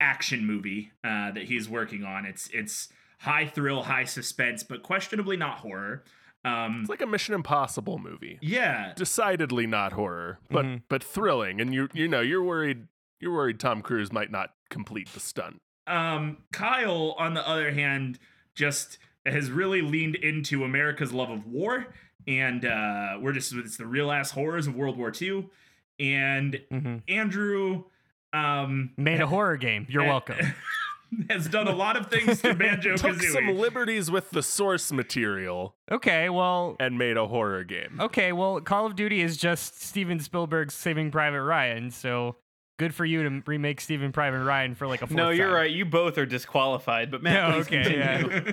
action 0.00 0.46
movie 0.46 0.92
uh, 1.04 1.30
that 1.32 1.44
he's 1.44 1.68
working 1.68 2.04
on. 2.04 2.24
It's 2.24 2.48
it's 2.52 2.88
high 3.20 3.46
thrill, 3.46 3.82
high 3.82 4.04
suspense, 4.04 4.62
but 4.62 4.82
questionably 4.82 5.36
not 5.36 5.58
horror. 5.58 6.04
Um, 6.44 6.80
It's 6.80 6.88
like 6.90 7.02
a 7.02 7.06
Mission 7.06 7.34
Impossible 7.34 7.98
movie. 7.98 8.38
yeah. 8.40 8.94
Decidedly 8.96 9.66
not 9.66 9.92
horror, 9.92 10.38
but 10.50 10.64
Mhm. 10.64 10.82
but 10.88 11.04
thrilling. 11.04 11.60
And 11.60 11.74
you 11.74 11.88
you 11.92 12.08
know 12.08 12.20
you're 12.22 12.42
worried 12.42 12.88
you're 13.20 13.32
worried 13.34 13.60
Tom 13.60 13.82
Cruise 13.82 14.10
might 14.10 14.30
not 14.30 14.54
complete 14.70 15.08
the 15.12 15.20
stunt. 15.20 15.60
Um, 15.86 16.38
Kyle, 16.52 17.14
on 17.18 17.34
the 17.34 17.46
other 17.46 17.70
hand, 17.72 18.18
just 18.54 18.96
has 19.26 19.50
really 19.50 19.82
leaned 19.82 20.14
into 20.16 20.64
America's 20.64 21.12
love 21.12 21.28
of 21.28 21.44
war, 21.46 21.92
and 22.26 22.64
uh, 22.64 23.18
we're 23.20 23.32
just 23.32 23.52
it's 23.52 23.76
the 23.76 23.84
real 23.86 24.10
ass 24.10 24.30
horrors 24.30 24.66
of 24.66 24.74
World 24.74 24.96
War 24.96 25.12
II. 25.20 25.50
And 25.98 26.62
Mm-hmm. 26.72 26.96
Andrew, 27.08 27.84
um, 28.32 28.90
Made 28.96 29.20
a 29.20 29.26
horror 29.26 29.56
game. 29.56 29.86
You're 29.88 30.04
welcome. 30.04 30.36
has 31.28 31.48
done 31.48 31.66
a 31.66 31.74
lot 31.74 31.96
of 31.96 32.06
things 32.06 32.40
to 32.40 32.54
Banjo 32.54 32.96
Took 32.96 33.20
some 33.20 33.48
liberties 33.58 34.12
with 34.12 34.30
the 34.30 34.44
source 34.44 34.92
material 34.92 35.74
Okay, 35.90 36.28
well 36.30 36.76
and 36.78 36.96
made 36.98 37.16
a 37.16 37.26
horror 37.26 37.64
game. 37.64 37.98
okay, 38.00 38.30
well 38.32 38.60
Call 38.60 38.86
of 38.86 38.94
Duty 38.94 39.20
is 39.20 39.36
just 39.36 39.82
Steven 39.82 40.20
Spielberg's 40.20 40.72
Saving 40.74 41.10
Private 41.10 41.42
Ryan, 41.42 41.90
so 41.90 42.36
good 42.78 42.94
for 42.94 43.04
you 43.04 43.24
to 43.28 43.42
remake 43.44 43.80
Steven 43.80 44.12
Private 44.12 44.44
Ryan 44.44 44.76
for 44.76 44.86
like 44.86 45.02
a 45.02 45.12
No, 45.12 45.30
you're 45.30 45.48
time. 45.48 45.54
right. 45.56 45.70
You 45.70 45.84
both 45.84 46.16
are 46.16 46.24
disqualified. 46.26 47.10
But 47.10 47.24
man, 47.24 47.34
Yeah, 47.34 47.52
please 47.54 47.66
okay, 47.66 47.98
yeah. 47.98 48.52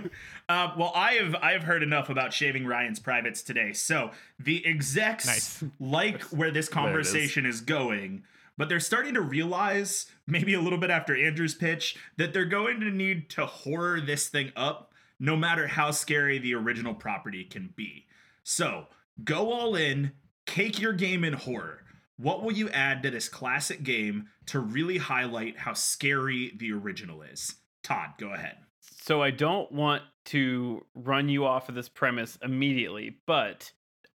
uh, 0.50 0.74
well, 0.78 0.92
I 0.96 1.14
have 1.14 1.36
I 1.36 1.52
have 1.52 1.62
heard 1.64 1.84
enough 1.84 2.10
about 2.10 2.34
shaving 2.34 2.66
Ryan's 2.66 3.00
privates 3.00 3.44
today. 3.44 3.72
So 3.74 4.10
the 4.40 4.66
execs 4.66 5.28
Nice. 5.28 5.64
like 5.80 6.24
where 6.24 6.50
this 6.50 6.68
There 6.70 6.84
it 6.84 6.90
is. 6.90 6.92
conversation 7.10 7.46
is 7.46 7.62
going, 7.62 8.24
but 8.58 8.70
they're 8.70 8.80
starting 8.80 9.14
to 9.14 9.22
realize, 9.22 10.08
maybe 10.26 10.54
a 10.54 10.62
little 10.62 10.80
bit 10.80 10.90
after 10.90 11.16
Andrew's 11.16 11.56
pitch, 11.56 11.96
that 12.18 12.34
they're 12.34 12.46
going 12.46 12.80
to 12.80 12.90
need 12.90 13.30
to 13.32 13.46
horror 13.46 14.02
this 14.02 14.28
thing 14.28 14.52
up, 14.56 14.94
no 15.20 15.36
matter 15.36 15.68
how 15.68 15.92
scary 15.92 16.40
the 16.40 16.54
original 16.54 16.94
property 16.94 17.44
can 17.44 17.74
be. 17.76 18.06
So 18.44 18.88
go 19.24 19.52
all 19.52 19.76
in, 19.76 20.12
cake 20.46 20.80
your 20.80 20.94
game 20.94 21.24
in 21.24 21.34
horror. 21.34 21.84
What 22.18 22.42
will 22.42 22.52
you 22.52 22.70
add 22.70 23.04
to 23.04 23.12
this 23.12 23.30
classic 23.30 23.84
game 23.84 24.30
to 24.48 24.60
really 24.60 24.98
highlight 24.98 25.60
how 25.60 25.74
scary 25.74 26.54
the 26.58 26.72
original 26.72 27.22
is? 27.22 27.56
Todd, 27.84 28.12
go 28.18 28.34
ahead. 28.34 28.58
So 28.80 29.22
I 29.22 29.32
don't 29.32 29.72
want 29.72 30.02
to 30.26 30.84
run 30.96 31.30
you 31.30 31.46
off 31.46 31.70
of 31.70 31.76
this 31.76 31.90
premise 31.90 32.38
immediately, 32.42 33.18
but 33.26 33.72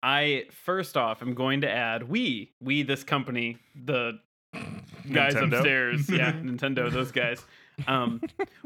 I 0.02 0.44
first 0.64 0.96
off 0.96 1.22
am 1.22 1.34
going 1.34 1.60
to 1.62 1.70
add 1.70 2.08
we 2.08 2.52
we 2.60 2.82
this 2.82 3.02
company 3.02 3.58
the 3.74 4.20
guys 5.12 5.34
Nintendo? 5.34 5.54
upstairs 5.58 6.10
yeah 6.10 6.32
Nintendo 6.42 6.90
those 6.90 7.12
guys 7.12 7.44
um 7.86 8.20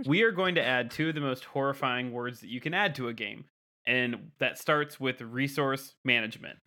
we 0.07 0.23
are 0.23 0.31
going 0.33 0.55
to 0.55 0.63
add 0.65 0.91
two 0.91 1.09
of 1.09 1.15
the 1.15 1.21
most 1.21 1.45
horrifying 1.45 2.13
words 2.13 2.41
that 2.41 2.49
you 2.49 2.61
can 2.61 2.75
add 2.75 2.95
to 2.97 3.09
a 3.09 3.13
game 3.15 3.45
and 3.87 4.31
that 4.39 4.59
starts 4.59 4.99
with 4.99 5.21
resource 5.21 5.95
management 6.05 6.59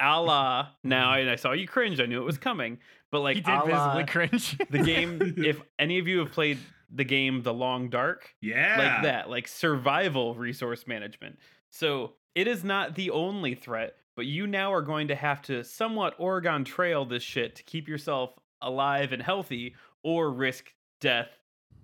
a 0.00 0.20
la 0.20 0.68
now 0.84 1.14
and 1.14 1.30
I 1.30 1.36
saw 1.36 1.52
you 1.52 1.66
cringe 1.66 2.00
I 2.00 2.06
knew 2.06 2.20
it 2.20 2.24
was 2.26 2.38
coming 2.38 2.78
but 3.10 3.20
like 3.20 3.36
he 3.36 3.40
did 3.42 3.64
visibly 3.64 4.04
cringe. 4.04 4.58
the 4.70 4.78
game 4.82 5.34
if 5.44 5.60
any 5.78 5.98
of 5.98 6.06
you 6.08 6.18
have 6.18 6.32
played 6.32 6.58
the 6.90 7.04
game 7.04 7.42
The 7.42 7.52
Long 7.54 7.88
Dark 7.88 8.30
Yeah. 8.40 8.76
like 8.78 9.02
that, 9.02 9.28
like 9.28 9.48
survival 9.48 10.34
resource 10.36 10.86
management. 10.86 11.38
So 11.70 12.12
it 12.36 12.46
is 12.46 12.62
not 12.62 12.94
the 12.94 13.10
only 13.10 13.56
threat, 13.56 13.96
but 14.14 14.26
you 14.26 14.46
now 14.46 14.72
are 14.72 14.82
going 14.82 15.08
to 15.08 15.16
have 15.16 15.42
to 15.42 15.64
somewhat 15.64 16.14
Oregon 16.18 16.62
Trail 16.64 17.04
this 17.04 17.24
shit 17.24 17.56
to 17.56 17.64
keep 17.64 17.88
yourself 17.88 18.34
alive 18.62 19.12
and 19.12 19.22
healthy, 19.22 19.74
or 20.02 20.30
risk 20.30 20.72
death, 21.00 21.28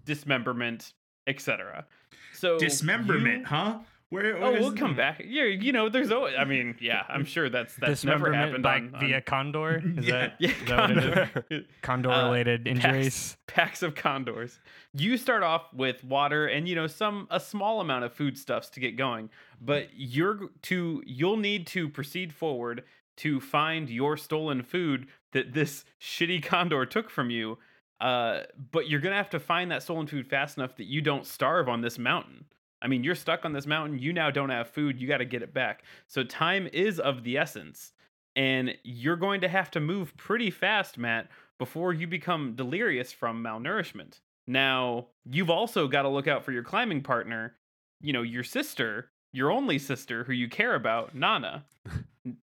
dismemberment, 0.07 0.93
etc. 1.27 1.87
So 2.35 2.59
Dismemberment, 2.59 3.41
you- 3.41 3.47
huh? 3.47 3.79
Where, 4.11 4.37
Oh, 4.45 4.53
we'll 4.53 4.75
come 4.75 4.95
back. 4.95 5.23
Yeah, 5.27 5.45
you 5.45 5.73
know, 5.73 5.89
there's 5.89 6.11
always. 6.11 6.35
I 6.39 6.45
mean, 6.45 6.77
yeah, 6.83 7.03
I'm 7.09 7.25
sure 7.25 7.49
that's 7.49 7.75
that's 7.77 8.05
never 8.05 8.31
happened 8.31 8.63
by, 8.63 8.75
on, 8.77 8.95
via 9.01 9.23
condor. 9.23 9.79
Is 9.97 10.07
Yeah. 10.07 10.13
that, 10.19 10.35
yeah, 10.39 10.51
is 10.51 10.69
that 10.69 10.77
what 10.79 10.91
it 10.91 10.99
is? 10.99 11.05
condor. 11.41 11.65
condor 11.81 12.11
Uh, 12.13 12.25
related 12.27 12.65
packs- 12.67 12.85
injuries? 12.85 13.37
packs 13.47 13.83
of 13.83 13.95
condors. 13.95 14.61
You 14.93 15.17
start 15.17 15.43
off 15.43 15.73
with 15.73 16.05
water 16.05 16.47
and 16.47 16.69
you 16.69 16.75
know 16.75 16.89
some 16.89 17.27
a 17.31 17.41
small 17.41 17.81
amount 17.81 18.05
of 18.05 18.13
foodstuffs 18.13 18.69
to 18.71 18.81
get 18.81 18.97
going, 18.99 19.31
but 19.63 19.89
you're 19.95 20.51
to 20.65 21.03
you'll 21.07 21.39
need 21.39 21.67
to 21.69 21.89
proceed 21.89 22.35
forward 22.35 22.85
to 23.19 23.41
find 23.41 23.89
your 23.89 24.17
stolen 24.17 24.63
food 24.63 25.07
that 25.33 25.53
this 25.53 25.85
shitty 26.01 26.43
condor 26.45 26.87
took 26.87 27.11
from 27.11 27.31
you. 27.31 27.59
Uh, 28.01 28.41
but 28.73 28.89
you're 28.89 29.01
gonna 29.01 29.17
have 29.17 29.31
to 29.31 29.41
find 29.41 29.71
that 29.71 29.83
stolen 29.83 30.07
food 30.07 30.27
fast 30.27 30.57
enough 30.57 30.77
that 30.77 30.87
you 30.87 31.01
don't 31.01 31.27
starve 31.27 31.69
on 31.69 31.81
this 31.81 31.99
mountain. 31.99 32.45
I 32.83 32.89
mean, 32.89 33.05
you're 33.05 33.15
stuck 33.15 33.45
on 33.45 33.53
this 33.53 33.67
mountain. 33.67 33.99
You 33.99 34.13
now 34.13 34.31
don't 34.31 34.51
have 34.51 34.69
food. 34.69 35.01
You 35.01 35.07
got 35.07 35.19
to 35.19 35.25
get 35.25 35.43
it 35.43 35.55
back. 35.55 35.85
So 36.09 36.25
time 36.25 36.69
is 36.73 36.99
of 36.99 37.23
the 37.23 37.39
essence, 37.39 37.93
and 38.35 38.75
you're 38.83 39.17
going 39.17 39.41
to 39.43 39.49
have 39.49 39.71
to 39.73 39.81
move 39.81 40.17
pretty 40.17 40.51
fast, 40.51 40.99
Matt, 40.99 41.29
before 41.59 41.93
you 41.93 42.09
become 42.09 42.57
delirious 42.57 43.13
from 43.13 43.43
malnourishment. 43.43 44.19
Now, 44.49 45.07
you've 45.25 45.51
also 45.51 45.87
got 45.87 46.03
to 46.03 46.09
look 46.09 46.27
out 46.27 46.45
for 46.45 46.51
your 46.51 46.65
climbing 46.65 47.03
partner, 47.03 47.55
you 48.01 48.13
know, 48.13 48.23
your 48.23 48.43
sister, 48.43 49.11
your 49.33 49.51
only 49.51 49.79
sister 49.79 50.25
who 50.25 50.33
you 50.33 50.49
care 50.49 50.75
about, 50.75 51.15
Nana. 51.15 51.65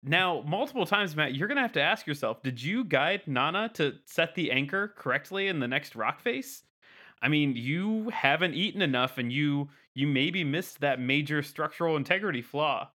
Now, 0.01 0.41
multiple 0.47 0.85
times, 0.85 1.17
Matt, 1.17 1.35
you're 1.35 1.49
going 1.49 1.57
to 1.57 1.61
have 1.61 1.73
to 1.73 1.81
ask 1.81 2.07
yourself 2.07 2.41
did 2.41 2.63
you 2.63 2.85
guide 2.85 3.23
Nana 3.27 3.69
to 3.73 3.95
set 4.05 4.33
the 4.33 4.49
anchor 4.49 4.93
correctly 4.95 5.49
in 5.49 5.59
the 5.59 5.67
next 5.67 5.97
rock 5.97 6.21
face? 6.21 6.63
I 7.21 7.27
mean, 7.27 7.57
you 7.57 8.09
haven't 8.09 8.53
eaten 8.53 8.81
enough 8.81 9.17
and 9.17 9.33
you 9.33 9.67
you 9.93 10.07
maybe 10.07 10.45
missed 10.45 10.79
that 10.79 11.01
major 11.01 11.43
structural 11.43 11.97
integrity 11.97 12.41
flaw. 12.41 12.89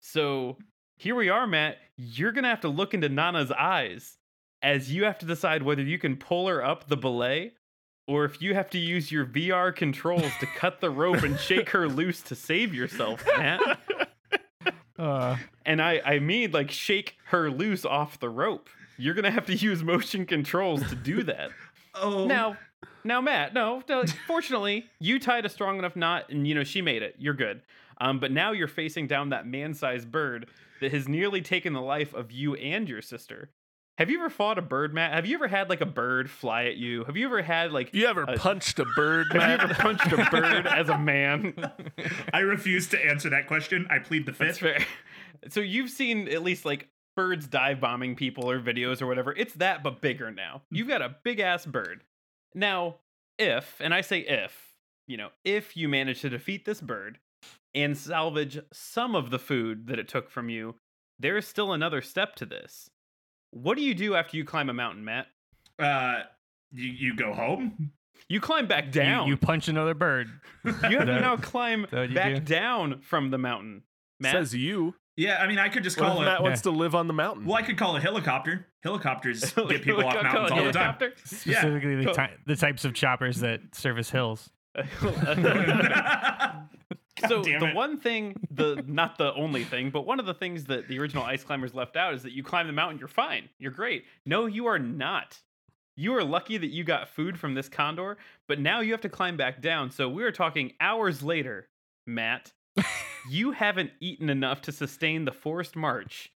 So, 0.00 0.58
here 0.96 1.14
we 1.14 1.28
are, 1.28 1.46
Matt. 1.46 1.78
You're 1.96 2.32
going 2.32 2.42
to 2.42 2.50
have 2.50 2.62
to 2.62 2.68
look 2.68 2.94
into 2.94 3.08
Nana's 3.08 3.52
eyes 3.52 4.18
as 4.62 4.92
you 4.92 5.04
have 5.04 5.18
to 5.18 5.26
decide 5.26 5.62
whether 5.62 5.82
you 5.82 5.98
can 5.98 6.16
pull 6.16 6.48
her 6.48 6.64
up 6.64 6.88
the 6.88 6.96
belay 6.96 7.52
or 8.06 8.24
if 8.24 8.40
you 8.42 8.54
have 8.54 8.70
to 8.70 8.78
use 8.78 9.10
your 9.10 9.24
VR 9.26 9.74
controls 9.74 10.30
to 10.40 10.46
cut 10.46 10.80
the 10.80 10.90
rope 10.90 11.22
and 11.22 11.38
shake 11.38 11.70
her 11.70 11.88
loose 11.88 12.20
to 12.22 12.34
save 12.34 12.74
yourself, 12.74 13.24
Matt. 13.36 13.60
Uh, 14.96 15.36
And 15.66 15.82
I, 15.82 16.00
I 16.04 16.18
mean, 16.20 16.52
like, 16.52 16.70
shake 16.70 17.16
her 17.26 17.50
loose 17.50 17.84
off 17.84 18.20
the 18.20 18.28
rope. 18.28 18.68
You're 18.96 19.14
going 19.14 19.24
to 19.24 19.30
have 19.32 19.46
to 19.46 19.54
use 19.54 19.82
motion 19.82 20.24
controls 20.24 20.88
to 20.88 20.94
do 20.94 21.22
that. 21.24 21.50
Oh, 21.96 22.26
Now, 22.26 22.56
now, 23.04 23.20
Matt, 23.20 23.54
no, 23.54 23.80
no, 23.88 24.04
fortunately, 24.26 24.86
you 24.98 25.20
tied 25.20 25.44
a 25.46 25.48
strong 25.48 25.78
enough 25.78 25.94
knot 25.94 26.24
and, 26.28 26.44
you 26.46 26.52
know, 26.54 26.64
she 26.64 26.82
made 26.82 27.02
it. 27.02 27.14
You're 27.18 27.34
good. 27.34 27.60
Um, 28.00 28.18
but 28.18 28.32
now 28.32 28.50
you're 28.50 28.66
facing 28.66 29.06
down 29.06 29.28
that 29.28 29.46
man 29.46 29.74
sized 29.74 30.10
bird 30.10 30.48
that 30.80 30.92
has 30.92 31.08
nearly 31.08 31.40
taken 31.40 31.72
the 31.72 31.80
life 31.80 32.12
of 32.12 32.32
you 32.32 32.54
and 32.56 32.88
your 32.88 33.00
sister. 33.00 33.50
Have 33.98 34.10
you 34.10 34.18
ever 34.18 34.28
fought 34.30 34.58
a 34.58 34.62
bird, 34.62 34.92
Matt? 34.92 35.12
Have 35.12 35.24
you 35.24 35.36
ever 35.36 35.46
had 35.46 35.70
like 35.70 35.80
a 35.80 35.86
bird 35.86 36.28
fly 36.28 36.64
at 36.64 36.76
you? 36.76 37.04
Have 37.04 37.16
you 37.16 37.26
ever 37.26 37.42
had 37.42 37.70
like 37.70 37.94
You 37.94 38.06
ever 38.06 38.28
Uh, 38.28 38.36
punched 38.36 38.78
a 38.80 38.84
bird, 38.96 39.28
have 39.32 39.42
you 39.60 39.64
ever 39.66 39.74
punched 39.74 40.10
a 40.12 40.28
bird 40.30 40.66
as 40.66 40.88
a 40.88 40.98
man? 40.98 41.54
I 42.32 42.40
refuse 42.40 42.88
to 42.88 43.04
answer 43.04 43.30
that 43.30 43.46
question. 43.46 43.86
I 43.90 44.00
plead 44.00 44.26
the 44.26 44.32
That's 44.32 44.58
fifth. 44.58 44.82
fair. 44.82 44.86
So 45.50 45.60
you've 45.60 45.90
seen 45.90 46.26
at 46.28 46.42
least 46.42 46.64
like 46.64 46.88
birds 47.16 47.46
dive 47.46 47.78
bombing 47.78 48.16
people 48.16 48.50
or 48.50 48.58
videos 48.60 49.02
or 49.02 49.06
whatever. 49.06 49.30
It's 49.36 49.52
that 49.54 49.82
but 49.82 50.00
bigger 50.00 50.30
now. 50.30 50.62
You've 50.70 50.88
got 50.88 51.02
a 51.02 51.16
big 51.22 51.38
ass 51.38 51.66
bird. 51.66 52.02
Now, 52.54 52.96
if, 53.38 53.76
and 53.80 53.92
I 53.92 54.00
say 54.00 54.20
if, 54.20 54.56
you 55.06 55.18
know, 55.18 55.28
if 55.44 55.76
you 55.76 55.86
manage 55.86 56.22
to 56.22 56.30
defeat 56.30 56.64
this 56.64 56.80
bird 56.80 57.18
and 57.74 57.94
salvage 57.94 58.58
some 58.72 59.14
of 59.14 59.28
the 59.30 59.38
food 59.38 59.86
that 59.88 59.98
it 59.98 60.08
took 60.08 60.30
from 60.30 60.48
you, 60.48 60.76
there 61.18 61.36
is 61.36 61.46
still 61.46 61.74
another 61.74 62.00
step 62.00 62.36
to 62.36 62.46
this. 62.46 62.88
What 63.54 63.76
do 63.76 63.82
you 63.82 63.94
do 63.94 64.16
after 64.16 64.36
you 64.36 64.44
climb 64.44 64.68
a 64.68 64.74
mountain, 64.74 65.04
Matt? 65.04 65.26
Uh, 65.78 66.22
you 66.72 66.90
you 66.90 67.14
go 67.16 67.32
home. 67.32 67.92
You 68.28 68.40
climb 68.40 68.66
back 68.66 68.90
down. 68.90 69.28
you 69.28 69.36
punch 69.36 69.68
another 69.68 69.94
bird. 69.94 70.28
You 70.64 70.72
have 70.72 71.06
to 71.06 71.20
now 71.20 71.36
climb 71.36 71.82
that 71.82 71.92
what 71.92 72.08
you 72.08 72.14
back 72.14 72.34
do? 72.34 72.40
down 72.40 73.00
from 73.02 73.30
the 73.30 73.38
mountain. 73.38 73.82
Matt, 74.18 74.32
Says 74.32 74.54
you. 74.54 74.94
Yeah, 75.16 75.36
I 75.40 75.46
mean, 75.46 75.58
I 75.60 75.68
could 75.68 75.84
just 75.84 75.96
call 75.96 76.20
it. 76.22 76.24
Matt 76.24 76.42
wants 76.42 76.62
to 76.62 76.70
live 76.70 76.94
on 76.96 77.06
the 77.06 77.12
mountain? 77.12 77.44
Well, 77.44 77.54
I 77.56 77.62
could 77.62 77.76
call 77.78 77.94
a 77.96 78.00
helicopter. 78.00 78.66
Helicopters 78.82 79.52
get 79.68 79.82
people 79.82 80.04
off 80.04 80.14
mountains 80.14 80.50
all 80.50 80.64
the 80.64 80.72
time. 80.72 80.94
helicopter? 80.96 81.12
Specifically, 81.24 82.04
the, 82.04 82.12
ty- 82.12 82.34
the 82.46 82.56
types 82.56 82.84
of 82.84 82.94
choppers 82.94 83.38
that 83.40 83.60
service 83.74 84.10
hills. 84.10 84.50
so 87.28 87.42
the 87.42 87.70
one 87.74 87.98
thing 87.98 88.34
the 88.50 88.82
not 88.86 89.18
the 89.18 89.32
only 89.34 89.64
thing 89.64 89.90
but 89.90 90.06
one 90.06 90.18
of 90.18 90.26
the 90.26 90.34
things 90.34 90.64
that 90.64 90.88
the 90.88 90.98
original 90.98 91.22
ice 91.22 91.44
climbers 91.44 91.74
left 91.74 91.96
out 91.96 92.14
is 92.14 92.22
that 92.22 92.32
you 92.32 92.42
climb 92.42 92.66
the 92.66 92.72
mountain 92.72 92.98
you're 92.98 93.08
fine 93.08 93.48
you're 93.58 93.72
great. 93.72 94.04
No 94.26 94.46
you 94.46 94.66
are 94.66 94.78
not. 94.78 95.38
You 95.96 96.16
are 96.16 96.24
lucky 96.24 96.58
that 96.58 96.70
you 96.70 96.82
got 96.82 97.08
food 97.08 97.38
from 97.38 97.54
this 97.54 97.68
condor 97.68 98.16
but 98.48 98.58
now 98.58 98.80
you 98.80 98.92
have 98.92 99.00
to 99.02 99.08
climb 99.08 99.36
back 99.36 99.60
down. 99.62 99.90
So 99.90 100.08
we 100.08 100.24
are 100.24 100.32
talking 100.32 100.72
hours 100.80 101.22
later 101.22 101.68
matt. 102.06 102.52
You 103.30 103.52
haven't 103.52 103.90
eaten 104.00 104.28
enough 104.28 104.60
to 104.62 104.72
sustain 104.72 105.24
the 105.24 105.32
forced 105.32 105.76
march 105.76 106.30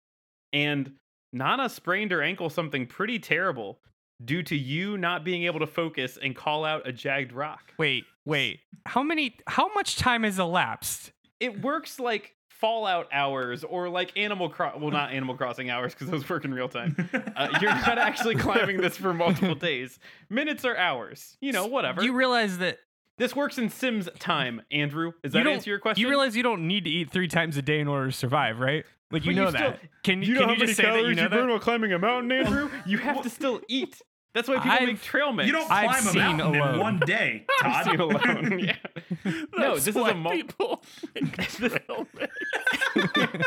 and 0.54 0.92
nana 1.34 1.68
sprained 1.68 2.12
her 2.12 2.22
ankle 2.22 2.48
something 2.48 2.86
pretty 2.86 3.18
terrible 3.18 3.78
due 4.24 4.42
to 4.42 4.56
you 4.56 4.96
not 4.98 5.24
being 5.24 5.44
able 5.44 5.60
to 5.60 5.66
focus 5.66 6.18
and 6.22 6.34
call 6.34 6.64
out 6.64 6.86
a 6.88 6.92
jagged 6.92 7.32
rock 7.32 7.72
Wait, 7.78 8.04
wait. 8.24 8.60
How 8.86 9.02
many? 9.02 9.36
How 9.46 9.72
much 9.74 9.96
time 9.96 10.22
has 10.24 10.38
elapsed? 10.38 11.12
it 11.40 11.60
works 11.62 12.00
like 12.00 12.34
Fallout 12.48 13.06
hours 13.12 13.62
or 13.62 13.88
like 13.88 14.16
Animal 14.18 14.48
Cro- 14.48 14.76
well 14.80 14.90
not 14.90 15.12
Animal 15.12 15.36
Crossing 15.36 15.70
hours 15.70 15.94
because 15.94 16.10
those 16.10 16.28
work 16.28 16.44
in 16.44 16.52
real 16.52 16.68
time. 16.68 16.96
Uh, 17.36 17.56
you're 17.60 17.70
not 17.70 17.98
actually 17.98 18.34
climbing 18.34 18.78
this 18.80 18.96
for 18.96 19.14
multiple 19.14 19.54
days. 19.54 20.00
Minutes 20.28 20.64
or 20.64 20.76
hours, 20.76 21.36
you 21.40 21.52
know, 21.52 21.66
whatever. 21.66 22.02
You 22.02 22.14
realize 22.14 22.58
that 22.58 22.78
this 23.16 23.36
works 23.36 23.58
in 23.58 23.68
Sims 23.70 24.08
time, 24.18 24.62
Andrew. 24.72 25.12
You 25.22 25.30
that 25.30 25.44
don't, 25.44 25.52
answer 25.54 25.70
your 25.70 25.78
question? 25.78 26.00
You 26.02 26.08
realize 26.08 26.34
you 26.36 26.42
don't 26.42 26.66
need 26.66 26.82
to 26.84 26.90
eat 26.90 27.12
three 27.12 27.28
times 27.28 27.56
a 27.56 27.62
day 27.62 27.78
in 27.78 27.86
order 27.86 28.06
to 28.06 28.12
survive, 28.12 28.58
right? 28.58 28.84
Like 29.12 29.24
you 29.24 29.30
But 29.30 29.36
you 29.36 29.44
know 29.44 29.50
still- 29.50 29.60
that. 29.70 29.80
Can 30.02 30.22
you 30.22 30.26
can 30.26 30.34
know 30.34 30.40
how 30.40 30.52
you 30.54 30.58
many 30.58 30.66
just 30.66 30.76
say 30.78 30.82
that 30.90 31.04
you 31.04 31.14
know 31.14 31.22
that? 31.22 31.30
burn 31.30 31.48
while 31.50 31.58
climbing 31.60 31.92
a 31.92 31.98
mountain, 32.00 32.32
Andrew? 32.32 32.70
You 32.86 32.98
have 32.98 33.22
to 33.22 33.30
still 33.30 33.60
eat. 33.68 34.02
That's 34.34 34.48
why 34.48 34.56
people 34.56 34.70
I've- 34.70 34.86
make 34.86 35.00
trail 35.02 35.32
mix. 35.32 35.46
You 35.46 35.52
don't 35.52 35.70
I've 35.70 35.90
climb 35.90 36.06
a 36.06 36.10
seen 36.10 36.22
mountain 36.22 36.54
in 36.54 36.60
alone. 36.60 36.78
one 36.78 36.98
day, 37.00 37.46
I've 37.62 37.84
Todd. 37.84 37.84
seen 37.86 38.00
alone. 38.00 38.58
Yeah. 38.64 38.76
no, 39.24 39.74
That's 39.74 39.84
this 39.84 39.88
is 39.88 39.96
a 39.96 40.00
why 40.02 40.12
mul- 40.12 40.32
people 40.32 40.84
make 41.14 41.32
trail 41.48 42.06
mix. 42.14 43.38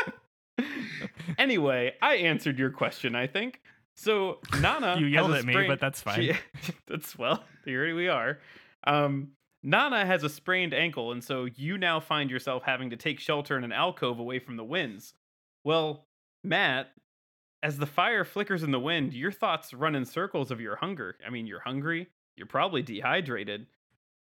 anyway, 1.38 1.94
I 2.02 2.16
answered 2.16 2.58
your 2.58 2.70
question, 2.70 3.14
I 3.14 3.26
think. 3.26 3.60
So 3.94 4.38
Nana, 4.60 4.96
You 4.98 5.04
has 5.06 5.12
yelled 5.12 5.32
a 5.32 5.38
at 5.38 5.44
me, 5.44 5.66
but 5.66 5.80
that's 5.80 6.00
fine. 6.00 6.16
she- 6.20 6.72
that's 6.86 7.16
well, 7.18 7.44
here 7.64 7.94
we 7.94 8.08
are. 8.08 8.38
Um, 8.84 9.28
Nana 9.62 10.04
has 10.04 10.24
a 10.24 10.28
sprained 10.28 10.74
ankle, 10.74 11.12
and 11.12 11.22
so 11.22 11.44
you 11.44 11.78
now 11.78 12.00
find 12.00 12.30
yourself 12.30 12.64
having 12.64 12.90
to 12.90 12.96
take 12.96 13.20
shelter 13.20 13.56
in 13.56 13.64
an 13.64 13.72
alcove 13.72 14.18
away 14.18 14.38
from 14.40 14.56
the 14.56 14.64
winds. 14.64 15.14
Well, 15.64 16.06
Matt, 16.42 16.90
as 17.62 17.78
the 17.78 17.86
fire 17.86 18.24
flickers 18.24 18.62
in 18.62 18.70
the 18.70 18.80
wind, 18.80 19.14
your 19.14 19.32
thoughts 19.32 19.72
run 19.72 19.94
in 19.94 20.04
circles 20.04 20.50
of 20.50 20.60
your 20.60 20.76
hunger. 20.76 21.16
I 21.26 21.30
mean, 21.30 21.46
you're 21.46 21.60
hungry. 21.60 22.08
You're 22.36 22.46
probably 22.46 22.82
dehydrated, 22.82 23.66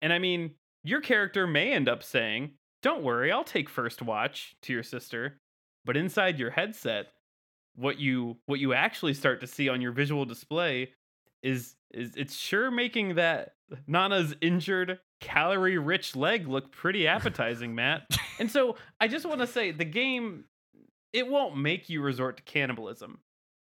and 0.02 0.12
I 0.12 0.18
mean, 0.18 0.54
your 0.82 1.00
character 1.00 1.46
may 1.46 1.72
end 1.72 1.88
up 1.88 2.02
saying, 2.02 2.52
"Don't 2.82 3.02
worry, 3.02 3.30
I'll 3.30 3.44
take 3.44 3.68
first 3.68 4.02
watch" 4.02 4.56
to 4.62 4.72
your 4.72 4.82
sister. 4.82 5.40
But 5.84 5.96
inside 5.96 6.38
your 6.38 6.50
headset, 6.50 7.12
what 7.76 7.98
you 7.98 8.36
what 8.46 8.60
you 8.60 8.74
actually 8.74 9.14
start 9.14 9.40
to 9.40 9.46
see 9.46 9.68
on 9.68 9.80
your 9.80 9.92
visual 9.92 10.24
display 10.24 10.92
is 11.42 11.76
is 11.92 12.14
it's 12.16 12.36
sure 12.36 12.70
making 12.70 13.14
that 13.14 13.54
Nana's 13.86 14.34
injured 14.40 14.98
calorie 15.20 15.78
rich 15.78 16.14
leg 16.16 16.48
look 16.48 16.72
pretty 16.72 17.06
appetizing, 17.06 17.74
Matt. 17.74 18.02
and 18.38 18.50
so 18.50 18.76
I 19.00 19.08
just 19.08 19.26
want 19.26 19.40
to 19.40 19.46
say 19.46 19.70
the 19.70 19.84
game 19.84 20.44
it 21.12 21.26
won't 21.26 21.56
make 21.56 21.88
you 21.88 22.02
resort 22.02 22.36
to 22.36 22.42
cannibalism, 22.42 23.18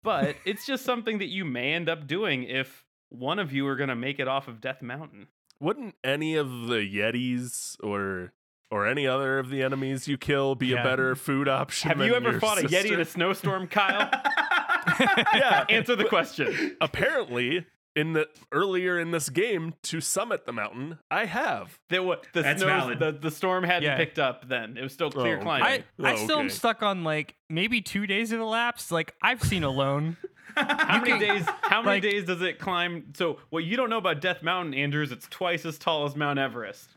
but 0.06 0.38
it's 0.46 0.66
just 0.66 0.86
something 0.86 1.18
that 1.18 1.28
you 1.28 1.44
may 1.44 1.74
end 1.74 1.90
up 1.90 2.08
doing 2.08 2.44
if 2.44 2.86
one 3.10 3.40
of 3.40 3.52
you 3.52 3.68
are 3.68 3.76
gonna 3.76 3.96
make 3.96 4.20
it 4.20 4.28
off 4.30 4.48
of 4.48 4.62
Death 4.62 4.82
Mountain. 4.82 5.28
Wouldn't 5.60 5.96
any 6.04 6.36
of 6.36 6.68
the 6.68 6.78
Yetis 6.90 7.76
or 7.84 8.32
or 8.72 8.88
any 8.88 9.06
other 9.08 9.38
of 9.40 9.50
the 9.50 9.62
enemies 9.62 10.08
you 10.08 10.18
kill 10.18 10.56
be 10.56 10.68
Yeah. 10.68 10.82
a 10.82 10.84
better 10.84 11.16
food 11.16 11.48
option? 11.48 11.90
Have 11.90 12.00
you 12.00 12.14
ever 12.16 12.32
your 12.32 12.40
fought 12.40 12.60
a 12.60 12.68
Yeti 12.68 12.92
in 12.92 13.00
a 13.00 13.06
snowstorm, 13.06 13.68
Kyle? 13.68 14.10
yeah. 15.34 15.66
Answer 15.70 15.96
the 15.96 16.06
question. 16.06 16.76
Apparently, 16.82 17.66
in 17.96 18.14
the 18.14 18.28
earlier 18.52 19.00
in 19.00 19.12
this 19.12 19.30
game 19.30 19.74
to 19.84 20.02
summit 20.02 20.46
the 20.46 20.52
mountain, 20.52 21.00
I 21.10 21.26
have. 21.26 21.80
There 21.90 22.04
wa- 22.04 22.18
the 22.34 22.42
That's 22.42 22.62
snows- 22.62 22.68
valid. 22.70 23.00
The, 23.00 23.12
the 23.14 23.32
storm 23.32 23.64
hadn't 23.64 23.84
Yeah. 23.84 23.96
picked 23.98 24.20
up 24.20 24.48
then. 24.50 24.78
It 24.78 24.84
was 24.84 24.94
still 24.94 25.10
clear 25.12 25.38
Oh, 25.40 25.42
climbing. 25.44 25.84
I, 26.02 26.08
I 26.10 26.14
Oh, 26.14 26.16
still 26.18 26.40
am 26.40 26.50
stuck 26.50 26.84
on 26.84 27.04
like 27.04 27.36
maybe 27.50 27.82
two 27.82 28.06
days 28.08 28.32
have 28.32 28.40
elapsed. 28.42 28.92
Like 28.92 29.16
I've 29.22 29.42
seen 29.42 29.64
Alone. 29.64 30.18
How 30.58 31.02
many 31.02 31.20
days? 31.20 31.46
How 31.64 31.82
many 31.82 31.96
like- 31.96 32.04
days 32.04 32.26
does 32.26 32.42
it 32.42 32.60
climb? 32.60 33.14
So 33.16 33.40
what 33.50 33.64
you 33.66 33.76
don't 33.78 33.90
know 33.90 33.98
about 33.98 34.22
Death 34.22 34.42
Mountain, 34.44 34.74
Andrew, 34.74 35.04
is 35.04 35.12
it's 35.12 35.28
twice 35.28 35.66
as 35.66 35.78
tall 35.78 36.06
as 36.06 36.16
Mount 36.16 36.40
Everest. 36.40 36.90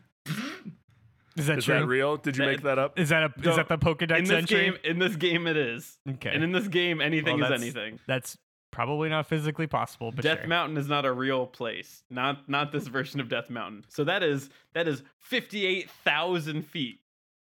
Is 1.35 1.45
that 1.47 1.59
Is 1.59 1.65
true? 1.65 1.75
that 1.79 1.85
real? 1.85 2.17
Did 2.17 2.35
you 2.37 2.43
That- 2.45 2.51
make 2.51 2.61
that 2.63 2.77
up? 2.79 2.99
Is 2.99 3.09
that 3.09 3.23
a 3.23 3.33
No, 3.41 3.51
is 3.51 3.55
that 3.55 3.67
the 3.69 3.77
Pokedex 3.77 4.17
in 4.17 4.23
this 4.25 4.31
entry? 4.31 4.57
game, 4.65 4.77
in 4.83 4.99
this 4.99 5.15
game, 5.15 5.47
it 5.47 5.55
is. 5.55 5.97
okay. 6.09 6.31
And 6.33 6.43
in 6.43 6.51
this 6.51 6.67
game, 6.67 6.99
anything 7.01 7.39
Well, 7.39 7.53
is 7.53 7.61
anything. 7.61 7.99
That's 8.07 8.37
probably 8.71 9.09
not 9.09 9.27
physically 9.27 9.67
possible, 9.67 10.11
but 10.11 10.23
Death 10.23 10.39
sure. 10.39 10.47
Mountain 10.47 10.77
is 10.77 10.87
not 10.87 11.05
a 11.05 11.11
real 11.11 11.45
place. 11.47 12.03
Not 12.09 12.47
not 12.49 12.71
this 12.71 12.87
version 12.87 13.19
of 13.19 13.29
Death 13.29 13.49
Mountain. 13.49 13.85
So 13.89 14.03
that 14.03 14.23
is 14.23 14.49
that 14.73 14.87
is 14.87 15.03
fifty 15.19 15.65
eight 15.65 15.89
thousand 16.03 16.63
feet. 16.67 16.99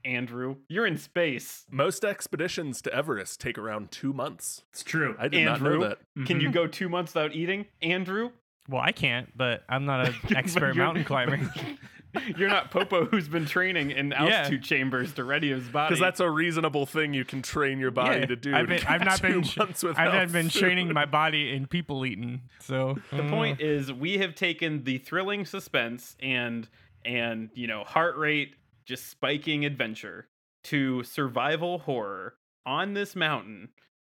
Andrew, 0.05 0.57
you're 0.69 0.87
in 0.87 0.97
space. 0.97 1.67
Most 1.71 2.05
expeditions 2.07 2.81
to 2.83 2.95
Everest 2.95 3.39
take 3.39 3.59
around 3.59 3.91
two 3.91 4.15
months. 4.15 4.63
It's 4.73 4.83
true. 4.83 5.15
I 5.19 5.29
did 5.29 5.45
not 5.45 5.57
Andrew, 5.59 5.79
know 5.81 5.89
that. 5.89 5.99
can 6.27 6.39
Mhm. 6.39 6.43
you 6.43 6.51
go 6.51 6.67
two 6.67 6.89
months 6.89 7.13
without 7.15 7.35
eating, 7.35 7.67
Andrew? 7.83 8.31
Well, 8.69 8.81
I 8.81 8.93
can't, 8.93 9.37
but 9.37 9.63
I'm 9.69 9.85
not 9.85 10.09
an 10.09 10.15
expert 10.37 10.75
mountain 10.77 11.05
climber. 11.05 11.39
You're 12.37 12.49
not 12.49 12.71
Popo, 12.71 13.05
who's 13.07 13.29
been 13.29 13.47
training 13.47 13.91
in 13.91 14.13
altitude 14.13 14.63
chambers 14.63 15.13
to 15.15 15.25
ready 15.25 15.51
his 15.51 15.69
body. 15.69 15.91
Because 15.91 16.01
that's 16.01 16.21
a 16.21 16.31
reasonable 16.31 16.87
thing 16.87 17.15
you 17.15 17.25
can 17.25 17.43
train 17.43 17.79
your 17.79 17.91
body 17.91 18.21
Yeah, 18.21 18.27
to 18.27 18.37
do. 18.37 18.55
I've, 18.55 18.67
been, 18.69 18.83
I've 18.87 19.05
not 19.05 19.19
two 19.19 19.41
been 19.41 19.49
months 19.57 19.83
without 19.83 20.09
I've 20.09 20.33
been 20.33 20.51
food. 20.51 20.61
training 20.61 20.93
my 20.93 21.07
body 21.07 21.55
in 21.55 21.67
people 21.67 22.05
eating. 22.05 22.43
So 22.61 22.99
The 23.11 23.25
uh. 23.25 23.31
point 23.31 23.61
is, 23.61 23.93
we 23.93 24.19
have 24.19 24.35
taken 24.35 24.85
the 24.85 24.99
thrilling 24.99 25.45
suspense 25.45 26.17
and 26.21 26.69
and 27.05 27.49
you 27.55 27.67
know 27.67 27.85
heart 27.85 28.17
rate 28.19 28.55
just 28.85 29.09
spiking 29.09 29.65
adventure 29.65 30.27
to 30.65 31.03
survival 31.05 31.79
horror 31.79 32.35
on 32.67 32.93
this 32.95 33.17
mountain. 33.17 33.69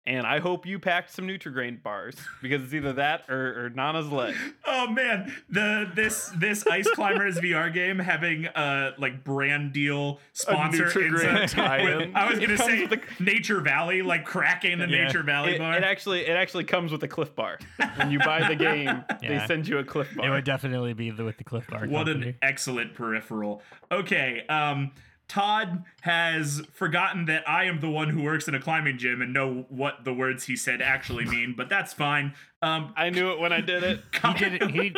And 0.08 0.24
I 0.24 0.38
hope 0.38 0.66
you 0.66 0.78
packed 0.78 1.10
some 1.12 1.26
Nutrigrain 1.26 1.82
bars 1.82 2.14
because 2.40 2.62
it's 2.62 2.72
either 2.72 2.92
that 2.92 3.28
or, 3.28 3.64
or 3.66 3.70
Nana's 3.70 4.08
leg. 4.08 4.34
Oh 4.68 4.88
man, 4.88 5.32
the 5.48 5.90
this 5.94 6.30
this 6.36 6.66
Ice 6.66 6.88
Climbers 6.90 7.38
VR 7.38 7.72
game 7.72 7.98
having 7.98 8.44
a 8.46 8.92
like 8.98 9.24
brand 9.24 9.72
deal 9.72 10.20
sponsor. 10.32 10.84
Nutrigrain 10.86 11.36
It's 11.44 11.52
a- 11.54 11.56
tie-in. 11.56 11.96
with- 11.98 12.14
I 12.16 12.28
was 12.30 12.38
It 12.38 12.42
gonna 12.46 12.58
say 12.58 12.84
with 12.86 13.00
Nature 13.20 13.60
Valley, 13.60 14.02
like 14.02 14.24
cracking 14.24 14.78
the 14.78 14.86
Yeah. 14.88 15.06
Nature 15.06 15.22
Valley 15.22 15.54
It, 15.54 15.58
bar. 15.58 15.76
it 15.76 15.82
actually 15.84 16.20
it 16.26 16.36
actually 16.36 16.64
comes 16.64 16.92
with 16.92 17.02
a 17.04 17.08
Clif 17.08 17.34
Bar. 17.34 17.58
When 17.96 18.10
you 18.10 18.18
buy 18.18 18.46
the 18.46 18.54
game, 18.56 19.02
they 19.22 19.42
send 19.46 19.66
you 19.66 19.78
a 19.78 19.84
Clif 19.84 20.14
Bar. 20.14 20.26
it 20.26 20.30
would 20.30 20.44
definitely 20.44 20.92
be 20.92 21.10
the, 21.10 21.24
with 21.24 21.38
the 21.38 21.44
Clif 21.44 21.66
Bar 21.68 21.86
what 21.86 22.06
company. 22.06 22.28
an 22.28 22.34
excellent 22.42 22.94
peripheral. 22.94 23.62
Okay, 23.90 24.44
um, 24.48 24.92
Todd 25.28 25.84
has 26.02 26.62
forgotten 26.72 27.24
that 27.26 27.48
I 27.48 27.64
am 27.64 27.80
the 27.80 27.90
one 27.90 28.10
who 28.10 28.22
works 28.22 28.46
in 28.48 28.54
a 28.54 28.60
climbing 28.60 28.96
gym 28.98 29.20
and 29.20 29.32
know 29.32 29.66
what 29.68 30.04
the 30.04 30.12
words 30.12 30.44
he 30.44 30.56
said 30.56 30.80
actually 30.80 31.24
mean, 31.28 31.54
but 31.56 31.68
that's 31.68 31.92
fine. 31.92 32.34
Um, 32.62 32.92
I 32.96 33.10
knew 33.10 33.30
it 33.32 33.38
when 33.40 33.52
I 33.52 33.60
did 33.60 33.82
it. 33.82 34.00
he 34.22 34.32
did 34.34 34.62
it, 34.62 34.70
he 34.70 34.94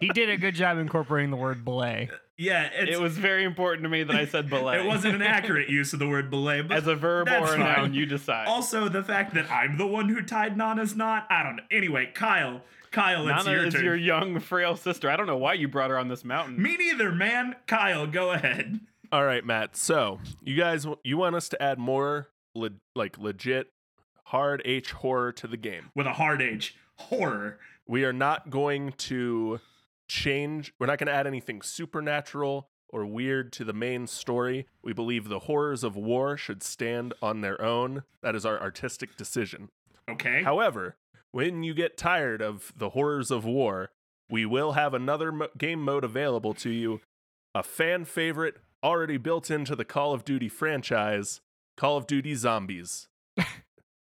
he 0.00 0.08
did 0.08 0.28
a 0.30 0.36
good 0.36 0.54
job 0.54 0.78
incorporating 0.78 1.30
the 1.30 1.36
word 1.36 1.64
belay. 1.64 2.10
yeah, 2.36 2.68
it's, 2.74 2.90
It 2.96 3.00
was 3.00 3.16
very 3.16 3.44
important 3.44 3.84
to 3.84 3.88
me 3.88 4.02
that 4.02 4.16
I 4.16 4.26
said 4.26 4.48
belay. 4.50 4.80
it 4.80 4.86
wasn't 4.86 5.14
an 5.14 5.22
accurate 5.22 5.68
use 5.68 5.92
of 5.92 5.98
the 5.98 6.08
word 6.08 6.30
belay, 6.30 6.62
but 6.62 6.76
as 6.78 6.86
a 6.86 6.94
verb 6.96 7.28
or 7.28 7.44
a 7.44 7.46
fine. 7.48 7.58
noun. 7.60 7.94
You 7.94 8.06
decide. 8.06 8.48
Also, 8.48 8.88
the 8.88 9.02
fact 9.02 9.34
that 9.34 9.50
I'm 9.50 9.78
the 9.78 9.86
one 9.86 10.08
who 10.08 10.20
tied 10.22 10.56
Nana's 10.56 10.96
knot. 10.96 11.26
I 11.30 11.42
don't 11.42 11.56
know. 11.56 11.62
Anyway, 11.70 12.10
Kyle, 12.14 12.62
Kyle, 12.90 13.28
it's 13.28 13.44
Nana 13.44 13.56
your 13.56 13.66
is 13.66 13.74
turn. 13.74 13.84
your 13.84 13.96
young, 13.96 14.40
frail 14.40 14.74
sister. 14.76 15.08
I 15.10 15.16
don't 15.16 15.26
know 15.26 15.36
why 15.38 15.54
you 15.54 15.68
brought 15.68 15.90
her 15.90 15.98
on 15.98 16.08
this 16.08 16.24
mountain. 16.24 16.60
Me 16.60 16.76
neither, 16.76 17.12
man. 17.12 17.54
Kyle, 17.66 18.06
go 18.06 18.32
ahead. 18.32 18.80
All 19.12 19.24
right, 19.24 19.44
Matt. 19.44 19.76
So 19.76 20.20
you 20.42 20.56
guys, 20.56 20.86
you 21.04 21.16
want 21.16 21.36
us 21.36 21.48
to 21.50 21.62
add 21.62 21.78
more 21.78 22.28
le- 22.54 22.70
like 22.94 23.18
legit 23.18 23.68
hard 24.24 24.60
H 24.64 24.92
horror 24.92 25.32
to 25.32 25.46
the 25.46 25.56
game. 25.56 25.90
With 25.94 26.06
a 26.06 26.12
hard 26.14 26.42
H, 26.42 26.76
horror. 26.96 27.58
We 27.86 28.04
are 28.04 28.12
not 28.12 28.50
going 28.50 28.92
to 28.92 29.60
change. 30.08 30.72
We're 30.78 30.86
not 30.86 30.98
going 30.98 31.06
to 31.06 31.12
add 31.14 31.26
anything 31.26 31.62
supernatural 31.62 32.68
or 32.88 33.06
weird 33.06 33.52
to 33.52 33.64
the 33.64 33.72
main 33.72 34.06
story. 34.06 34.66
We 34.82 34.92
believe 34.92 35.28
the 35.28 35.40
horrors 35.40 35.84
of 35.84 35.96
war 35.96 36.36
should 36.36 36.62
stand 36.62 37.14
on 37.22 37.40
their 37.40 37.60
own. 37.62 38.02
That 38.22 38.34
is 38.34 38.44
our 38.46 38.60
artistic 38.60 39.16
decision. 39.16 39.68
Okay. 40.08 40.42
However, 40.42 40.96
when 41.32 41.62
you 41.62 41.74
get 41.74 41.96
tired 41.96 42.40
of 42.40 42.72
the 42.76 42.90
horrors 42.90 43.30
of 43.30 43.44
war, 43.44 43.90
we 44.28 44.46
will 44.46 44.72
have 44.72 44.94
another 44.94 45.30
mo- 45.30 45.48
game 45.56 45.82
mode 45.82 46.04
available 46.04 46.54
to 46.54 46.70
you, 46.70 47.00
a 47.54 47.62
fan 47.62 48.04
favorite 48.04 48.56
already 48.86 49.16
built 49.16 49.50
into 49.50 49.74
the 49.74 49.84
Call 49.84 50.14
of 50.14 50.24
Duty 50.24 50.48
franchise, 50.48 51.40
Call 51.76 51.96
of 51.96 52.06
Duty 52.06 52.36
Zombies. 52.36 53.08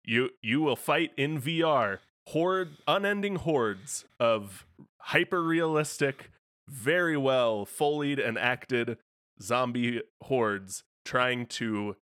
you 0.05 0.29
you 0.41 0.61
will 0.61 0.77
fight 0.77 1.11
in 1.17 1.39
VR 1.39 1.99
horde 2.27 2.77
unending 2.87 3.35
hordes 3.35 4.05
of 4.19 4.65
hyper 4.99 5.43
realistic, 5.43 6.31
very 6.69 7.17
well 7.17 7.65
foleyed 7.65 8.25
and 8.25 8.37
acted 8.37 8.97
zombie 9.41 10.01
hordes 10.23 10.83
trying 11.03 11.45
to 11.45 11.97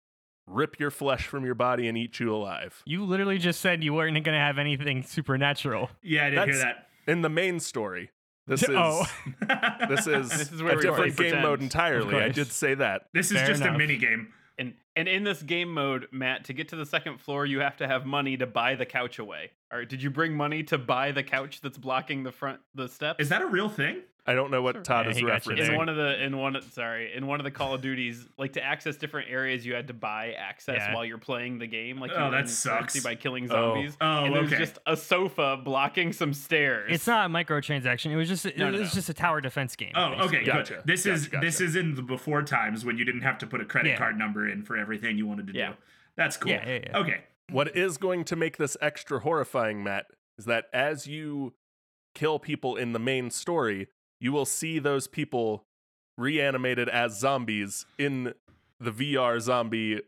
rip 0.47 0.79
your 0.81 0.91
flesh 0.91 1.27
from 1.29 1.45
your 1.45 1.55
body 1.55 1.87
and 1.87 1.97
eat 1.97 2.19
you 2.19 2.35
alive. 2.35 2.83
You 2.85 3.05
literally 3.05 3.39
just 3.39 3.61
said 3.61 3.85
you 3.85 3.95
weren't 3.95 4.15
going 4.15 4.25
to 4.25 4.33
have 4.33 4.59
anything 4.59 5.05
supernatural. 5.05 5.91
yeah, 6.03 6.27
I 6.27 6.31
didn't 6.31 6.49
hear 6.49 6.59
that. 6.59 6.89
In 7.07 7.23
the 7.23 7.29
main 7.29 7.61
story, 7.61 8.11
Oh. 8.49 8.55
this 8.57 8.63
is 8.63 8.69
Oh. 8.71 9.05
this 9.89 10.07
is, 10.07 10.29
This 10.31 10.53
is 10.53 10.63
where 10.63 10.79
a 10.79 10.83
different 10.83 11.17
play 11.17 11.31
game 11.31 11.43
mode 11.43 11.63
entirely. 11.63 12.17
I 12.17 12.29
did 12.29 12.51
say 12.53 12.75
that. 12.75 13.07
this 13.15 13.31
is 13.31 13.39
Fair 13.39 13.47
just 13.47 13.63
enough. 13.63 13.75
a 13.75 13.79
mini 13.79 13.97
game. 13.97 14.33
And 14.59 14.75
and 14.95 15.09
in 15.09 15.25
this 15.25 15.43
game 15.43 15.73
mode, 15.73 16.07
Matt, 16.13 16.45
to 16.45 16.53
get 16.53 16.69
to 16.69 16.77
the 16.77 16.87
second 16.87 17.21
floor, 17.21 17.45
you 17.47 17.59
have 17.61 17.77
to 17.79 17.89
have 17.89 18.07
money 18.07 18.37
to 18.37 18.47
buy 18.47 18.77
the 18.77 18.87
couch 18.87 19.19
away. 19.19 19.51
All 19.73 19.79
right, 19.81 19.89
did 19.89 20.01
you 20.03 20.11
bring 20.11 20.33
money 20.37 20.63
to 20.65 20.79
buy 20.79 21.11
the 21.11 21.25
couch 21.25 21.61
that's 21.61 21.77
blocking 21.79 22.23
the 22.23 22.31
front 22.31 22.61
the 22.75 22.89
steps? 22.89 23.21
Is 23.21 23.31
that 23.31 23.43
a 23.43 23.47
real 23.47 23.69
thing? 23.69 24.03
I 24.27 24.33
don't 24.33 24.51
know 24.51 24.63
what 24.63 24.77
Sure. 24.77 24.83
Todd 24.83 25.05
Yeah, 25.05 25.11
is 25.11 25.17
he 25.19 25.23
got 25.25 25.43
referencing. 25.43 25.69
in 25.69 25.77
one 25.77 25.89
of 25.91 25.97
the 25.97 26.23
in 26.25 26.39
one 26.39 26.61
sorry 26.71 27.13
in 27.15 27.27
one 27.27 27.41
of 27.41 27.45
the 27.45 27.51
Call 27.51 27.75
of 27.75 27.83
Duties, 27.83 28.27
like 28.39 28.55
to 28.55 28.65
access 28.65 28.97
different 28.97 29.29
areas, 29.31 29.67
you 29.67 29.75
had 29.75 29.87
to 29.89 29.93
buy 29.93 30.33
access 30.33 30.77
Yeah. 30.79 30.95
while 30.95 31.05
you're 31.05 31.19
playing 31.19 31.59
the 31.59 31.67
game. 31.67 31.99
Like 32.01 32.11
Oh, 32.15 32.27
you 32.27 32.31
that 32.31 32.49
sucks. 32.49 32.99
by 33.05 33.17
killing 33.17 33.45
Oh. 33.45 33.75
zombies. 33.75 33.97
Oh, 34.01 34.25
and 34.25 34.35
there's 34.35 34.47
okay. 34.53 34.59
just 34.59 34.79
a 34.87 34.97
sofa 34.97 35.59
blocking 35.63 36.13
some 36.15 36.33
stairs. 36.33 36.91
It's 36.91 37.07
not 37.07 37.27
a 37.29 37.33
microtransaction. 37.33 38.13
It 38.13 38.17
was 38.17 38.29
just 38.29 38.47
it 38.47 38.57
No, 38.57 38.71
no, 38.71 38.79
was 38.79 38.89
no. 38.89 38.95
just 38.95 39.09
a 39.11 39.15
tower 39.15 39.43
defense 39.43 39.77
game. 39.77 39.93
Oh, 39.95 40.11
basically. 40.17 40.37
okay, 40.39 40.47
Gotcha. 40.47 40.75
good. 40.77 40.83
This 40.87 41.05
is 41.05 41.29
Gotcha, 41.29 41.45
this 41.45 41.61
is 41.61 41.77
in 41.77 41.95
the 41.95 42.03
before 42.03 42.43
times 42.43 42.83
when 42.85 42.97
you 42.97 43.05
didn't 43.05 43.23
have 43.23 43.37
to 43.39 43.47
put 43.47 43.61
a 43.61 43.65
credit 43.67 43.91
Yeah. 43.91 43.97
card 43.99 44.17
number 44.19 44.49
in 44.49 44.63
for 44.63 44.77
everything 44.79 45.19
you 45.19 45.27
wanted 45.27 45.49
to 45.49 45.53
Yeah. 45.53 45.69
do. 45.71 45.75
That's 46.17 46.39
cool. 46.39 46.51
Yeah, 46.53 46.67
yeah, 46.67 46.79
yeah. 46.87 46.99
Okay. 46.99 47.21
What 47.51 47.77
is 47.77 47.99
going 47.99 48.25
to 48.25 48.37
make 48.37 48.57
this 48.57 48.75
extra 48.81 49.21
horrifying, 49.21 49.83
Matt, 49.85 50.07
is 50.39 50.47
that 50.47 50.65
as 50.73 51.07
you 51.07 51.53
kill 52.15 52.39
people 52.39 52.77
in 52.77 52.93
the 52.93 52.99
main 52.99 53.31
story, 53.31 53.89
you 54.21 54.33
will 54.33 54.47
see 54.47 54.79
those 54.79 55.07
people 55.07 55.65
reanimated 56.17 56.89
as 56.89 57.19
zombies 57.19 57.87
in 57.99 58.35
the 58.81 58.91
VR 58.91 59.41
zombie 59.41 60.01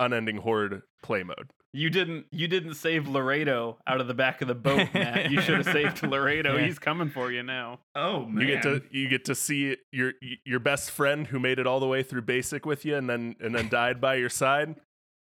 unending 0.00 0.38
horde 0.38 0.82
play 1.02 1.22
mode. 1.22 1.50
You 1.72 1.90
didn't 1.90 2.26
you 2.32 2.48
didn't 2.48 2.74
save 2.74 3.06
Laredo 3.06 3.76
out 3.86 4.00
of 4.00 4.06
the 4.06 4.14
back 4.14 4.40
of 4.40 4.48
the 4.48 4.54
boat, 4.54 4.88
Matt. 4.94 5.30
You 5.30 5.40
should 5.42 5.56
have 5.64 5.66
saved 5.72 6.02
Laredo. 6.02 6.56
Yeah. 6.56 6.64
He's 6.64 6.78
coming 6.78 7.10
for 7.10 7.30
you 7.30 7.42
now. 7.42 7.80
Oh 7.94 8.24
man. 8.24 8.40
You 8.40 8.54
get 8.54 8.62
to 8.62 8.82
you 8.90 9.08
get 9.08 9.26
to 9.26 9.34
see 9.34 9.76
your 9.92 10.14
your 10.46 10.60
best 10.60 10.90
friend 10.90 11.26
who 11.26 11.38
made 11.38 11.58
it 11.58 11.66
all 11.66 11.78
the 11.78 11.86
way 11.86 12.02
through 12.02 12.22
basic 12.22 12.64
with 12.64 12.86
you 12.86 12.96
and 12.96 13.08
then 13.08 13.36
and 13.40 13.54
then 13.54 13.68
died 13.68 14.00
by 14.00 14.14
your 14.14 14.30
side. 14.30 14.76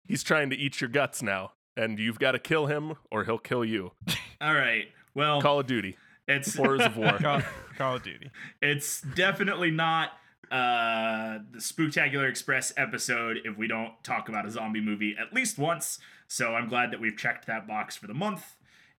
He's 0.06 0.22
trying 0.24 0.50
to 0.50 0.56
eat 0.56 0.80
your 0.80 0.90
guts 0.90 1.22
now, 1.22 1.52
and 1.76 1.98
you've 1.98 2.18
got 2.18 2.32
to 2.32 2.38
kill 2.38 2.66
him 2.66 2.94
or 3.10 3.24
he'll 3.24 3.38
kill 3.38 3.64
you. 3.64 3.92
All 4.40 4.54
right. 4.54 4.86
Well, 5.14 5.40
Call 5.40 5.60
of 5.60 5.66
Duty, 5.68 5.96
it's 6.28 6.54
Horrors 6.56 6.82
of 6.82 6.96
War. 6.96 7.18
Call, 7.18 7.42
Call 7.76 7.96
of 7.96 8.02
Duty. 8.02 8.30
it's 8.62 9.00
definitely 9.00 9.70
not 9.70 10.10
uh 10.50 11.38
the 11.52 11.58
Spooktacular 11.58 12.28
Express 12.28 12.72
episode 12.76 13.38
if 13.44 13.56
we 13.56 13.66
don't 13.66 13.92
talk 14.04 14.28
about 14.28 14.46
a 14.46 14.50
zombie 14.50 14.80
movie 14.80 15.16
at 15.18 15.32
least 15.32 15.58
once. 15.58 15.98
So 16.28 16.54
I'm 16.54 16.68
glad 16.68 16.90
that 16.90 17.00
we've 17.00 17.16
checked 17.16 17.46
that 17.46 17.66
box 17.66 17.96
for 17.96 18.06
the 18.06 18.14
month. 18.14 18.56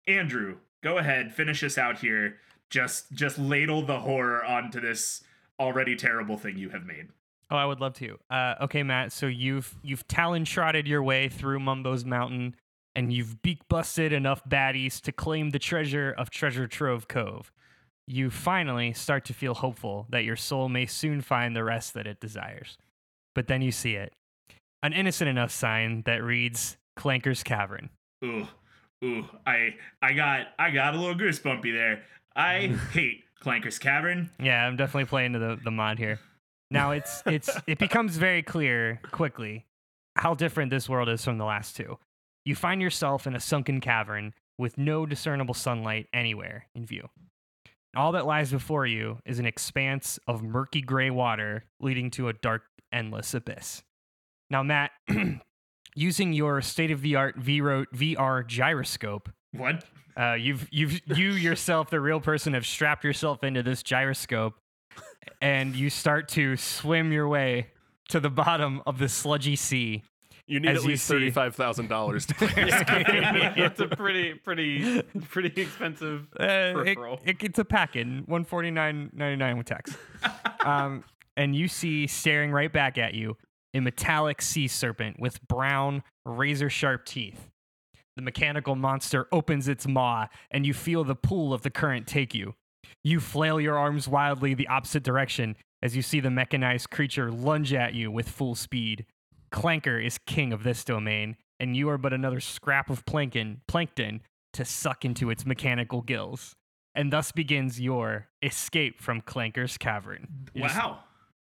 Andrew, 0.07 0.57
go 0.83 0.97
ahead, 0.97 1.33
finish 1.33 1.63
us 1.63 1.77
out 1.77 1.99
here. 1.99 2.37
Just 2.69 3.11
just 3.11 3.37
ladle 3.37 3.85
the 3.85 3.99
horror 3.99 4.43
onto 4.43 4.79
this 4.79 5.23
already 5.59 5.95
terrible 5.95 6.37
thing 6.37 6.57
you 6.57 6.69
have 6.69 6.85
made. 6.85 7.09
Oh, 7.51 7.55
I 7.55 7.65
would 7.65 7.79
love 7.79 7.93
to. 7.95 8.17
Uh, 8.29 8.55
okay, 8.61 8.81
Matt. 8.81 9.11
So 9.11 9.27
you've 9.27 9.75
you've 9.83 10.07
talon 10.07 10.45
trotted 10.45 10.87
your 10.87 11.03
way 11.03 11.29
through 11.29 11.59
Mumbo's 11.59 12.03
Mountain, 12.03 12.55
and 12.95 13.11
you've 13.11 13.41
beak 13.41 13.67
busted 13.67 14.13
enough 14.13 14.43
baddies 14.47 15.01
to 15.01 15.11
claim 15.11 15.49
the 15.49 15.59
treasure 15.59 16.13
of 16.17 16.29
Treasure 16.29 16.67
Trove 16.67 17.07
Cove. 17.07 17.51
You 18.07 18.29
finally 18.29 18.93
start 18.93 19.25
to 19.25 19.33
feel 19.33 19.55
hopeful 19.55 20.05
that 20.09 20.23
your 20.23 20.35
soul 20.35 20.69
may 20.69 20.85
soon 20.85 21.21
find 21.21 21.55
the 21.55 21.63
rest 21.63 21.93
that 21.95 22.07
it 22.07 22.19
desires. 22.19 22.77
But 23.33 23.47
then 23.47 23.61
you 23.61 23.71
see 23.71 23.95
it, 23.95 24.13
an 24.81 24.93
innocent 24.93 25.29
enough 25.29 25.51
sign 25.51 26.03
that 26.05 26.23
reads 26.23 26.77
Clanker's 26.95 27.43
Cavern. 27.43 27.89
Ooh, 28.23 28.47
ooh, 29.03 29.25
I 29.45 29.75
I 30.01 30.13
got 30.13 30.47
I 30.57 30.71
got 30.71 30.93
a 30.93 30.99
little 30.99 31.15
goosebumpy 31.15 31.73
there. 31.73 32.03
I 32.35 32.67
hate 32.91 33.23
Clanker's 33.39 33.79
Cavern. 33.79 34.29
Yeah, 34.39 34.65
I'm 34.65 34.77
definitely 34.77 35.05
playing 35.05 35.33
to 35.33 35.39
the, 35.39 35.59
the 35.63 35.71
mod 35.71 35.97
here. 35.97 36.19
Now 36.71 36.91
it's 36.91 37.21
it's 37.25 37.49
it 37.67 37.77
becomes 37.77 38.17
very 38.17 38.41
clear 38.41 38.99
quickly 39.11 39.65
how 40.15 40.33
different 40.33 40.69
this 40.69 40.87
world 40.87 41.09
is 41.09 41.23
from 41.23 41.37
the 41.37 41.45
last 41.45 41.75
two. 41.75 41.97
You 42.45 42.55
find 42.55 42.81
yourself 42.81 43.25
in 43.27 43.35
a 43.35 43.39
sunken 43.39 43.81
cavern 43.81 44.33
with 44.57 44.77
no 44.77 45.05
discernible 45.05 45.53
sunlight 45.55 46.07
anywhere 46.13 46.67
in 46.75 46.85
view. 46.85 47.09
All 47.95 48.11
that 48.11 48.25
lies 48.25 48.51
before 48.51 48.85
you 48.85 49.19
is 49.25 49.39
an 49.39 49.45
expanse 49.45 50.19
of 50.27 50.43
murky 50.43 50.81
gray 50.81 51.09
water 51.09 51.63
leading 51.79 52.11
to 52.11 52.27
a 52.27 52.33
dark, 52.33 52.63
endless 52.91 53.33
abyss. 53.33 53.83
Now, 54.49 54.63
Matt, 54.63 54.91
using 55.95 56.33
your 56.33 56.61
state 56.61 56.91
of 56.91 57.01
the 57.01 57.15
art 57.15 57.39
VR 57.39 58.45
gyroscope, 58.47 59.29
What? 59.53 59.85
uh, 60.17 60.33
you've 60.33 60.67
you've 60.71 61.01
you 61.07 61.31
yourself, 61.31 61.89
the 61.89 61.99
real 62.01 62.19
person, 62.19 62.53
have 62.53 62.65
strapped 62.65 63.03
yourself 63.03 63.43
into 63.43 63.63
this 63.63 63.81
gyroscope, 63.81 64.53
and 65.41 65.75
you 65.75 65.89
start 65.89 66.27
to 66.29 66.57
swim 66.57 67.11
your 67.11 67.27
way 67.27 67.67
to 68.09 68.19
the 68.19 68.29
bottom 68.29 68.81
of 68.85 68.99
the 68.99 69.09
sludgy 69.09 69.55
sea. 69.55 70.03
You 70.47 70.59
need 70.59 70.69
As 70.69 70.77
at 70.77 70.83
you 70.83 70.89
least 70.89 71.07
thirty-five 71.07 71.55
thousand 71.55 71.87
dollars 71.89 72.25
to 72.27 72.35
play 72.35 72.47
this 72.47 72.83
game. 72.83 73.05
it's 73.57 73.79
a 73.79 73.87
pretty, 73.87 74.35
pretty, 74.35 75.01
pretty 75.29 75.61
expensive 75.61 76.27
Uh, 76.39 76.83
it, 76.85 76.97
it, 77.25 77.37
it's 77.41 77.59
a 77.59 77.65
pack 77.65 77.95
in 77.95 78.23
one 78.27 78.45
forty 78.45 78.69
nine 78.69 79.09
ninety 79.13 79.37
nine 79.37 79.57
with 79.57 79.65
tax. 79.65 79.97
um, 80.65 81.03
and 81.35 81.55
you 81.55 81.67
see 81.67 82.05
staring 82.07 82.51
right 82.51 82.71
back 82.71 82.97
at 82.97 83.13
you 83.13 83.37
a 83.73 83.81
metallic 83.81 84.41
sea 84.41 84.67
serpent 84.67 85.19
with 85.19 85.45
brown, 85.47 86.03
razor 86.25 86.69
sharp 86.69 87.05
teeth. 87.05 87.49
The 88.15 88.21
mechanical 88.21 88.75
monster 88.75 89.27
opens 89.31 89.67
its 89.67 89.85
maw, 89.87 90.27
and 90.51 90.65
you 90.65 90.73
feel 90.73 91.03
the 91.03 91.15
pull 91.15 91.53
of 91.53 91.63
the 91.63 91.69
current 91.69 92.07
take 92.07 92.33
you. 92.33 92.55
You 93.03 93.19
flail 93.19 93.59
your 93.59 93.77
arms 93.77 94.07
wildly 94.07 94.53
the 94.53 94.67
opposite 94.67 95.03
direction 95.03 95.57
as 95.81 95.95
you 95.95 96.01
see 96.01 96.19
the 96.19 96.31
mechanized 96.31 96.89
creature 96.89 97.31
lunge 97.31 97.73
at 97.73 97.93
you 97.93 98.09
with 98.09 98.29
full 98.29 98.55
speed. 98.55 99.05
Clanker 99.55 100.03
is 100.05 100.17
king 100.25 100.51
of 100.51 100.63
this 100.63 100.83
domain, 100.83 101.37
and 101.59 101.75
you 101.77 101.89
are 101.89 101.97
but 101.97 102.11
another 102.13 102.39
scrap 102.41 102.89
of 102.89 103.05
plankton, 103.05 103.61
plankton 103.67 104.21
to 104.53 104.65
suck 104.65 105.05
into 105.05 105.29
its 105.29 105.45
mechanical 105.45 106.01
gills. 106.01 106.55
And 106.93 107.11
thus 107.11 107.31
begins 107.31 107.79
your 107.79 108.27
escape 108.41 109.01
from 109.01 109.21
Clanker's 109.21 109.77
cavern. 109.77 110.49
You're 110.53 110.67
just- 110.67 110.77
Wow. 110.79 110.99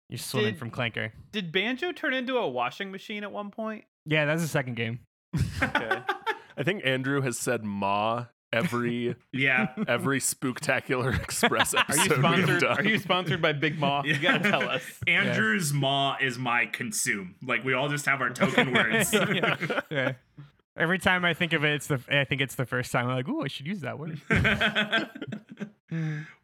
you're 0.09 0.19
swimming 0.19 0.51
Did- 0.55 0.59
from 0.59 0.71
Clanker. 0.73 1.13
Did 1.31 1.53
Banjo 1.53 1.93
turn 1.93 2.13
into 2.15 2.37
a 2.39 2.49
washing 2.49 2.91
machine 2.91 3.23
at 3.23 3.31
one 3.33 3.51
point? 3.51 3.85
Yeah, 4.05 4.25
that's 4.25 4.43
the 4.43 4.49
second 4.49 4.75
game. 4.75 5.01
Okay. 5.63 6.03
I 6.57 6.63
think 6.65 6.83
Andrew 6.85 7.21
has 7.23 7.39
said 7.39 7.65
"ma" 7.65 8.27
every 8.53 9.17
Yeah. 9.33 9.69
every 9.89 10.21
Spooktacular 10.21 11.19
Express 11.23 11.75
Are 11.75 11.85
you 11.91 12.03
we've 12.03 12.13
sponsored? 12.19 12.61
done. 12.61 12.79
Are 12.79 12.85
you 12.85 12.99
sponsored 12.99 13.41
by 13.43 13.53
Big 13.53 13.79
Maw? 13.79 14.03
You 14.05 14.19
gotta 14.19 14.49
tell 14.51 14.69
us. 14.69 14.83
Andrew's 15.07 15.73
maw 15.73 16.17
is 16.21 16.39
my 16.39 16.67
consume. 16.67 17.35
Like 17.43 17.65
we 17.65 17.73
all 17.75 17.89
just 17.89 18.07
have 18.07 18.21
our 18.21 18.31
token 18.31 18.73
words. 18.73 19.13
Yeah. 19.91 20.13
Every 20.77 20.99
time 20.99 21.25
I 21.25 21.35
think 21.35 21.53
of 21.53 21.65
it, 21.65 21.73
it's 21.75 21.87
the 21.87 22.01
I 22.11 22.25
think 22.25 22.41
it's 22.41 22.55
the 22.55 22.65
first 22.67 22.93
time 22.93 23.09
I'm 23.09 23.17
like, 23.17 23.29
oh, 23.29 23.43
I 23.43 23.49
should 23.49 23.67
use 23.67 23.81
that 23.81 23.99
one. 23.99 24.21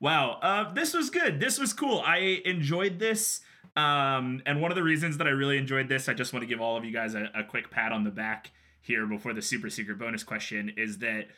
wow. 0.01 0.39
Uh, 0.43 0.73
this 0.73 0.95
was 0.95 1.11
good. 1.11 1.41
This 1.41 1.59
was 1.59 1.73
cool. 1.73 2.03
I 2.05 2.43
enjoyed 2.45 2.99
this. 2.99 3.41
Um, 3.77 4.43
and 4.45 4.61
one 4.61 4.71
of 4.73 4.77
the 4.77 4.83
reasons 4.83 5.19
that 5.19 5.27
I 5.27 5.31
really 5.31 5.57
enjoyed 5.57 5.89
this, 5.89 6.09
I 6.09 6.15
just 6.15 6.33
want 6.33 6.43
to 6.43 6.47
give 6.47 6.61
all 6.61 6.77
of 6.77 6.85
you 6.85 6.93
guys 6.93 7.15
a, 7.15 7.31
a 7.35 7.45
quick 7.45 7.71
pat 7.71 7.93
on 7.93 8.05
the 8.05 8.11
back 8.11 8.51
here 8.81 9.07
before 9.07 9.33
the 9.35 9.43
super 9.43 9.71
secret 9.71 9.99
bonus 9.99 10.25
question, 10.25 10.73
is 10.77 10.99
that 10.99 11.29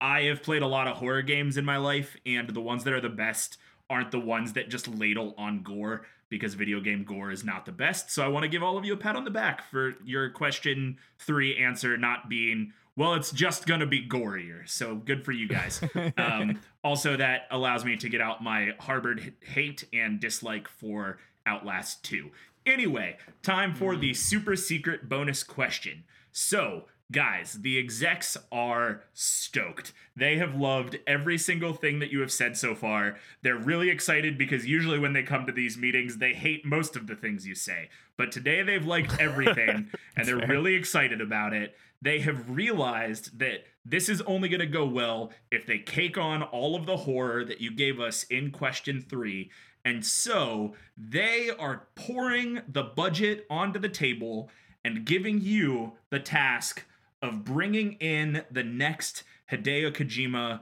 I 0.00 0.22
have 0.22 0.42
played 0.42 0.62
a 0.62 0.66
lot 0.66 0.86
of 0.86 0.96
horror 0.96 1.22
games 1.22 1.56
in 1.56 1.64
my 1.64 1.76
life, 1.76 2.16
and 2.24 2.48
the 2.48 2.60
ones 2.60 2.84
that 2.84 2.92
are 2.92 3.00
the 3.00 3.08
best 3.08 3.58
aren't 3.90 4.10
the 4.10 4.20
ones 4.20 4.52
that 4.52 4.68
just 4.68 4.86
ladle 4.86 5.34
on 5.38 5.62
gore 5.62 6.06
because 6.28 6.54
video 6.54 6.80
game 6.80 7.04
gore 7.04 7.30
is 7.30 7.44
not 7.44 7.64
the 7.64 7.72
best. 7.72 8.10
So 8.10 8.24
I 8.24 8.28
want 8.28 8.42
to 8.42 8.48
give 8.48 8.62
all 8.62 8.76
of 8.76 8.84
you 8.84 8.92
a 8.92 8.96
pat 8.96 9.16
on 9.16 9.24
the 9.24 9.30
back 9.30 9.62
for 9.70 9.94
your 10.04 10.30
question 10.30 10.98
three 11.18 11.56
answer 11.56 11.96
not 11.96 12.28
being, 12.28 12.72
well, 12.96 13.14
it's 13.14 13.32
just 13.32 13.66
going 13.66 13.80
to 13.80 13.86
be 13.86 14.06
gorier. 14.06 14.68
So 14.68 14.96
good 14.96 15.24
for 15.24 15.32
you 15.32 15.48
guys. 15.48 15.80
um, 16.18 16.60
also, 16.84 17.16
that 17.16 17.46
allows 17.50 17.84
me 17.84 17.96
to 17.96 18.08
get 18.08 18.20
out 18.20 18.42
my 18.42 18.74
harbored 18.78 19.34
hate 19.40 19.84
and 19.92 20.20
dislike 20.20 20.68
for 20.68 21.18
Outlast 21.46 22.04
2. 22.04 22.30
Anyway, 22.66 23.16
time 23.42 23.74
for 23.74 23.96
the 23.96 24.12
super 24.12 24.54
secret 24.54 25.08
bonus 25.08 25.42
question. 25.42 26.04
So, 26.30 26.84
guys, 27.10 27.58
the 27.62 27.78
execs 27.78 28.36
are 28.52 29.02
stoked. 29.14 29.92
They 30.14 30.36
have 30.36 30.54
loved 30.54 30.98
every 31.06 31.38
single 31.38 31.72
thing 31.72 32.00
that 32.00 32.10
you 32.10 32.20
have 32.20 32.32
said 32.32 32.56
so 32.56 32.74
far. 32.74 33.16
They're 33.42 33.56
really 33.56 33.88
excited 33.88 34.36
because 34.36 34.66
usually 34.66 34.98
when 34.98 35.14
they 35.14 35.22
come 35.22 35.46
to 35.46 35.52
these 35.52 35.78
meetings, 35.78 36.18
they 36.18 36.34
hate 36.34 36.66
most 36.66 36.96
of 36.96 37.06
the 37.06 37.16
things 37.16 37.46
you 37.46 37.54
say. 37.54 37.88
But 38.16 38.30
today 38.30 38.62
they've 38.62 38.84
liked 38.84 39.16
everything 39.20 39.90
and 40.16 40.28
they're 40.28 40.46
really 40.46 40.74
excited 40.74 41.20
about 41.20 41.54
it. 41.54 41.76
They 42.02 42.20
have 42.20 42.48
realized 42.50 43.38
that 43.38 43.64
this 43.84 44.08
is 44.08 44.20
only 44.22 44.48
going 44.48 44.60
to 44.60 44.66
go 44.66 44.86
well 44.86 45.32
if 45.50 45.66
they 45.66 45.78
cake 45.78 46.18
on 46.18 46.42
all 46.42 46.76
of 46.76 46.86
the 46.86 46.96
horror 46.98 47.44
that 47.44 47.60
you 47.60 47.74
gave 47.74 47.98
us 48.00 48.24
in 48.24 48.50
question 48.50 49.00
three. 49.00 49.50
And 49.84 50.04
so 50.04 50.74
they 50.96 51.50
are 51.58 51.88
pouring 51.94 52.60
the 52.68 52.82
budget 52.82 53.46
onto 53.48 53.78
the 53.78 53.88
table 53.88 54.50
and 54.84 55.04
giving 55.04 55.40
you 55.40 55.94
the 56.10 56.20
task 56.20 56.84
of 57.22 57.44
bringing 57.44 57.94
in 57.94 58.44
the 58.50 58.64
next 58.64 59.24
Hideo 59.50 59.92
Kojima 59.92 60.60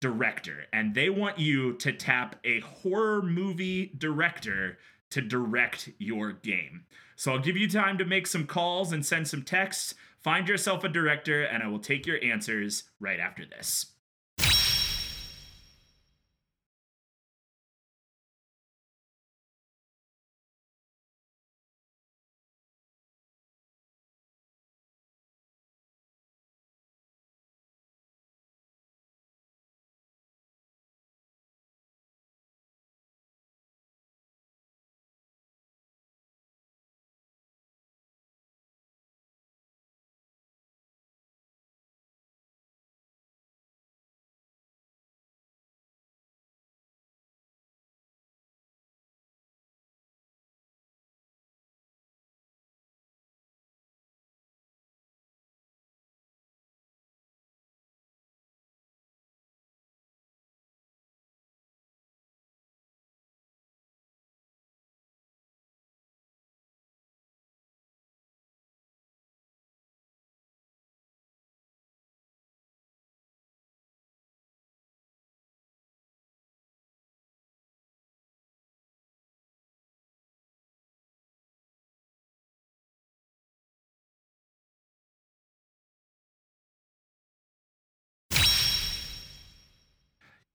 director. 0.00 0.64
And 0.72 0.94
they 0.94 1.10
want 1.10 1.38
you 1.38 1.74
to 1.74 1.92
tap 1.92 2.36
a 2.44 2.60
horror 2.60 3.22
movie 3.22 3.92
director 3.98 4.78
to 5.10 5.20
direct 5.20 5.90
your 5.98 6.32
game. 6.32 6.84
So 7.16 7.32
I'll 7.32 7.38
give 7.38 7.56
you 7.56 7.68
time 7.68 7.98
to 7.98 8.04
make 8.04 8.26
some 8.26 8.46
calls 8.46 8.92
and 8.92 9.04
send 9.04 9.26
some 9.26 9.42
texts. 9.42 9.94
Find 10.22 10.48
yourself 10.48 10.84
a 10.84 10.88
director, 10.88 11.42
and 11.42 11.62
I 11.62 11.68
will 11.68 11.78
take 11.78 12.06
your 12.06 12.22
answers 12.22 12.84
right 13.00 13.18
after 13.18 13.44
this. 13.44 13.86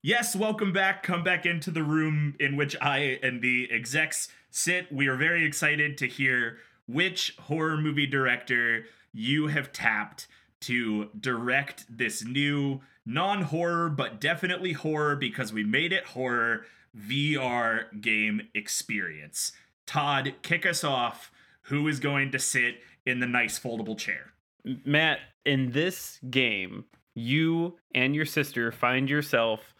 Yes, 0.05 0.35
welcome 0.35 0.73
back. 0.73 1.01
Come 1.01 1.23
back 1.23 1.45
into 1.45 1.71
the 1.71 1.81
room 1.81 2.35
in 2.37 2.57
which 2.57 2.75
I 2.81 3.19
and 3.23 3.41
the 3.41 3.69
execs 3.71 4.27
Sit, 4.51 4.91
we 4.91 5.07
are 5.07 5.15
very 5.15 5.45
excited 5.45 5.97
to 5.97 6.07
hear 6.09 6.57
which 6.89 7.37
horror 7.43 7.77
movie 7.77 8.05
director 8.05 8.83
you 9.13 9.47
have 9.47 9.71
tapped 9.71 10.27
to 10.59 11.09
direct 11.17 11.85
this 11.89 12.25
new 12.25 12.81
non 13.05 13.43
horror, 13.43 13.87
but 13.87 14.19
definitely 14.19 14.73
horror 14.73 15.15
because 15.15 15.53
we 15.53 15.63
made 15.63 15.93
it 15.93 16.07
horror 16.07 16.65
VR 16.95 18.01
game 18.01 18.49
experience. 18.53 19.53
Todd, 19.85 20.35
kick 20.41 20.65
us 20.65 20.83
off. 20.83 21.31
Who 21.67 21.87
is 21.87 22.01
going 22.01 22.31
to 22.31 22.39
sit 22.39 22.81
in 23.05 23.21
the 23.21 23.25
nice 23.25 23.57
foldable 23.57 23.97
chair? 23.97 24.33
Matt, 24.83 25.19
in 25.45 25.71
this 25.71 26.19
game, 26.29 26.83
you 27.15 27.77
and 27.95 28.13
your 28.13 28.25
sister 28.25 28.69
find 28.71 29.09
yourself 29.09 29.72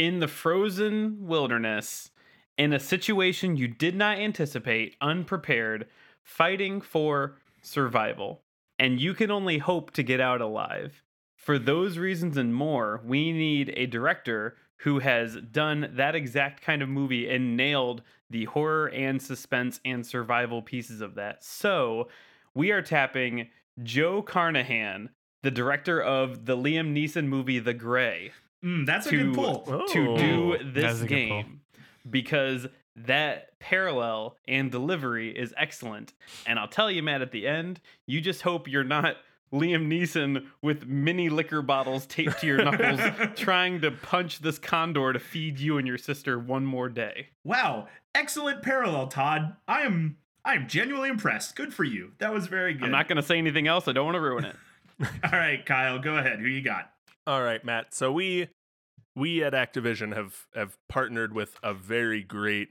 in 0.00 0.18
the 0.18 0.28
frozen 0.28 1.26
wilderness 1.26 2.10
in 2.56 2.72
a 2.72 2.80
situation 2.80 3.58
you 3.58 3.68
did 3.68 3.94
not 3.94 4.18
anticipate, 4.18 4.96
unprepared, 5.02 5.86
fighting 6.22 6.80
for 6.80 7.36
survival. 7.60 8.40
And 8.78 8.98
you 8.98 9.12
can 9.12 9.30
only 9.30 9.58
hope 9.58 9.90
to 9.90 10.02
get 10.02 10.18
out 10.18 10.40
alive. 10.40 11.02
For 11.36 11.58
those 11.58 11.98
reasons 11.98 12.38
and 12.38 12.54
more, 12.54 13.02
we 13.04 13.30
need 13.30 13.74
a 13.76 13.84
director 13.84 14.56
who 14.78 15.00
has 15.00 15.36
done 15.36 15.90
that 15.96 16.14
exact 16.14 16.62
kind 16.62 16.80
of 16.80 16.88
movie 16.88 17.28
and 17.28 17.54
nailed 17.54 18.00
the 18.30 18.46
horror 18.46 18.88
and 18.88 19.20
suspense 19.20 19.80
and 19.84 20.06
survival 20.06 20.62
pieces 20.62 21.02
of 21.02 21.14
that. 21.16 21.44
So, 21.44 22.08
we 22.54 22.70
are 22.70 22.80
tapping 22.80 23.48
Joe 23.82 24.22
Carnahan, 24.22 25.10
the 25.42 25.50
director 25.50 26.00
of 26.00 26.46
the 26.46 26.56
Liam 26.56 26.94
Neeson 26.94 27.26
movie 27.26 27.58
The 27.58 27.74
Grey, 27.74 28.32
Mm, 28.64 28.86
that's 28.86 29.06
a 29.06 29.10
good 29.10 29.34
pull. 29.34 29.60
to 29.88 30.08
Oh. 30.10 30.16
do 30.16 30.58
this 30.72 31.02
a 31.02 31.06
good 31.06 31.28
pull. 31.28 31.42
game 31.42 31.60
because 32.08 32.66
that 32.96 33.58
parallel 33.58 34.36
and 34.48 34.70
delivery 34.70 35.30
is 35.36 35.54
excellent. 35.56 36.12
And 36.46 36.58
I'll 36.58 36.68
tell 36.68 36.90
you, 36.90 37.02
Matt, 37.02 37.22
at 37.22 37.32
the 37.32 37.46
end, 37.46 37.80
you 38.06 38.20
just 38.20 38.42
hope 38.42 38.68
you're 38.68 38.84
not 38.84 39.16
Liam 39.52 39.86
Neeson 39.88 40.46
with 40.62 40.86
mini 40.86 41.28
liquor 41.28 41.62
bottles 41.62 42.06
taped 42.06 42.40
to 42.40 42.46
your 42.46 42.62
knuckles 42.62 43.00
trying 43.36 43.80
to 43.80 43.90
punch 43.90 44.40
this 44.40 44.58
condor 44.58 45.12
to 45.12 45.18
feed 45.18 45.58
you 45.58 45.76
and 45.78 45.86
your 45.88 45.98
sister 45.98 46.38
one 46.38 46.64
more 46.64 46.88
day. 46.88 47.28
Wow, 47.44 47.88
excellent 48.14 48.62
parallel, 48.62 49.08
Todd. 49.08 49.56
I 49.66 49.82
am 49.82 50.18
I 50.44 50.54
am 50.54 50.68
genuinely 50.68 51.08
impressed. 51.10 51.56
Good 51.56 51.74
for 51.74 51.84
you. 51.84 52.12
That 52.18 52.32
was 52.32 52.46
very 52.46 52.74
good. 52.74 52.84
I'm 52.84 52.90
not 52.92 53.08
going 53.08 53.16
to 53.16 53.22
say 53.22 53.38
anything 53.38 53.66
else. 53.68 53.88
I 53.88 53.92
don't 53.92 54.04
want 54.06 54.14
to 54.16 54.20
ruin 54.20 54.44
it. 54.44 54.56
All 55.24 55.38
right, 55.38 55.64
Kyle, 55.66 55.98
go 55.98 56.16
ahead. 56.16 56.38
Who 56.40 56.46
you 56.46 56.62
got? 56.62 56.90
All 57.26 57.42
right, 57.42 57.64
Matt. 57.64 57.94
So 57.94 58.12
we 58.12 58.48
we 59.14 59.42
at 59.44 59.52
Activision 59.52 60.14
have 60.14 60.46
have 60.54 60.76
partnered 60.88 61.34
with 61.34 61.56
a 61.62 61.74
very 61.74 62.22
great, 62.22 62.70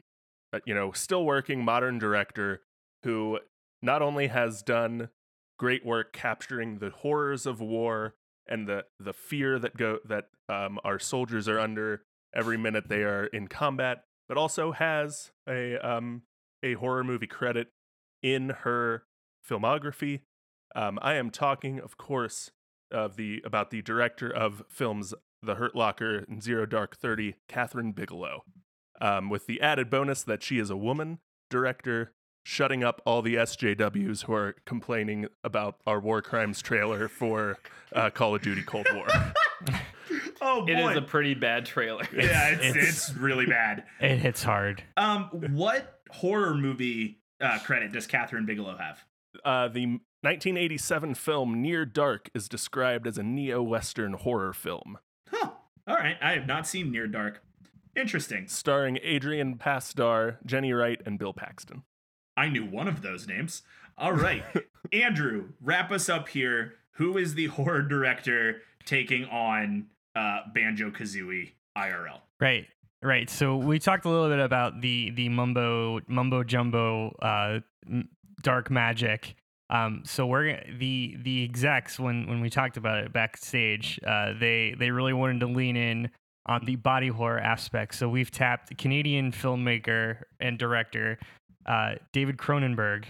uh, 0.53 0.59
you 0.65 0.73
know, 0.73 0.91
still 0.91 1.25
working 1.25 1.63
modern 1.63 1.99
director 1.99 2.61
who 3.03 3.39
not 3.81 4.01
only 4.01 4.27
has 4.27 4.61
done 4.61 5.09
great 5.57 5.85
work 5.85 6.13
capturing 6.13 6.79
the 6.79 6.89
horrors 6.89 7.45
of 7.45 7.61
war 7.61 8.15
and 8.47 8.67
the 8.67 8.85
the 8.99 9.13
fear 9.13 9.59
that 9.59 9.77
go 9.77 9.99
that 10.05 10.25
um, 10.47 10.79
our 10.83 10.99
soldiers 10.99 11.47
are 11.47 11.59
under 11.59 12.01
every 12.35 12.57
minute 12.57 12.89
they 12.89 13.03
are 13.03 13.25
in 13.25 13.47
combat, 13.47 14.03
but 14.27 14.37
also 14.37 14.71
has 14.71 15.31
a 15.47 15.77
um, 15.77 16.23
a 16.63 16.73
horror 16.73 17.03
movie 17.03 17.27
credit 17.27 17.67
in 18.23 18.49
her 18.49 19.03
filmography. 19.47 20.21
Um, 20.75 20.99
I 21.01 21.15
am 21.15 21.29
talking, 21.29 21.79
of 21.79 21.97
course, 21.97 22.51
of 22.91 23.15
the 23.15 23.41
about 23.45 23.69
the 23.71 23.81
director 23.81 24.29
of 24.29 24.63
films 24.69 25.13
The 25.43 25.55
Hurt 25.55 25.75
Locker 25.75 26.25
and 26.29 26.41
Zero 26.43 26.65
Dark 26.65 26.95
Thirty, 26.97 27.35
Kathryn 27.47 27.93
Bigelow, 27.95 28.43
um, 29.01 29.29
with 29.29 29.45
the 29.47 29.61
added 29.61 29.89
bonus 29.89 30.23
that 30.23 30.43
she 30.43 30.59
is 30.59 30.69
a 30.69 30.77
woman 30.77 31.19
director, 31.49 32.11
shutting 32.45 32.83
up 32.83 33.01
all 33.05 33.21
the 33.21 33.35
SJWs 33.35 34.25
who 34.25 34.33
are 34.33 34.55
complaining 34.65 35.27
about 35.43 35.75
our 35.87 35.99
war 35.99 36.21
crimes 36.21 36.61
trailer 36.61 37.07
for 37.07 37.57
uh, 37.93 38.09
Call 38.09 38.35
of 38.35 38.41
Duty 38.41 38.63
Cold 38.63 38.87
War. 38.93 39.07
Oh 40.41 40.65
boy. 40.65 40.71
It 40.71 40.79
is 40.91 40.97
a 40.97 41.01
pretty 41.01 41.33
bad 41.33 41.65
trailer. 41.65 42.07
yeah, 42.15 42.51
it's, 42.51 42.63
It's- 42.65 42.87
it's 43.09 43.17
really 43.17 43.45
bad. 43.45 43.83
It 43.99 44.17
hits 44.19 44.41
hard. 44.41 44.81
Um, 44.95 45.25
what 45.51 45.99
horror 46.09 46.55
movie 46.55 47.19
uh, 47.41 47.59
credit 47.59 47.91
does 47.91 48.07
Kathryn 48.07 48.45
Bigelow 48.45 48.77
have? 48.77 49.03
uh, 49.43 49.67
the 49.67 49.99
1987 50.21 51.15
film 51.15 51.61
Near 51.61 51.85
Dark 51.85 52.29
is 52.33 52.49
described 52.49 53.07
as 53.07 53.17
a 53.17 53.23
neo-western 53.23 54.13
horror 54.13 54.53
film, 54.53 54.97
Huh. 55.31 55.51
All 55.87 55.95
right, 55.95 56.17
I 56.21 56.33
have 56.33 56.45
not 56.47 56.67
seen 56.67 56.91
Near 56.91 57.07
Dark. 57.07 57.41
Interesting. 57.95 58.47
starring 58.47 58.99
Adrian 59.01 59.57
Pasdar, 59.57 60.37
Jenny 60.45 60.73
Wright, 60.73 61.01
and 61.05 61.17
Bill 61.17 61.33
Paxton. 61.33 61.83
I 62.37 62.49
knew 62.49 62.65
one 62.65 62.87
of 62.87 63.01
those 63.01 63.27
names. 63.27 63.63
All 63.97 64.13
right, 64.13 64.43
Andrew, 64.93 65.49
wrap 65.61 65.91
us 65.91 66.07
up 66.09 66.29
here. 66.29 66.73
Who 66.93 67.17
is 67.17 67.35
the 67.35 67.47
horror 67.47 67.81
director 67.81 68.61
taking 68.85 69.25
on 69.25 69.87
uh, 70.15 70.41
Banjo 70.53 70.89
Kazooie 70.91 71.51
IRL? 71.77 72.19
Right. 72.39 72.67
Right. 73.01 73.29
So 73.29 73.55
we 73.55 73.79
talked 73.79 74.03
a 74.05 74.09
little 74.09 74.27
bit 74.29 74.39
about 74.39 74.81
the 74.81 75.11
the 75.11 75.29
mumbo 75.29 76.01
mumbo 76.07 76.43
jumbo 76.43 77.15
uh, 77.21 77.59
dark 78.41 78.69
magic. 78.69 79.35
Um, 79.69 80.01
so 80.05 80.25
we're 80.25 80.61
the 80.79 81.17
the 81.21 81.43
execs 81.43 81.99
when 81.99 82.27
when 82.27 82.41
we 82.41 82.49
talked 82.49 82.77
about 82.77 83.03
it 83.03 83.13
backstage, 83.13 83.99
uh, 84.05 84.33
they 84.39 84.75
they 84.77 84.89
really 84.91 85.13
wanted 85.13 85.39
to 85.41 85.47
lean 85.47 85.77
in 85.77 86.09
on 86.47 86.65
the 86.65 86.75
body 86.77 87.09
horror 87.09 87.39
aspect. 87.39 87.93
So 87.95 88.09
we've 88.09 88.31
tapped 88.31 88.75
Canadian 88.77 89.31
filmmaker 89.31 90.23
and 90.39 90.57
director 90.57 91.19
uh, 91.67 91.95
David 92.13 92.37
Cronenberg 92.37 93.05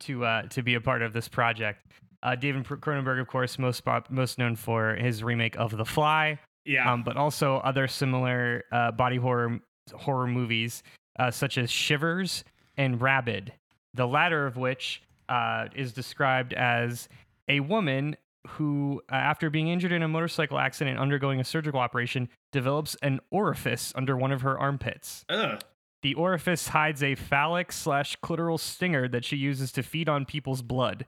to 0.00 0.24
uh, 0.24 0.42
to 0.48 0.62
be 0.62 0.74
a 0.74 0.80
part 0.80 1.02
of 1.02 1.12
this 1.12 1.28
project. 1.28 1.80
Uh, 2.22 2.34
David 2.36 2.64
Cronenberg, 2.64 3.20
of 3.20 3.26
course, 3.26 3.58
most 3.58 3.82
most 4.10 4.38
known 4.38 4.54
for 4.56 4.94
his 4.94 5.22
remake 5.24 5.56
of 5.56 5.76
The 5.76 5.84
Fly, 5.84 6.38
Yeah. 6.64 6.90
um, 6.92 7.02
but 7.02 7.16
also 7.16 7.56
other 7.58 7.88
similar 7.88 8.64
uh, 8.72 8.92
body 8.92 9.16
horror 9.16 9.58
horror 9.94 10.26
movies, 10.26 10.82
uh, 11.18 11.30
such 11.30 11.58
as 11.58 11.70
Shivers 11.70 12.44
and 12.76 13.00
Rabid. 13.00 13.52
The 13.94 14.06
latter 14.06 14.46
of 14.46 14.56
which 14.56 15.02
uh, 15.28 15.66
is 15.74 15.92
described 15.92 16.52
as 16.52 17.08
a 17.48 17.60
woman 17.60 18.16
who, 18.48 19.02
uh, 19.10 19.14
after 19.14 19.50
being 19.50 19.68
injured 19.68 19.92
in 19.92 20.02
a 20.02 20.08
motorcycle 20.08 20.58
accident 20.58 20.94
and 20.96 21.00
undergoing 21.02 21.40
a 21.40 21.44
surgical 21.44 21.80
operation, 21.80 22.28
develops 22.52 22.94
an 23.02 23.20
orifice 23.30 23.92
under 23.96 24.16
one 24.16 24.30
of 24.32 24.42
her 24.42 24.58
armpits. 24.58 25.24
Ugh. 25.28 25.60
The 26.02 26.14
orifice 26.14 26.68
hides 26.68 27.02
a 27.02 27.14
phallic 27.16 27.72
slash 27.72 28.16
clitoral 28.22 28.60
stinger 28.60 29.08
that 29.08 29.24
she 29.24 29.36
uses 29.36 29.72
to 29.72 29.82
feed 29.82 30.08
on 30.08 30.24
people's 30.24 30.62
blood. 30.62 31.06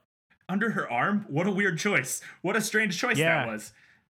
Under 0.49 0.71
her 0.71 0.91
arm? 0.91 1.27
What 1.29 1.47
a 1.47 1.51
weird 1.53 1.79
choice. 1.79 2.21
What 2.43 2.57
a 2.57 2.61
strange 2.61 2.99
choice 2.99 3.19
Yeah. 3.19 3.45
that 3.45 3.53
was. 3.53 3.73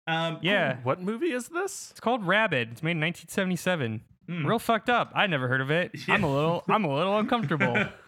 Um, 0.08 0.39
Yeah, 0.41 0.78
What 0.84 1.01
movie 1.01 1.32
is 1.32 1.47
this? 1.47 1.91
it's 1.91 1.99
called 2.01 2.26
Rabid. 2.28 2.72
It's 2.74 2.84
made 2.84 2.91
in 2.91 2.99
1977. 3.01 4.01
Mm. 4.28 4.45
Real 4.45 4.60
fucked 4.60 4.89
up. 4.89 5.12
I 5.16 5.28
never 5.28 5.47
heard 5.47 5.62
of 5.62 5.70
it. 5.72 5.91
I'm 6.10 6.24
a 6.24 6.34
little 6.34 6.64
I'm 6.68 6.84
a 6.86 6.93
little 6.93 7.18
uncomfortable. 7.20 7.78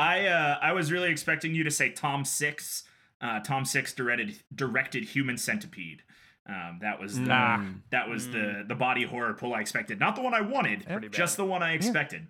I 0.00 0.26
uh, 0.26 0.58
I 0.62 0.72
was 0.72 0.90
really 0.90 1.10
expecting 1.10 1.54
you 1.54 1.64
to 1.64 1.70
say 1.70 1.90
Tom 1.90 2.24
Six. 2.24 2.84
Uh, 3.20 3.40
Tom 3.40 3.64
Six 3.64 3.92
directed 3.92 4.34
directed 4.54 5.04
Human 5.04 5.36
Centipede. 5.36 6.02
Um, 6.48 6.78
that 6.80 6.98
was 6.98 7.16
the, 7.16 7.26
Nah. 7.26 7.64
that 7.90 8.08
was 8.08 8.30
the 8.30 8.64
the 8.66 8.74
body 8.74 9.04
horror 9.04 9.34
pull 9.34 9.54
I 9.54 9.60
expected, 9.60 10.00
not 10.00 10.16
the 10.16 10.22
one 10.22 10.34
I 10.34 10.40
wanted, 10.40 10.86
Pretty 10.86 11.08
just 11.10 11.36
the 11.36 11.44
one 11.44 11.62
I 11.62 11.74
expected. 11.74 12.26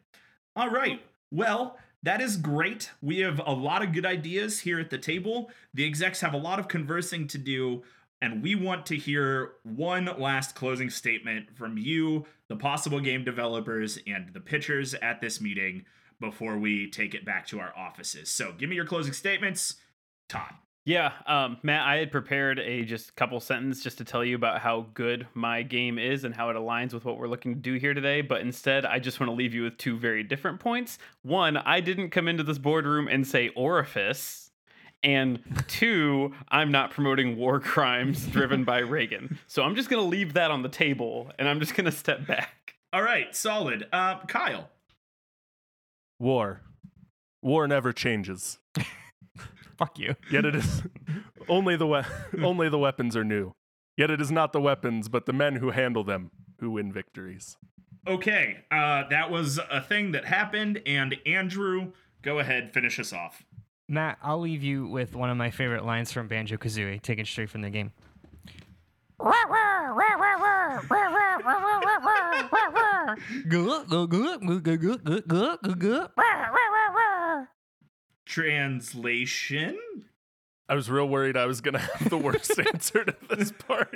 All 0.56 0.68
right, 0.68 1.00
well 1.30 1.78
that 2.02 2.20
is 2.20 2.36
great. 2.36 2.90
We 3.02 3.18
have 3.18 3.40
a 3.46 3.52
lot 3.52 3.82
of 3.82 3.92
good 3.92 4.06
ideas 4.06 4.60
here 4.60 4.80
at 4.80 4.90
the 4.90 4.98
table. 4.98 5.50
The 5.74 5.84
execs 5.84 6.20
have 6.22 6.32
a 6.34 6.38
lot 6.38 6.58
of 6.58 6.66
conversing 6.66 7.28
to 7.28 7.38
do, 7.38 7.82
and 8.20 8.42
we 8.42 8.54
want 8.54 8.86
to 8.86 8.96
hear 8.96 9.52
one 9.62 10.06
last 10.18 10.54
closing 10.54 10.90
statement 10.90 11.54
from 11.56 11.78
you, 11.78 12.24
the 12.48 12.56
possible 12.56 13.00
game 13.00 13.22
developers, 13.22 13.98
and 14.06 14.32
the 14.32 14.40
pitchers 14.40 14.94
at 14.94 15.20
this 15.20 15.40
meeting 15.40 15.84
before 16.20 16.58
we 16.58 16.90
take 16.90 17.14
it 17.14 17.24
back 17.24 17.46
to 17.48 17.60
our 17.60 17.72
offices. 17.76 18.30
So 18.30 18.52
give 18.52 18.68
me 18.68 18.76
your 18.76 18.84
closing 18.84 19.12
statements, 19.12 19.76
Todd. 20.28 20.52
Yeah, 20.86 21.12
um, 21.26 21.58
Matt, 21.62 21.86
I 21.86 21.96
had 21.98 22.10
prepared 22.10 22.58
a 22.58 22.84
just 22.84 23.14
couple 23.14 23.38
sentences 23.38 23.82
just 23.82 23.98
to 23.98 24.04
tell 24.04 24.24
you 24.24 24.34
about 24.34 24.60
how 24.60 24.86
good 24.94 25.26
my 25.34 25.62
game 25.62 25.98
is 25.98 26.24
and 26.24 26.34
how 26.34 26.48
it 26.48 26.56
aligns 26.56 26.94
with 26.94 27.04
what 27.04 27.18
we're 27.18 27.28
looking 27.28 27.54
to 27.54 27.60
do 27.60 27.74
here 27.74 27.92
today. 27.92 28.22
But 28.22 28.40
instead, 28.40 28.86
I 28.86 28.98
just 28.98 29.20
want 29.20 29.30
to 29.30 29.34
leave 29.34 29.52
you 29.52 29.62
with 29.62 29.76
two 29.76 29.98
very 29.98 30.22
different 30.22 30.58
points. 30.58 30.98
One, 31.22 31.58
I 31.58 31.80
didn't 31.80 32.10
come 32.10 32.28
into 32.28 32.42
this 32.42 32.58
boardroom 32.58 33.08
and 33.08 33.26
say 33.26 33.50
orifice. 33.50 34.50
And 35.02 35.40
two, 35.68 36.34
I'm 36.48 36.70
not 36.70 36.90
promoting 36.90 37.36
war 37.36 37.60
crimes 37.60 38.26
driven 38.26 38.64
by 38.64 38.78
Reagan. 38.78 39.38
So 39.46 39.62
I'm 39.62 39.76
just 39.76 39.90
going 39.90 40.02
to 40.02 40.08
leave 40.08 40.32
that 40.32 40.50
on 40.50 40.62
the 40.62 40.68
table 40.68 41.30
and 41.38 41.48
I'm 41.48 41.60
just 41.60 41.74
going 41.74 41.86
to 41.86 41.92
step 41.92 42.26
back. 42.26 42.74
All 42.92 43.02
right, 43.02 43.34
solid. 43.36 43.86
Uh, 43.92 44.18
Kyle. 44.26 44.68
War. 46.20 46.60
War 47.42 47.66
never 47.66 47.92
changes. 47.92 48.58
Fuck 49.78 49.98
you. 49.98 50.14
Yet 50.30 50.44
it 50.44 50.54
is 50.54 50.82
only 51.48 51.74
the 51.76 51.86
we- 51.86 52.02
only 52.44 52.68
the 52.68 52.78
weapons 52.78 53.16
are 53.16 53.24
new. 53.24 53.52
Yet 53.96 54.10
it 54.10 54.20
is 54.20 54.30
not 54.30 54.52
the 54.52 54.60
weapons, 54.60 55.08
but 55.08 55.24
the 55.26 55.32
men 55.32 55.56
who 55.56 55.70
handle 55.70 56.04
them 56.04 56.30
who 56.60 56.70
win 56.72 56.92
victories. 56.92 57.56
Okay, 58.06 58.58
uh, 58.70 59.04
that 59.08 59.30
was 59.30 59.58
a 59.70 59.80
thing 59.80 60.12
that 60.12 60.24
happened, 60.26 60.80
and 60.86 61.16
Andrew, 61.26 61.92
go 62.22 62.38
ahead, 62.38 62.72
finish 62.72 62.98
us 62.98 63.12
off. 63.12 63.42
Matt, 63.88 64.18
I'll 64.22 64.40
leave 64.40 64.62
you 64.62 64.86
with 64.86 65.14
one 65.14 65.28
of 65.30 65.36
my 65.36 65.50
favorite 65.50 65.84
lines 65.84 66.12
from 66.12 66.28
Banjo 66.28 66.56
Kazooie, 66.56 67.02
taken 67.02 67.24
straight 67.26 67.50
from 67.50 67.60
the 67.62 67.68
game. 67.70 67.92
Translation? 78.24 79.78
I 80.68 80.74
was 80.74 80.88
real 80.88 81.08
worried 81.08 81.36
I 81.36 81.46
was 81.46 81.60
gonna 81.60 81.80
have 81.80 82.08
the 82.08 82.16
worst 82.16 82.58
answer 82.72 83.04
to 83.04 83.16
this 83.28 83.52
part. 83.52 83.94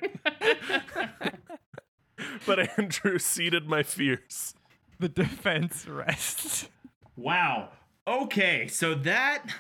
but 2.47 2.79
Andrew 2.79 3.18
seeded 3.18 3.68
my 3.68 3.83
fears. 3.83 4.55
The 4.99 5.09
defense 5.09 5.87
rests. 5.89 6.68
Wow. 7.16 7.70
Okay, 8.07 8.66
so 8.66 8.95
that 8.95 9.55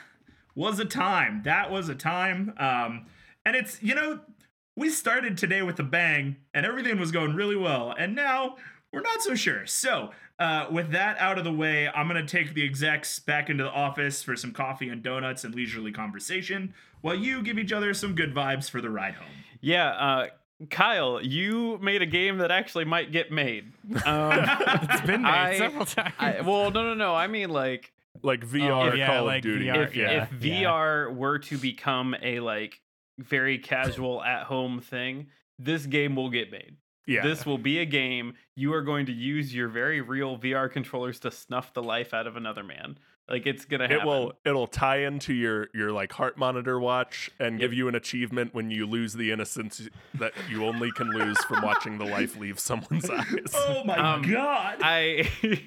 was 0.54 0.78
a 0.78 0.84
time. 0.84 1.42
That 1.44 1.70
was 1.70 1.88
a 1.88 1.94
time. 1.94 2.52
Um, 2.58 3.06
and 3.46 3.56
it's, 3.56 3.82
you 3.82 3.94
know, 3.94 4.20
we 4.76 4.90
started 4.90 5.36
today 5.38 5.62
with 5.62 5.78
a 5.78 5.82
bang 5.84 6.36
and 6.52 6.66
everything 6.66 6.98
was 6.98 7.12
going 7.12 7.34
really 7.34 7.56
well. 7.56 7.94
And 7.96 8.14
now 8.14 8.56
we're 8.92 9.02
not 9.02 9.22
so 9.22 9.34
sure. 9.34 9.66
So, 9.66 10.10
uh, 10.38 10.66
with 10.70 10.90
that 10.90 11.16
out 11.18 11.38
of 11.38 11.44
the 11.44 11.52
way, 11.52 11.88
I'm 11.88 12.08
going 12.08 12.24
to 12.24 12.30
take 12.30 12.54
the 12.54 12.64
execs 12.64 13.20
back 13.20 13.48
into 13.50 13.62
the 13.64 13.70
office 13.70 14.22
for 14.22 14.34
some 14.34 14.50
coffee 14.52 14.88
and 14.88 15.00
donuts 15.02 15.44
and 15.44 15.54
leisurely 15.54 15.92
conversation 15.92 16.74
while 17.02 17.14
you 17.14 17.42
give 17.42 17.58
each 17.58 17.72
other 17.72 17.94
some 17.94 18.14
good 18.16 18.34
vibes 18.34 18.68
for 18.68 18.80
the 18.80 18.90
ride 18.90 19.14
home. 19.14 19.28
Yeah, 19.60 19.90
uh, 19.90 20.26
Kyle, 20.70 21.20
you 21.22 21.78
made 21.82 22.02
a 22.02 22.06
game 22.06 22.38
that 22.38 22.50
actually 22.50 22.84
might 22.84 23.12
get 23.12 23.30
made. 23.30 23.72
Um, 24.06 24.32
It's 24.42 25.06
been 25.06 25.22
made 25.22 25.28
I- 25.28 25.58
several 25.58 25.84
times. 25.86 26.14
I, 26.18 26.40
well, 26.40 26.70
no, 26.72 26.82
no, 26.82 26.94
no. 26.94 27.14
I 27.14 27.26
mean, 27.28 27.50
like, 27.50 27.92
Like 28.22 28.44
VR 28.46 28.92
Oh, 28.92 28.94
yeah, 28.94 29.06
Call 29.06 29.24
like 29.26 29.38
of 29.38 29.42
Duty. 29.42 29.66
VR, 29.66 29.84
if, 29.86 29.94
yeah. 29.96 30.22
if 30.24 30.30
VR 30.30 31.14
were 31.14 31.38
to 31.40 31.58
become 31.58 32.16
a 32.22 32.40
like 32.40 32.80
very 33.18 33.58
casual 33.58 34.22
at 34.22 34.44
home 34.44 34.80
thing, 34.80 35.28
this 35.58 35.86
game 35.86 36.16
will 36.16 36.30
get 36.30 36.50
made. 36.50 36.76
yeah. 37.06 37.22
This 37.22 37.44
will 37.46 37.58
be 37.58 37.78
a 37.78 37.84
game 37.86 38.34
you 38.56 38.72
are 38.74 38.82
going 38.82 39.06
to 39.06 39.12
use 39.12 39.54
your 39.54 39.68
very 39.68 40.00
real 40.00 40.38
VR 40.38 40.70
controllers 40.70 41.20
to 41.20 41.30
snuff 41.30 41.72
the 41.74 41.82
life 41.82 42.12
out 42.14 42.26
of 42.26 42.36
another 42.36 42.64
man. 42.64 42.98
Like 43.26 43.46
it's 43.46 43.64
gonna 43.64 43.84
happen. 43.88 44.02
it 44.02 44.06
will 44.06 44.32
it'll 44.44 44.66
tie 44.66 44.98
into 44.98 45.32
your 45.32 45.68
your 45.72 45.92
like 45.92 46.12
heart 46.12 46.36
monitor 46.36 46.78
watch 46.78 47.30
and 47.40 47.58
give 47.58 47.72
you 47.72 47.88
an 47.88 47.94
achievement 47.94 48.52
when 48.52 48.70
you 48.70 48.84
lose 48.86 49.14
the 49.14 49.32
innocence 49.32 49.88
that 50.18 50.34
you 50.50 50.66
only 50.66 50.90
can 50.92 51.08
lose 51.08 51.38
from 51.44 51.62
watching 51.62 51.96
the 51.96 52.04
life 52.04 52.36
leave 52.36 52.58
someone's 52.60 53.08
eyes. 53.10 53.24
Oh 53.54 53.82
my 53.84 53.96
Um, 53.96 54.30
god. 54.30 54.76
I 54.82 55.30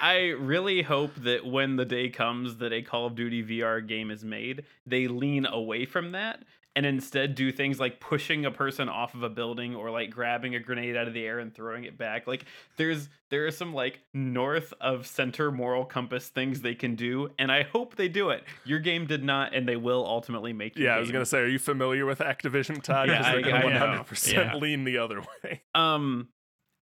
I 0.00 0.28
really 0.30 0.80
hope 0.80 1.14
that 1.16 1.44
when 1.44 1.76
the 1.76 1.84
day 1.84 2.08
comes 2.08 2.56
that 2.56 2.72
a 2.72 2.80
Call 2.80 3.06
of 3.06 3.14
Duty 3.14 3.44
VR 3.44 3.86
game 3.86 4.10
is 4.10 4.24
made, 4.24 4.64
they 4.86 5.06
lean 5.06 5.44
away 5.44 5.84
from 5.84 6.12
that 6.12 6.42
and 6.76 6.84
instead 6.84 7.34
do 7.36 7.52
things 7.52 7.78
like 7.78 8.00
pushing 8.00 8.44
a 8.46 8.50
person 8.50 8.88
off 8.88 9.14
of 9.14 9.22
a 9.22 9.28
building 9.28 9.76
or 9.76 9.90
like 9.90 10.10
grabbing 10.10 10.54
a 10.56 10.58
grenade 10.60 10.96
out 10.96 11.06
of 11.06 11.14
the 11.14 11.24
air 11.24 11.38
and 11.38 11.54
throwing 11.54 11.84
it 11.84 11.96
back. 11.96 12.26
Like 12.26 12.44
there's 12.76 13.08
there 13.30 13.46
are 13.46 13.50
some 13.50 13.72
like 13.72 14.00
north 14.12 14.74
of 14.80 15.06
center 15.06 15.52
moral 15.52 15.84
compass 15.84 16.28
things 16.28 16.60
they 16.62 16.74
can 16.74 16.94
do 16.96 17.30
and 17.38 17.52
I 17.52 17.62
hope 17.62 17.94
they 17.96 18.08
do 18.08 18.30
it. 18.30 18.42
Your 18.64 18.80
game 18.80 19.06
did 19.06 19.22
not 19.22 19.54
and 19.54 19.68
they 19.68 19.76
will 19.76 20.04
ultimately 20.04 20.52
make 20.52 20.76
Yeah, 20.76 20.96
I 20.96 20.98
was 20.98 21.08
game. 21.08 21.12
gonna 21.14 21.26
say, 21.26 21.38
are 21.38 21.46
you 21.46 21.58
familiar 21.60 22.06
with 22.06 22.18
Activision, 22.18 22.82
Todd? 22.82 23.08
Yeah, 23.08 23.22
I- 23.24 23.34
I 23.36 23.72
know. 23.72 23.78
hundred 23.78 24.06
percent 24.06 24.36
Yeah. 24.36 24.56
lean 24.56 24.84
the 24.84 24.98
other 24.98 25.22
way. 25.44 25.62
Um 25.74 26.28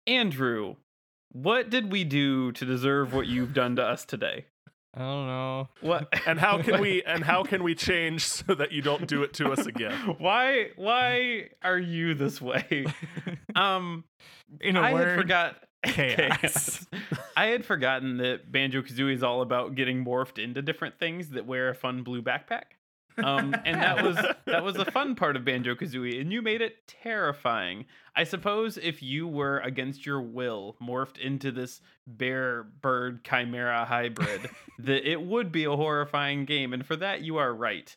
Andrew, 0.07 0.77
what 1.33 1.71
did 1.71 1.93
we 1.93 2.05
do 2.05 2.53
to 2.53 2.65
deserve 2.65 3.13
what 3.13 3.27
you've 3.27 3.55
done 3.55 3.77
to 3.77 3.85
us 3.85 4.05
today? 4.05 4.47
I 4.95 4.99
don't 5.01 5.27
know. 5.27 5.69
What 5.83 6.09
And 6.27 6.39
how 6.41 6.61
can 6.63 6.81
we 6.81 7.03
and 7.05 7.23
how 7.25 7.43
can 7.45 7.63
we 7.63 7.75
change 7.75 8.27
so 8.27 8.55
that 8.55 8.73
you 8.73 8.83
don't 8.83 9.07
do 9.07 9.23
it 9.23 9.33
to 9.35 9.53
us 9.53 9.67
again? 9.67 9.93
why 10.19 10.71
why 10.77 11.49
are 11.63 11.79
you 11.79 12.15
this 12.15 12.41
way 12.41 12.87
um 13.55 14.05
In 14.61 14.77
a 14.77 14.81
i 14.81 14.93
word, 14.93 15.09
had 15.09 15.19
forgot 15.19 15.57
chaos. 15.85 16.87
i 17.37 17.47
had 17.47 17.65
forgotten 17.65 18.17
that 18.19 18.51
banjo 18.51 18.83
kazooie 18.83 19.15
is 19.15 19.23
all 19.23 19.43
about 19.43 19.75
getting 19.77 20.05
morphed 20.05 20.43
into 20.43 20.61
different 20.61 20.99
things 20.99 21.31
that 21.31 21.47
wear 21.47 21.69
a 21.71 21.75
fun 21.75 22.03
blue 22.03 22.21
backpack 22.21 22.65
um 23.19 23.55
and 23.65 23.81
that 23.81 24.03
was 24.03 24.17
that 24.47 24.63
was 24.63 24.77
a 24.77 24.85
fun 24.91 25.15
part 25.15 25.37
of 25.37 25.45
banjo 25.45 25.75
kazooie 25.75 26.21
and 26.21 26.33
you 26.33 26.43
made 26.43 26.61
it 26.61 26.87
terrifying. 26.87 27.87
I 28.17 28.25
suppose 28.25 28.77
if 28.77 29.03
you 29.03 29.29
were 29.29 29.61
against 29.61 30.05
your 30.05 30.21
will 30.21 30.77
morphed 30.83 31.19
into 31.19 31.53
this 31.53 31.81
bear 32.07 32.65
bird 32.83 33.25
chimera 33.25 33.85
hybrid 33.85 34.51
that 34.81 35.11
it 35.11 35.23
would 35.23 35.53
be 35.53 35.65
a 35.65 35.77
horrifying 35.77 36.45
game 36.45 36.73
and 36.73 36.85
for 36.85 36.97
that 36.97 37.23
you 37.23 37.37
are 37.37 37.55
right. 37.55 37.95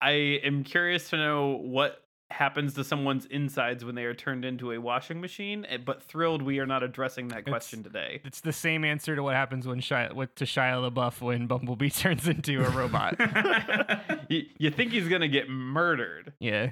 I 0.00 0.10
am 0.44 0.64
curious 0.64 1.08
to 1.10 1.16
know 1.16 1.58
what 1.62 2.01
happens 2.32 2.74
to 2.74 2.82
someone's 2.84 3.26
insides 3.26 3.84
when 3.84 3.94
they 3.94 4.04
are 4.04 4.14
turned 4.14 4.44
into 4.44 4.72
a 4.72 4.78
washing 4.80 5.20
machine 5.20 5.64
eh, 5.68 5.76
but 5.76 6.02
thrilled 6.02 6.42
we 6.42 6.58
are 6.58 6.66
not 6.66 6.82
addressing 6.82 7.28
that 7.28 7.44
question 7.44 7.82
today 7.82 8.20
It's 8.24 8.40
the 8.40 8.52
same 8.52 8.84
answer 8.84 9.14
to 9.14 9.22
what 9.22 9.34
happens 9.34 9.66
when 9.66 9.80
Shia, 9.80 10.14
with, 10.14 10.34
to 10.36 10.44
Shia 10.44 10.90
LaBeouf 10.90 11.20
when 11.20 11.46
Bumblebee 11.46 11.90
turns 12.04 12.26
into 12.28 12.64
a 12.64 12.70
robot. 12.70 13.16
you, 14.28 14.42
you 14.58 14.70
think 14.70 14.92
he's 14.92 15.08
gonna 15.08 15.28
get 15.28 15.48
murdered 15.48 16.32
yeah, 16.40 16.70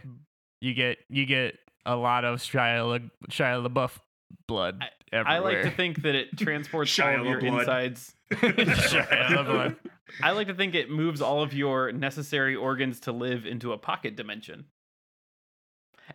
you 0.61 0.74
get 0.74 0.98
you 1.08 1.26
get 1.26 1.58
a 1.86 1.96
lot 1.96 2.24
of 2.24 2.40
Shia, 2.40 2.86
La, 2.88 2.98
Shia 3.30 3.66
LaBeouf 3.66 3.98
blood 4.46 4.84
everywhere. 5.12 5.32
i 5.36 5.38
like 5.40 5.62
to 5.62 5.70
think 5.72 6.02
that 6.02 6.14
it 6.14 6.28
transports 6.38 6.98
all 7.00 7.20
of 7.20 7.26
your 7.26 7.40
LaBlood. 7.40 7.61
insides 7.61 8.14
Shia 8.32 9.08
LaBeouf. 9.28 9.76
i 10.22 10.30
like 10.30 10.46
to 10.46 10.54
think 10.54 10.74
it 10.74 10.88
moves 10.90 11.20
all 11.20 11.42
of 11.42 11.52
your 11.52 11.90
necessary 11.92 12.54
organs 12.54 13.00
to 13.00 13.12
live 13.12 13.44
into 13.46 13.72
a 13.72 13.78
pocket 13.78 14.14
dimension 14.16 14.66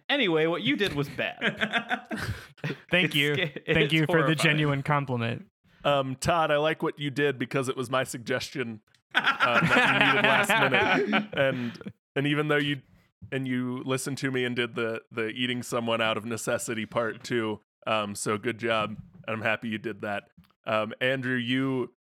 anyway 0.09 0.45
what 0.47 0.61
you 0.61 0.75
did 0.75 0.93
was 0.93 1.09
bad. 1.09 1.37
Thank 2.91 3.07
It's 3.07 3.15
you, 3.15 3.33
sca- 3.35 3.51
thank 3.67 3.77
it's 3.85 3.93
you 3.93 4.05
for 4.05 4.25
the 4.25 4.33
genuine 4.35 4.81
compliment. 4.83 5.45
Um, 5.83 6.15
Todd, 6.15 6.49
I 6.49 6.57
like 6.57 6.81
what 6.81 6.97
you 6.97 7.11
did 7.11 7.37
because 7.37 7.69
it 7.69 7.77
was 7.77 7.91
my 7.91 8.03
suggestion 8.03 8.81
um, 9.13 9.23
that 9.67 9.93
you 9.93 10.07
needed 10.07 10.23
last 10.25 10.49
minute, 11.11 11.25
and 11.33 11.93
and 12.15 12.25
even 12.27 12.47
though 12.47 12.57
you 12.57 12.81
and 13.31 13.47
you 13.47 13.83
listened 13.85 14.17
to 14.19 14.31
me 14.31 14.45
and 14.45 14.55
did 14.55 14.75
the 14.75 15.01
the 15.11 15.27
eating 15.27 15.61
someone 15.61 16.01
out 16.01 16.17
of 16.17 16.25
necessity 16.25 16.85
part 16.87 17.23
too, 17.23 17.59
um, 17.85 18.15
so 18.15 18.37
good 18.37 18.57
job, 18.57 18.95
and 19.27 19.35
I'm 19.35 19.41
happy 19.43 19.67
you 19.69 19.77
did 19.77 20.01
that. 20.01 20.23
Um, 20.65 20.93
Andrew, 20.99 21.35
you 21.35 21.91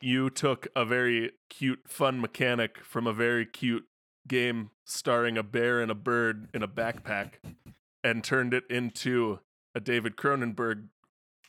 you 0.00 0.30
took 0.30 0.66
a 0.74 0.84
very 0.84 1.32
cute, 1.50 1.80
fun 1.86 2.20
mechanic 2.20 2.78
from 2.82 3.06
a 3.06 3.12
very 3.12 3.46
cute 3.46 3.84
game 4.30 4.70
starring 4.86 5.36
a 5.36 5.42
bear 5.42 5.82
and 5.82 5.90
a 5.90 5.94
bird 5.94 6.48
in 6.54 6.62
a 6.62 6.68
backpack, 6.68 7.34
and 8.02 8.24
turned 8.24 8.54
it 8.54 8.64
into 8.70 9.40
a 9.74 9.80
David 9.80 10.16
Cronenberg 10.16 10.86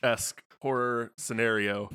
esque 0.02 0.42
horror 0.60 1.12
scenario. 1.16 1.90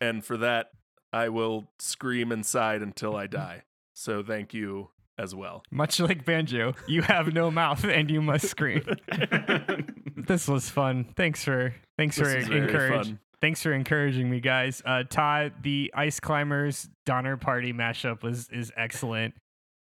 And 0.00 0.24
for 0.24 0.38
that, 0.38 0.70
I 1.12 1.28
will 1.28 1.68
scream 1.78 2.32
inside 2.32 2.80
until 2.80 3.14
I 3.14 3.26
die. 3.26 3.64
So 3.92 4.22
thank 4.22 4.54
you 4.54 4.88
as 5.18 5.34
well. 5.34 5.62
Much 5.70 6.00
like 6.00 6.24
Banjo, 6.24 6.74
you 6.86 7.02
have 7.02 7.34
no 7.34 7.50
mouth 7.50 7.84
and 7.84 8.10
you 8.10 8.22
must 8.22 8.46
scream. 8.48 8.82
this 10.16 10.48
was 10.48 10.70
fun. 10.70 11.12
Thanks 11.16 11.44
for 11.44 11.74
thanks 11.98 12.16
This 12.16 12.32
for 12.32 12.38
is 12.38 12.48
very 12.48 12.60
encourage. 12.62 13.06
fun. 13.06 13.18
Thanks 13.42 13.62
for 13.62 13.72
encouraging 13.72 14.30
me, 14.30 14.40
guys. 14.40 14.82
Uh, 14.84 15.02
Todd, 15.08 15.54
the 15.62 15.90
Ice 15.94 16.20
Climbers 16.20 16.88
Donner 17.06 17.36
Party 17.36 17.72
mashup 17.72 18.22
was 18.22 18.48
is 18.50 18.72
excellent. 18.76 19.34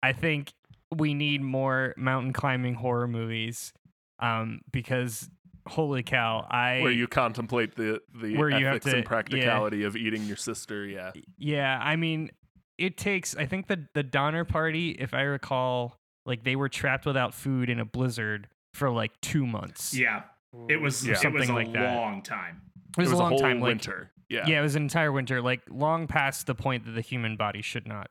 I 0.03 0.13
think 0.13 0.53
we 0.95 1.13
need 1.13 1.41
more 1.41 1.93
mountain 1.97 2.33
climbing 2.33 2.75
horror 2.75 3.07
movies, 3.07 3.73
um, 4.19 4.61
because 4.71 5.29
holy 5.67 6.01
cow, 6.03 6.47
I 6.49 6.79
Where 6.81 6.91
you 6.91 7.07
contemplate 7.07 7.75
the 7.75 8.01
the 8.13 8.35
Where 8.37 8.49
you 8.49 8.65
have 8.65 8.75
ethics 8.77 8.85
to- 8.85 8.91
and 8.95 9.03
yeah. 9.03 9.07
practicality 9.07 9.83
of 9.83 9.95
eating 9.95 10.23
your 10.23 10.37
sister. 10.37 10.85
Yeah. 10.85 11.11
Yeah, 11.37 11.79
I 11.81 11.95
mean, 11.95 12.31
it 12.77 12.97
takes. 12.97 13.35
I 13.35 13.45
think 13.45 13.67
the 13.67 13.85
the 13.93 14.03
Donner 14.03 14.45
Party, 14.45 14.91
if 14.91 15.13
I 15.13 15.21
recall, 15.21 15.97
like 16.25 16.43
they 16.43 16.55
were 16.55 16.69
trapped 16.69 17.05
without 17.05 17.33
food 17.33 17.69
in 17.69 17.79
a 17.79 17.85
blizzard 17.85 18.47
for 18.73 18.89
like 18.89 19.11
two 19.21 19.45
months. 19.45 19.93
yeah, 19.97 20.23
it 20.69 20.77
was 20.77 21.05
Yeah. 21.05 21.11
it 21.11 21.13
was 21.13 21.21
Something 21.21 21.49
a 21.49 21.53
like 21.53 21.73
that. 21.73 21.95
long 21.95 22.21
time. 22.23 22.61
it 22.97 23.01
was, 23.01 23.11
a 23.11 23.15
long 23.17 23.29
whole 23.31 23.39
time. 23.39 23.59
Like, 23.59 23.67
winter. 23.67 24.11
yeah. 24.29 24.45
yeah, 24.47 24.59
it 24.59 24.63
was 24.63 24.75
an 24.75 24.83
entire 24.83 25.11
winter, 25.11 25.41
like 25.41 25.61
long 25.69 26.07
past 26.07 26.47
the 26.47 26.55
point 26.55 26.85
that 26.85 26.91
the 26.91 27.01
human 27.01 27.35
body 27.37 27.61
should 27.61 27.87
not 27.87 28.09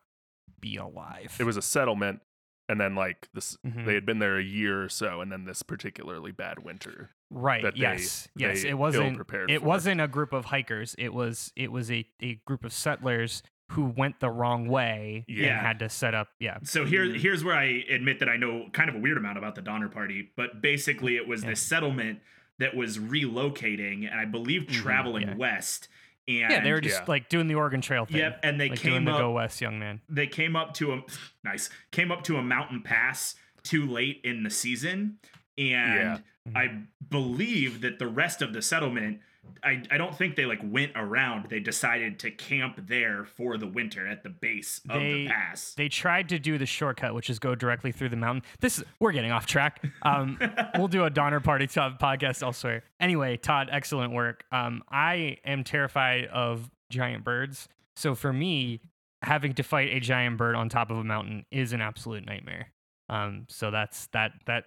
be 0.61 0.77
alive. 0.77 1.37
It 1.39 1.45
was 1.45 1.57
a 1.57 1.63
settlement, 1.63 2.21
and 2.69 2.81
then 2.81 2.95
like 2.95 3.29
this, 3.35 3.57
Mhm. 3.67 3.85
they 3.87 3.95
had 3.95 4.05
been 4.07 4.19
there 4.19 4.37
a 4.39 4.43
year 4.43 4.83
or 4.85 4.89
so, 4.89 5.21
and 5.21 5.31
then 5.33 5.45
this 5.45 5.63
particularly 5.63 6.33
bad 6.33 6.61
winter. 6.65 7.11
right. 7.31 7.63
that 7.63 7.75
they- 7.75 7.81
yes, 7.81 8.27
yes. 8.37 8.63
they 8.63 8.71
It 8.71 8.79
wasn't. 8.79 9.07
ill-prepared 9.07 9.51
It 9.51 9.61
for. 9.61 9.67
wasn't 9.67 10.01
a 10.01 10.09
group 10.09 10.33
of 10.33 10.47
hikers. 10.47 10.95
It 10.97 11.13
was. 11.13 11.53
It 11.57 11.71
was 11.71 11.91
a 11.91 12.07
a 12.23 12.37
group 12.47 12.65
of 12.65 12.73
settlers 12.73 13.43
who 13.73 13.85
went 13.85 14.19
the 14.21 14.31
wrong 14.31 14.67
way 14.67 15.27
Yeah. 15.29 15.59
and 15.59 15.67
had 15.67 15.79
to 15.81 15.91
set 15.91 16.15
up. 16.15 16.29
Yeah. 16.41 16.57
So 16.63 16.87
here, 16.87 17.05
here's 17.05 17.45
where 17.45 17.55
I 17.55 17.85
admit 17.91 18.21
that 18.21 18.31
I 18.31 18.39
know 18.39 18.71
kind 18.73 18.89
of 18.89 18.97
a 18.97 18.99
weird 18.99 19.19
amount 19.19 19.37
about 19.37 19.57
the 19.57 19.61
Donner 19.61 19.91
Party, 19.91 20.33
but 20.37 20.63
basically 20.63 21.17
it 21.17 21.29
was 21.29 21.43
Yeah. 21.45 21.51
this 21.51 21.61
settlement 21.61 22.21
that 22.61 22.75
was 22.75 22.97
relocating 22.99 24.11
and 24.11 24.19
I 24.19 24.25
believe 24.25 24.67
traveling 24.67 25.29
yeah. 25.29 25.35
west. 25.37 25.89
And 26.29 26.51
yeah, 26.53 26.61
they 26.62 26.72
were 26.72 26.81
just 26.83 26.99
Yeah. 27.01 27.05
like 27.09 27.29
doing 27.31 27.47
the 27.49 27.55
Oregon 27.55 27.81
Trail 27.81 28.05
thing. 28.05 28.18
Yep, 28.18 28.41
and 28.43 28.61
they 28.61 28.68
like 28.68 28.81
doing 28.83 28.95
came 28.97 29.05
the 29.07 29.12
up 29.12 29.18
Go 29.18 29.31
West, 29.33 29.61
young 29.62 29.79
man. 29.79 30.03
they 30.11 30.26
came 30.26 30.55
up 30.57 30.74
to 30.74 30.93
a 30.93 31.03
nice 31.43 31.70
came 31.91 32.12
up 32.12 32.22
to 32.24 32.37
a 32.37 32.43
mountain 32.43 32.83
pass 32.83 33.35
too 33.62 33.87
late 33.87 34.20
in 34.24 34.43
the 34.45 34.51
season 34.51 35.18
and 35.59 36.22
i 36.55 36.70
believe 37.11 37.81
that 37.81 37.99
the 37.99 38.07
rest 38.07 38.41
of 38.43 38.53
the 38.53 38.62
settlement 38.62 39.18
I, 39.62 39.82
I 39.90 39.99
don't 39.99 40.14
think 40.16 40.36
they 40.36 40.44
like 40.46 40.61
went 40.62 40.92
around 40.94 41.49
they 41.49 41.61
decided 41.61 42.18
to 42.20 42.30
camp 42.30 42.80
there 42.86 43.24
for 43.24 43.57
the 43.59 43.66
winter 43.66 44.07
at 44.07 44.22
the 44.22 44.28
base 44.30 44.80
of 44.88 45.01
They- 45.01 45.12
the 45.24 45.28
pass 45.28 45.74
They 45.74 45.88
tried 45.88 46.28
to 46.30 46.38
do 46.38 46.59
the 46.59 46.66
shortcut, 46.66 47.14
which 47.14 47.30
is 47.30 47.38
go 47.38 47.55
directly 47.55 47.92
through 47.92 48.11
the 48.11 48.16
mountain. 48.16 48.42
This 48.61 48.78
is, 48.78 48.84
we're 49.01 49.12
getting 49.12 49.32
off 49.32 49.46
track. 49.46 49.84
Um, 50.03 50.38
we'll 50.78 50.88
do 50.88 51.05
a 51.05 51.11
Donner 51.11 51.40
Party 51.40 51.66
Todd 51.66 51.99
podcast 52.01 52.42
elsewhere. 52.42 52.82
Anyway, 53.01 53.36
Todd, 53.36 53.68
excellent 53.70 54.12
work. 54.12 54.44
Um, 54.53 54.82
I 54.90 55.38
am 55.44 55.64
terrified 55.64 56.26
of 56.26 56.70
giant 56.90 57.24
birds, 57.24 57.68
so 57.96 58.14
for 58.14 58.32
me, 58.32 58.80
having 59.22 59.53
to 59.55 59.62
fight 59.62 59.92
a 59.92 60.01
giant 60.01 60.36
bird 60.38 60.55
on 60.55 60.68
top 60.68 60.90
of 60.90 60.99
a 60.99 61.05
mountain 61.05 61.44
is 61.51 61.72
an 61.72 61.80
absolute 61.80 62.24
nightmare. 62.24 62.72
Um, 63.09 63.46
so 63.49 63.70
that's 63.70 64.07
that 64.09 64.32
that 64.46 64.64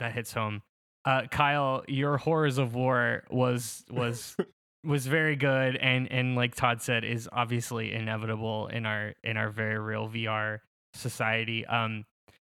that 0.00 0.12
hits 0.12 0.32
home. 0.32 0.62
Uh, 1.04 1.22
Kyle, 1.30 1.84
your 1.86 2.16
horrors 2.16 2.58
of 2.58 2.74
war 2.74 3.24
was 3.30 3.84
was 3.90 4.36
was 4.84 5.06
very 5.06 5.36
good 5.36 5.76
and 5.76 6.10
and 6.10 6.34
like 6.36 6.54
Todd 6.54 6.80
said 6.82 7.04
is 7.04 7.28
obviously 7.32 7.92
inevitable 7.92 8.68
in 8.68 8.86
our 8.86 9.14
in 9.22 9.36
our 9.36 9.50
very 9.50 9.78
real 9.78 10.08
VR 10.08 10.60
society. 10.94 11.66
Um 11.66 12.04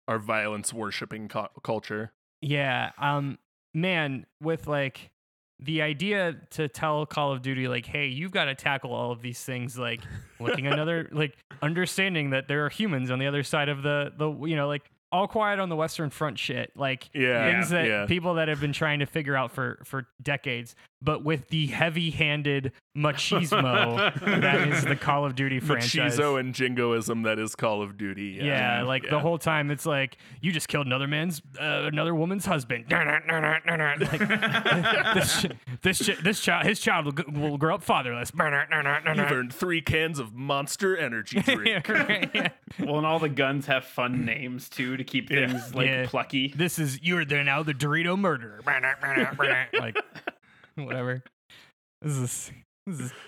Our 0.08 0.18
violence 0.18 0.72
worshipping 0.72 1.28
cu- 1.28 1.48
culture. 1.62 2.12
yeah, 2.40 2.92
um 2.98 3.38
man 3.74 4.24
with 4.40 4.66
like 4.66 5.10
the 5.58 5.80
idea 5.80 6.36
to 6.50 6.68
tell 6.68 7.06
Call 7.06 7.32
of 7.32 7.40
Duty 7.42 7.68
like 7.68 7.86
hey, 7.86 8.06
you've 8.08 8.30
got 8.32 8.44
to 8.46 8.54
tackle 8.54 8.92
all 8.92 9.10
of 9.12 9.22
these 9.22 9.42
things 9.42 9.78
like 9.78 10.00
looking 10.38 10.66
another 10.66 11.08
like 11.12 11.36
understanding 11.62 12.30
that 12.30 12.48
there 12.48 12.64
are 12.66 12.68
humans 12.68 13.10
on 13.10 13.18
the 13.18 13.26
other 13.26 13.42
side 13.42 13.68
of 13.70 13.82
the 13.82 14.12
the 14.16 14.30
you 14.46 14.56
know 14.56 14.68
like 14.68 14.84
all 15.16 15.26
quiet 15.26 15.58
on 15.58 15.68
the 15.68 15.76
western 15.76 16.10
front 16.10 16.38
shit 16.38 16.70
like 16.76 17.08
Yeah, 17.14 17.50
things 17.50 17.70
that 17.70 17.86
yeah. 17.86 18.06
people 18.06 18.34
that 18.34 18.48
have 18.48 18.60
been 18.60 18.72
trying 18.74 18.98
to 19.00 19.06
figure 19.06 19.34
out 19.34 19.50
for 19.50 19.78
for 19.84 20.06
decades 20.22 20.74
but 21.00 21.24
with 21.24 21.48
the 21.48 21.66
heavy-handed 21.68 22.72
machismo 22.96 24.40
that 24.40 24.68
is 24.68 24.84
the 24.84 24.96
Call 24.96 25.24
of 25.26 25.34
Duty 25.34 25.60
franchise 25.60 26.18
Machizo 26.18 26.40
and 26.40 26.54
jingoism 26.54 27.22
that 27.22 27.38
is 27.38 27.54
Call 27.54 27.82
of 27.82 27.96
Duty. 27.98 28.38
yeah, 28.42 28.82
like 28.82 29.08
the 29.08 29.18
whole 29.18 29.38
time 29.38 29.70
it's 29.70 29.84
like 29.86 30.16
you 30.40 30.52
just 30.52 30.68
killed 30.68 30.86
another 30.86 31.06
man's 31.06 31.42
uh, 31.60 31.88
another 31.92 32.14
woman's 32.14 32.46
husband. 32.46 32.86
Like, 32.96 35.14
this 35.14 35.42
ch- 35.42 35.46
this 35.82 35.98
ch- 35.98 36.18
this 36.22 36.40
child 36.40 36.66
his 36.66 36.80
child 36.80 37.04
will, 37.06 37.12
g- 37.12 37.24
will 37.32 37.58
grow 37.58 37.74
up 37.74 37.82
fatherless. 37.82 38.30
You've 38.34 39.32
earned 39.32 39.52
three 39.52 39.80
cans 39.80 40.18
of 40.18 40.34
Monster 40.34 40.96
Energy 40.96 41.40
drink. 41.42 41.88
Right, 41.88 42.30
yeah. 42.34 42.48
Well, 42.80 42.98
and 42.98 43.06
all 43.06 43.18
the 43.18 43.28
guns 43.28 43.66
have 43.66 43.84
fun 43.84 44.24
names 44.24 44.68
too 44.68 44.96
to 44.96 45.04
keep 45.04 45.30
Yeah. 45.30 45.48
things 45.48 45.74
like 45.74 45.86
Yeah. 45.86 46.06
plucky. 46.06 46.52
This 46.56 46.78
is 46.78 47.00
you're 47.02 47.24
the 47.24 47.42
now 47.44 47.62
the 47.62 47.74
Dorito 47.74 48.18
murderer. 48.18 48.60
like 48.66 49.96
whatever. 50.74 51.22
This 52.02 52.16
is 52.16 52.52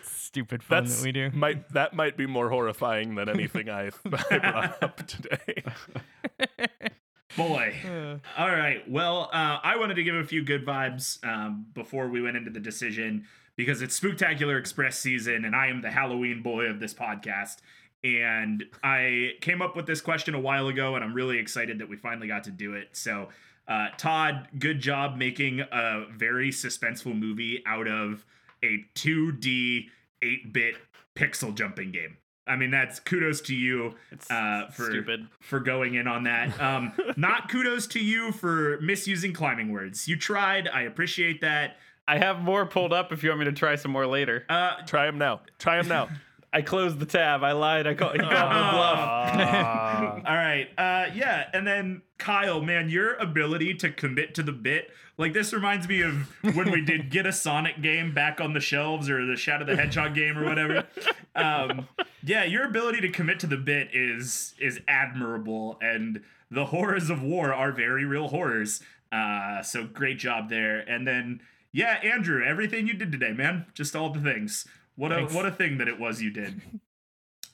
stupid 0.03 0.63
fun 0.63 0.85
That's 0.85 0.99
that 0.99 1.05
we 1.05 1.13
do. 1.13 1.31
might 1.33 1.69
that 1.71 1.95
might 1.95 2.17
be 2.17 2.27
more 2.27 2.51
horrifying 2.51 3.15
than 3.15 3.29
anything 3.29 3.69
I, 3.69 3.91
I 4.31 4.39
brought 4.39 4.83
up 4.83 5.07
today. 5.07 5.63
boy 7.37 7.75
Uh, 7.85 8.19
All 8.37 8.51
right. 8.51 8.89
Well, 8.91 9.31
uh, 9.33 9.59
I 9.63 9.77
wanted 9.77 9.95
to 9.95 10.03
give 10.03 10.15
a 10.15 10.25
few 10.25 10.43
good 10.43 10.67
vibes 10.67 11.25
um, 11.25 11.67
before 11.75 12.09
we 12.09 12.21
went 12.21 12.37
into 12.37 12.51
the 12.51 12.61
decision 12.61 13.27
because 13.57 13.83
it's 13.83 13.99
Spooktacular 13.99 14.59
Express 14.59 14.99
season, 14.99 15.45
and 15.45 15.55
I 15.55 15.67
am 15.67 15.83
the 15.83 15.91
Halloween 15.91 16.43
boy 16.43 16.65
of 16.67 16.81
this 16.81 16.95
podcast. 16.95 17.57
And 18.05 18.65
I 18.85 19.33
came 19.41 19.61
up 19.61 19.75
with 19.75 19.87
this 19.87 20.01
question 20.01 20.35
a 20.35 20.41
while 20.41 20.69
ago, 20.69 20.95
and 20.95 21.05
I'm 21.05 21.13
really 21.13 21.39
excited 21.39 21.81
that 21.81 21.89
we 21.89 21.97
finally 21.97 22.29
got 22.29 22.45
to 22.45 22.51
do 22.51 22.75
it. 22.75 22.91
So, 22.93 23.29
uh, 23.67 23.89
Todd, 23.97 24.49
good 24.59 24.81
job 24.81 25.17
making 25.17 25.61
a 25.61 26.07
very 26.17 26.51
suspenseful 26.51 27.19
movie 27.19 27.63
out 27.67 27.89
of 27.89 28.25
a 28.65 28.85
2D 28.95 29.87
8 30.23 30.53
bit 30.53 30.75
pixel 31.17 31.55
jumping 31.55 31.91
game. 31.93 32.17
I 32.47 32.57
mean, 32.57 32.71
that's 32.71 32.99
kudos 32.99 33.43
to 33.43 33.55
you 33.55 33.95
uh, 34.31 34.69
for 34.69 34.87
stupid. 34.87 35.29
for 35.41 35.61
going 35.61 35.95
in 35.97 36.09
on 36.09 36.25
that. 36.25 36.59
Um, 36.61 36.93
not 37.17 37.51
kudos 37.51 37.87
to 37.89 38.01
you 38.01 38.33
for 38.33 38.81
misusing 38.81 39.35
climbing 39.35 39.71
words. 39.71 40.09
You 40.09 40.17
tried. 40.17 40.67
I 40.67 40.83
appreciate 40.83 41.43
that. 41.43 41.77
I 42.07 42.17
have 42.17 42.41
more 42.41 42.65
pulled 42.65 42.95
up 42.95 43.13
if 43.13 43.23
you 43.23 43.29
want 43.29 43.41
me 43.41 43.45
to 43.47 43.53
try 43.53 43.77
some 43.77 43.91
more 43.91 44.07
later. 44.07 44.47
Uh, 44.49 44.77
Try 44.87 45.05
them 45.05 45.19
now. 45.19 45.43
Try 45.59 45.77
them 45.77 45.89
now. 45.89 46.09
I 46.51 46.63
closed 46.63 46.99
the 46.99 47.05
tab. 47.05 47.45
I 47.45 47.53
lied. 47.53 47.87
I 47.87 47.93
called. 47.93 48.13
He 48.15 48.19
called 48.21 48.33
me 48.33 48.39
bluff. 48.39 50.23
all 50.27 50.35
right. 50.35 50.69
Uh, 50.79 51.11
yeah. 51.15 51.45
And 51.53 51.67
then 51.67 52.01
Kyle, 52.17 52.63
man, 52.63 52.89
your 52.89 53.15
ability 53.17 53.75
to 53.75 53.91
commit 53.91 54.35
to 54.37 54.43
the 54.43 54.53
bit. 54.53 54.91
Like 55.19 55.33
this 55.33 55.53
reminds 55.53 55.89
me 55.89 56.03
of 56.03 56.29
when 56.55 56.71
we 56.71 56.81
did 56.81 57.11
get 57.11 57.27
a 57.27 57.33
Sonic 57.33 57.83
game 57.83 58.15
back 58.15 58.41
on 58.41 58.53
the 58.53 58.61
shelves 58.61 59.11
or 59.11 59.27
the 59.27 59.37
Shadow 59.37 59.65
the 59.65 59.75
Hedgehog 59.75 60.15
game 60.15 60.39
or 60.39 60.45
whatever. 60.45 60.87
Um, 61.35 61.89
yeah, 62.23 62.45
your 62.45 62.65
ability 62.65 63.01
to 63.01 63.11
commit 63.11 63.41
to 63.41 63.47
the 63.47 63.57
bit 63.57 63.91
is 63.93 64.55
is 64.61 64.81
admirable, 64.87 65.79
and 65.81 66.23
the 66.51 66.67
horrors 66.67 67.11
of 67.11 67.23
war 67.23 67.53
are 67.53 67.73
very 67.73 68.05
real 68.05 68.29
horrors. 68.29 68.81
Uh, 69.11 69.63
so 69.63 69.85
great 69.85 70.19
job 70.19 70.49
there. 70.49 70.79
And 70.79 71.07
then 71.07 71.41
yeah, 71.73 72.01
Andrew, 72.03 72.45
everything 72.45 72.87
you 72.87 72.95
did 72.95 73.13
today, 73.13 73.33
man, 73.33 73.67
just 73.75 73.97
all 73.97 74.11
the 74.11 74.21
things. 74.21 74.67
What 74.97 75.13
a 75.13 75.27
what 75.27 75.47
a 75.47 75.51
thing 75.51 75.79
that 75.79 75.89
it 75.89 75.99
was 75.99 76.23
you 76.23 76.31
did. 76.31 76.61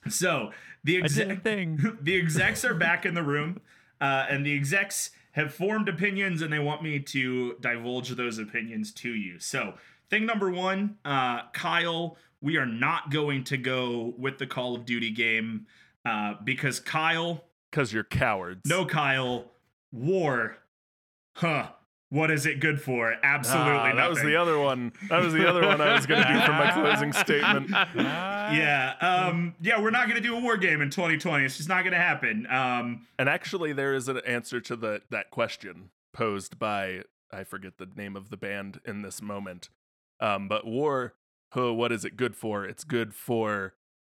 So 0.09 0.51
the 0.83 1.03
I 1.03 1.07
did 1.07 1.19
a 1.19 1.31
exec 1.31 1.43
thing. 1.43 1.99
the 2.03 2.17
execs 2.17 2.65
are 2.65 2.75
back 2.75 3.07
in 3.07 3.15
the 3.15 3.23
room, 3.23 3.61
uh, 4.01 4.27
and 4.29 4.45
the 4.45 4.55
execs 4.55 5.11
have 5.35 5.55
formed 5.55 5.89
opinions, 5.89 6.43
and 6.43 6.53
they 6.53 6.59
want 6.59 6.83
me 6.83 6.99
to 6.99 7.57
divulge 7.61 8.09
those 8.11 8.39
opinions 8.39 8.93
to 8.95 9.11
you. 9.11 9.39
So, 9.39 9.75
thing 10.11 10.27
number 10.27 10.51
one, 10.51 10.97
uh, 11.05 11.43
Kyle, 11.53 12.17
we 12.41 12.57
are 12.57 12.67
not 12.67 13.11
going 13.11 13.45
to 13.45 13.57
go 13.57 14.15
with 14.19 14.39
the 14.39 14.47
Call 14.47 14.75
of 14.75 14.85
Duty 14.85 15.11
game 15.11 15.67
uh, 16.05 16.35
because 16.43 16.81
Kyle, 16.81 17.45
Because 17.71 17.93
you're 17.93 18.05
cowards. 18.05 18.61
no 18.67 18.85
Kyle, 18.85 19.51
war, 19.93 20.59
huh? 21.37 21.69
What 22.11 22.31
is 22.31 22.47
it 22.47 22.61
good 22.61 22.81
for? 22.81 23.15
Absolutely 23.25 23.73
Ah, 23.73 23.83
nothing. 23.85 23.97
that 23.97 24.11
was 24.11 24.23
the 24.23 24.37
other 24.37 24.59
one. 24.59 24.93
That 25.09 25.23
was 25.23 25.33
the 25.33 25.49
other 25.49 25.67
one 25.67 25.81
I 25.81 25.95
was 25.95 26.07
going 26.07 26.23
to 26.23 26.33
do 26.33 26.41
for 26.43 26.53
my 26.53 26.71
closing 26.71 27.13
statement. 27.25 27.71
yeah, 27.97 28.95
um, 29.01 29.55
yeah, 29.61 29.81
we're 29.81 29.91
not 29.91 30.07
gonna 30.09 30.21
do 30.21 30.37
a 30.37 30.41
war 30.41 30.57
game 30.57 30.81
in 30.81 30.91
2020. 30.91 31.45
It's 31.45 31.57
just 31.57 31.69
not 31.69 31.83
gonna 31.85 31.97
happen. 31.97 32.47
Um, 32.49 33.07
And 33.19 33.29
actually, 33.29 33.73
there 33.73 33.95
is 33.95 34.09
an 34.09 34.19
answer 34.27 34.61
to 34.61 34.77
the 34.77 35.03
that 35.11 35.31
question 35.31 35.91
posed 36.13 36.59
by 36.59 37.03
I 37.33 37.43
forget 37.43 37.79
the 37.79 37.89
name 37.97 38.15
of 38.17 38.31
the 38.31 38.37
band 38.37 38.81
in 38.85 39.03
this 39.03 39.21
moment. 39.21 39.71
Um, 40.21 40.47
but 40.47 40.65
war, 40.67 41.15
huh, 41.53 41.73
what 41.75 41.91
is 41.91 42.05
it 42.05 42.17
good 42.17 42.37
for? 42.37 42.65
It's 42.65 42.85
good 42.85 43.13
for 43.15 43.75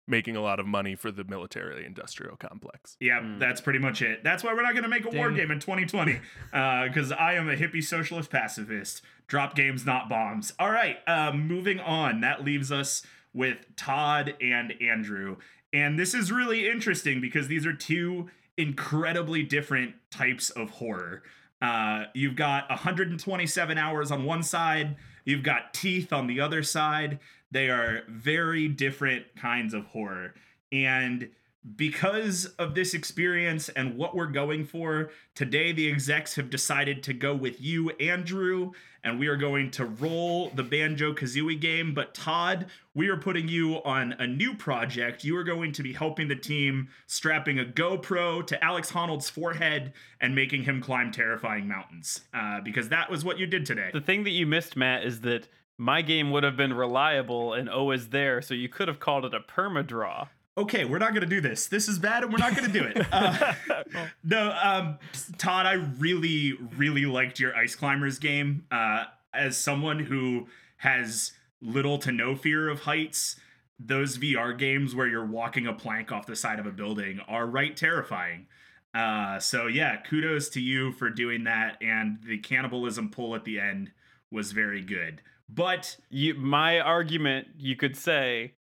making 0.08 0.36
a 0.36 0.42
lot 0.42 0.60
of 0.60 0.66
money 0.66 0.96
for 0.96 1.12
the 1.12 1.24
military-industrial 1.26 2.38
complex. 2.38 2.96
Yeah, 3.00 3.20
Mm. 3.20 3.40
that's 3.40 3.60
pretty 3.60 3.80
much 3.80 4.02
it. 4.02 4.24
That's 4.24 4.44
why 4.44 4.54
we're 4.54 4.62
not 4.62 4.72
going 4.74 4.84
to 4.84 4.90
make 4.90 5.06
a 5.06 5.10
war 5.10 5.32
game 5.32 5.52
in 5.52 5.60
2020 5.60 6.20
because 6.52 7.12
I 7.12 7.34
am 7.34 7.50
a 7.50 7.56
hippie 7.56 7.84
socialist 7.84 8.30
pacifist. 8.30 9.02
Drop 9.28 9.56
games, 9.56 9.86
not 9.86 10.08
bombs. 10.08 10.54
All 10.58 10.72
right, 10.72 10.98
um, 11.08 11.48
moving 11.48 11.80
on. 11.82 12.22
That 12.22 12.44
leaves 12.46 12.72
us 12.72 13.06
with 13.34 13.58
Todd 13.76 14.36
and 14.42 14.74
Andrew. 14.82 15.38
And 15.74 16.00
this 16.00 16.14
is 16.14 16.32
really 16.32 16.70
interesting 16.70 17.20
because 17.20 17.50
these 17.50 17.66
are 17.66 17.74
two 17.74 18.30
incredibly 18.56 19.44
different 19.44 19.96
types 20.10 20.50
of 20.50 20.70
horror. 20.72 21.24
Uh, 21.62 22.06
you've 22.14 22.36
got 22.36 22.70
127 22.70 23.78
hours 23.78 24.12
on 24.12 24.24
one 24.24 24.44
side, 24.44 24.96
you've 25.26 25.44
got 25.44 25.74
teeth 25.74 26.14
on 26.14 26.28
the 26.28 26.40
other 26.40 26.64
side. 26.64 27.20
They 27.52 27.70
are 27.70 28.04
very 28.08 28.68
different 28.68 29.26
kinds 29.36 29.74
of 29.74 29.86
horror. 29.86 30.34
And 30.72 31.30
because 31.76 32.46
of 32.58 32.76
this 32.76 32.94
experience 32.94 33.68
and 33.70 33.98
what 33.98 34.16
we're 34.16 34.28
going 34.28 34.66
for, 34.66 35.10
today 35.36 35.72
the 35.72 35.92
execs 35.92 36.36
have 36.36 36.50
decided 36.50 37.04
to 37.04 37.14
go 37.14 37.36
with 37.36 37.60
you, 37.62 37.90
Andrew, 37.92 38.72
and 39.04 39.20
we 39.20 39.28
are 39.28 39.36
going 39.36 39.72
to 39.72 39.86
roll 39.86 40.50
the 40.52 40.64
Banjo 40.64 41.14
Kazooie 41.14 41.60
game. 41.60 41.94
But 41.94 42.14
Todd, 42.14 42.68
we 42.94 43.10
are 43.10 43.18
putting 43.18 43.48
you 43.48 43.76
on 43.84 44.14
a 44.14 44.28
new 44.28 44.54
project. 44.54 45.24
You 45.24 45.36
are 45.38 45.44
going 45.44 45.72
to 45.74 45.84
be 45.84 45.94
helping 45.94 46.28
the 46.28 46.36
team 46.36 46.90
strapping 47.06 47.60
a 47.60 47.66
GoPro 47.66 48.46
to 48.48 48.64
Alex 48.64 48.92
Honnold's 48.92 49.30
forehead 49.30 49.94
and 50.22 50.36
making 50.36 50.64
him 50.64 50.82
climb 50.82 51.12
terrifying 51.12 51.68
mountains. 51.68 52.22
Uh, 52.34 52.62
because 52.62 52.90
that 52.90 53.10
was 53.10 53.26
what 53.26 53.40
you 53.40 53.46
did 53.46 53.66
today. 53.66 53.90
The 53.94 54.02
thing 54.02 54.24
that 54.24 54.32
you 54.32 54.46
missed, 54.46 54.76
Matt, 54.76 55.04
is 55.04 55.22
that 55.22 55.48
my 55.78 56.02
game 56.02 56.32
would 56.32 56.44
have 56.44 56.58
been 56.58 56.74
reliable 56.74 57.54
and 57.54 57.70
O 57.70 57.92
is 57.92 58.10
there, 58.10 58.42
so 58.42 58.54
you 58.54 58.70
could 58.70 58.88
have 58.88 59.00
called 59.00 59.26
it 59.26 59.34
a 59.34 59.40
perma 59.40 59.86
draw. 59.86 60.28
okay, 60.58 60.86
we're 60.86 60.98
not 60.98 61.12
going 61.12 61.22
to 61.22 61.28
do 61.28 61.40
this. 61.40 61.68
This 61.68 61.88
is 61.88 62.00
bad 62.00 62.24
and 62.24 62.32
we're 62.32 62.40
not 62.40 62.56
going 62.56 62.72
to 62.72 62.80
do 62.80 62.84
it. 62.84 63.06
Uh, 63.12 63.54
no, 64.24 64.58
um, 64.62 64.98
Todd, 65.38 65.68
I 65.68 65.74
really, 65.74 66.54
really 66.76 67.06
liked 67.06 67.40
your 67.40 67.56
Ice 67.56 67.76
Climbers 67.76 68.18
game. 68.18 68.66
Uh, 68.72 69.06
as 69.34 69.56
someone 69.56 70.00
who 70.00 70.48
has 70.78 71.34
little 71.62 72.00
to 72.00 72.12
no 72.12 72.36
fear 72.36 72.70
of 72.70 72.82
heights, 72.82 73.36
those 73.80 74.18
VR 74.18 74.58
games 74.58 74.96
where 74.96 75.08
you're 75.08 75.26
walking 75.26 75.68
a 75.68 75.74
plank 75.74 76.12
off 76.12 76.26
the 76.26 76.36
side 76.36 76.60
of 76.60 76.66
a 76.66 76.72
building 76.72 77.20
are 77.28 77.46
right 77.46 77.78
terrifying. 77.78 78.48
Uh, 78.96 79.40
so 79.40 79.68
yeah, 79.68 79.98
kudos 79.98 80.50
to 80.50 80.60
you 80.60 80.92
for 80.92 81.12
doing 81.12 81.44
that, 81.44 81.78
and 81.82 82.18
the 82.26 82.40
cannibalism 82.40 83.10
pull 83.10 83.36
at 83.36 83.44
the 83.46 83.60
end 83.60 83.92
was 84.32 84.52
very 84.54 84.82
good. 84.82 85.22
But 85.50 85.98
You, 86.10 86.34
my 86.36 86.80
argument, 86.80 87.48
you 87.58 87.76
could 87.76 87.96
say, 87.96 88.54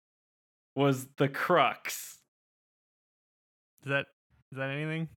was 0.74 1.06
the 1.16 1.28
crux. 1.28 2.18
Is 3.82 3.88
that 3.90 4.06
is 4.52 4.58
that 4.58 4.70
anything? 4.70 5.08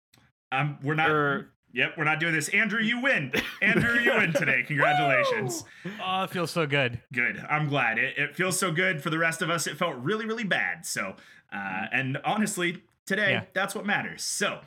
um, 0.51 0.77
we're 0.83 0.95
not. 0.95 1.09
Or- 1.09 1.49
Yep, 1.71 1.99
we're 1.99 2.03
not 2.03 2.19
doing 2.19 2.33
this. 2.33 2.49
Andrew, 2.49 2.81
you 2.81 2.99
win. 2.99 3.31
Andrew, 3.61 3.99
you 3.99 4.11
win 4.11 4.33
today. 4.33 4.63
Congratulations. 4.67 5.63
Oh, 6.03 6.23
it 6.23 6.31
feels 6.31 6.49
so 6.49 6.65
good. 6.65 6.99
Good. 7.13 7.45
I'm 7.47 7.69
glad. 7.69 7.99
It, 7.99 8.17
it 8.17 8.35
feels 8.35 8.57
so 8.57 8.71
good 8.71 9.03
for 9.03 9.11
the 9.11 9.19
rest 9.19 9.43
of 9.43 9.51
us. 9.51 9.67
It 9.67 9.77
felt 9.77 9.95
really, 9.97 10.25
really 10.25 10.43
bad. 10.43 10.83
So, 10.87 11.13
uh, 11.53 11.85
and 11.91 12.17
honestly, 12.25 12.81
today, 13.05 13.33
Yeah. 13.33 13.43
that's 13.53 13.75
what 13.75 13.85
matters. 13.85 14.23
So, 14.23 14.61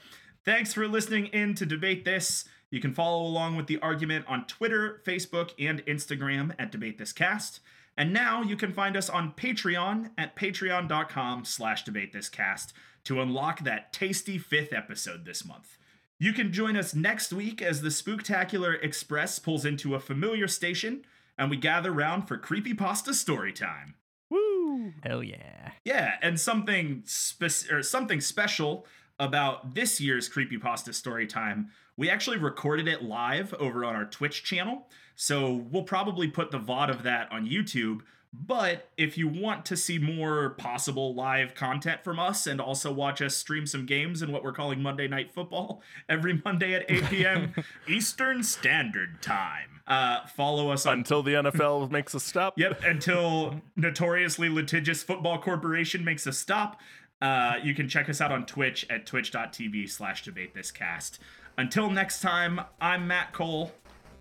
thanks 0.44 0.72
for 0.72 0.86
listening 0.86 1.26
in 1.26 1.56
to 1.56 1.66
Debate 1.66 2.04
This. 2.04 2.44
You 2.72 2.80
can 2.80 2.94
follow 2.94 3.22
along 3.22 3.56
with 3.56 3.66
the 3.66 3.78
argument 3.80 4.24
on 4.26 4.46
Twitter, 4.46 5.02
Facebook, 5.06 5.50
and 5.58 5.84
Instagram 5.84 6.54
at 6.58 6.72
Debate 6.72 6.96
This 6.96 7.12
Cast. 7.12 7.60
And 7.98 8.14
now 8.14 8.42
you 8.42 8.56
can 8.56 8.72
find 8.72 8.96
us 8.96 9.10
on 9.10 9.32
Patreon 9.32 10.12
at 10.16 10.34
patreon.com 10.36 11.44
slash 11.44 11.84
debate 11.84 12.14
this 12.14 12.30
cast 12.30 12.72
to 13.04 13.20
unlock 13.20 13.60
that 13.60 13.92
tasty 13.92 14.38
fifth 14.38 14.72
episode 14.72 15.26
this 15.26 15.44
month. 15.44 15.76
You 16.18 16.32
can 16.32 16.50
join 16.50 16.78
us 16.78 16.94
next 16.94 17.30
week 17.30 17.60
as 17.60 17.82
the 17.82 17.90
Spooktacular 17.90 18.82
Express 18.82 19.38
pulls 19.38 19.66
into 19.66 19.94
a 19.94 20.00
familiar 20.00 20.48
station 20.48 21.04
and 21.36 21.50
we 21.50 21.58
gather 21.58 21.92
round 21.92 22.26
for 22.26 22.38
creepypasta 22.38 23.12
story 23.12 23.52
time. 23.52 23.96
Woo! 24.30 24.94
Hell 25.02 25.22
yeah. 25.22 25.72
Yeah, 25.84 26.14
and 26.22 26.40
something 26.40 27.02
spec- 27.04 27.70
or 27.70 27.82
something 27.82 28.22
special 28.22 28.86
about 29.18 29.74
this 29.74 30.00
year's 30.00 30.30
creepypasta 30.30 30.94
story 30.94 31.26
time. 31.26 31.68
We 31.96 32.08
actually 32.08 32.38
recorded 32.38 32.88
it 32.88 33.02
live 33.02 33.52
over 33.54 33.84
on 33.84 33.94
our 33.94 34.06
Twitch 34.06 34.44
channel, 34.44 34.88
so 35.14 35.52
we'll 35.70 35.82
probably 35.82 36.28
put 36.28 36.50
the 36.50 36.58
VOD 36.58 36.90
of 36.90 37.02
that 37.02 37.30
on 37.30 37.46
YouTube. 37.46 38.00
But 38.34 38.88
if 38.96 39.18
you 39.18 39.28
want 39.28 39.66
to 39.66 39.76
see 39.76 39.98
more 39.98 40.50
possible 40.50 41.14
live 41.14 41.54
content 41.54 42.02
from 42.02 42.18
us 42.18 42.46
and 42.46 42.62
also 42.62 42.90
watch 42.90 43.20
us 43.20 43.36
stream 43.36 43.66
some 43.66 43.84
games 43.84 44.22
in 44.22 44.32
what 44.32 44.42
we're 44.42 44.54
calling 44.54 44.82
Monday 44.82 45.06
Night 45.06 45.34
Football 45.34 45.82
every 46.08 46.40
Monday 46.42 46.72
at 46.72 46.90
8 46.90 47.04
p.m. 47.10 47.54
Eastern 47.86 48.42
Standard 48.42 49.20
Time, 49.20 49.82
uh, 49.86 50.26
follow 50.26 50.70
us 50.70 50.86
on 50.86 50.98
Until 50.98 51.22
the 51.22 51.34
NFL 51.34 51.90
makes 51.92 52.14
a 52.14 52.20
stop. 52.20 52.58
Yep, 52.58 52.82
until 52.84 53.60
notoriously 53.76 54.48
litigious 54.48 55.02
Football 55.02 55.38
Corporation 55.38 56.02
makes 56.02 56.26
a 56.26 56.32
stop. 56.32 56.80
Uh, 57.20 57.56
you 57.62 57.74
can 57.74 57.86
check 57.88 58.08
us 58.08 58.20
out 58.20 58.32
on 58.32 58.46
Twitch 58.46 58.86
at 58.88 59.04
twitch.tv 59.04 59.88
slash 59.90 60.24
debate 60.24 60.54
this 60.54 60.70
cast. 60.70 61.20
Until 61.58 61.90
next 61.90 62.20
time, 62.20 62.60
I'm 62.80 63.06
Matt 63.06 63.32
Cole. 63.32 63.72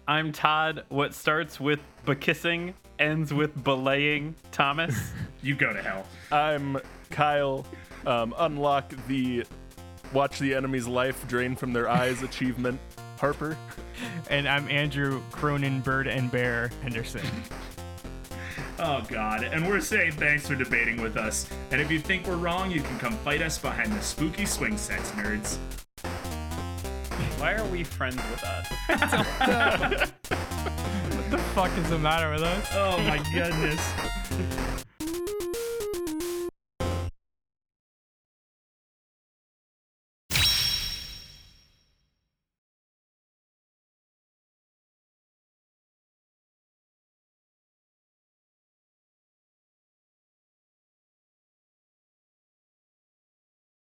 I'm 0.08 0.32
Todd. 0.32 0.84
What 0.90 1.14
starts 1.14 1.60
with 1.60 1.80
bekissing 2.06 2.74
ends 3.00 3.34
with 3.34 3.64
belaying 3.64 4.36
Thomas. 4.52 4.96
You 5.44 5.56
go 5.56 5.74
to 5.74 5.82
hell. 5.82 6.06
I'm 6.32 6.78
Kyle. 7.10 7.66
Um, 8.06 8.36
unlock 8.38 8.94
the 9.08 9.44
watch 10.14 10.38
the 10.38 10.54
enemy's 10.54 10.88
life 10.88 11.28
drain 11.28 11.56
from 11.56 11.74
their 11.74 11.90
eyes 11.90 12.22
achievement. 12.22 12.80
Harper. 13.18 13.58
And 14.30 14.48
I'm 14.48 14.70
Andrew 14.70 15.20
Cronin, 15.32 15.82
Bird 15.82 16.06
and 16.08 16.30
Bear 16.32 16.70
Henderson. 16.84 17.22
Oh, 18.80 19.04
God. 19.10 19.44
And 19.44 19.68
we're 19.68 19.80
saying 19.80 20.14
thanks 20.14 20.48
for 20.48 20.56
debating 20.56 21.02
with 21.02 21.16
us. 21.16 21.48
And 21.70 21.80
if 21.80 21.92
you 21.92 22.00
think 22.00 22.26
we're 22.26 22.36
wrong, 22.36 22.72
you 22.72 22.82
can 22.82 22.98
come 22.98 23.14
fight 23.18 23.40
us 23.44 23.60
behind 23.60 23.92
the 23.92 24.02
spooky 24.02 24.46
swing 24.46 24.76
sets, 24.76 25.12
nerds. 25.12 25.58
Why 27.42 27.54
are 27.54 27.66
we 27.66 27.84
friends 27.84 28.18
with 28.18 28.44
us? 28.44 28.68
what 31.16 31.32
the 31.32 31.40
fuck 31.56 31.76
is 31.76 31.90
the 31.90 31.98
matter 31.98 32.30
with 32.30 32.44
us? 32.44 32.68
Oh, 32.72 33.00
my 33.00 33.18
goodness. 33.34 33.82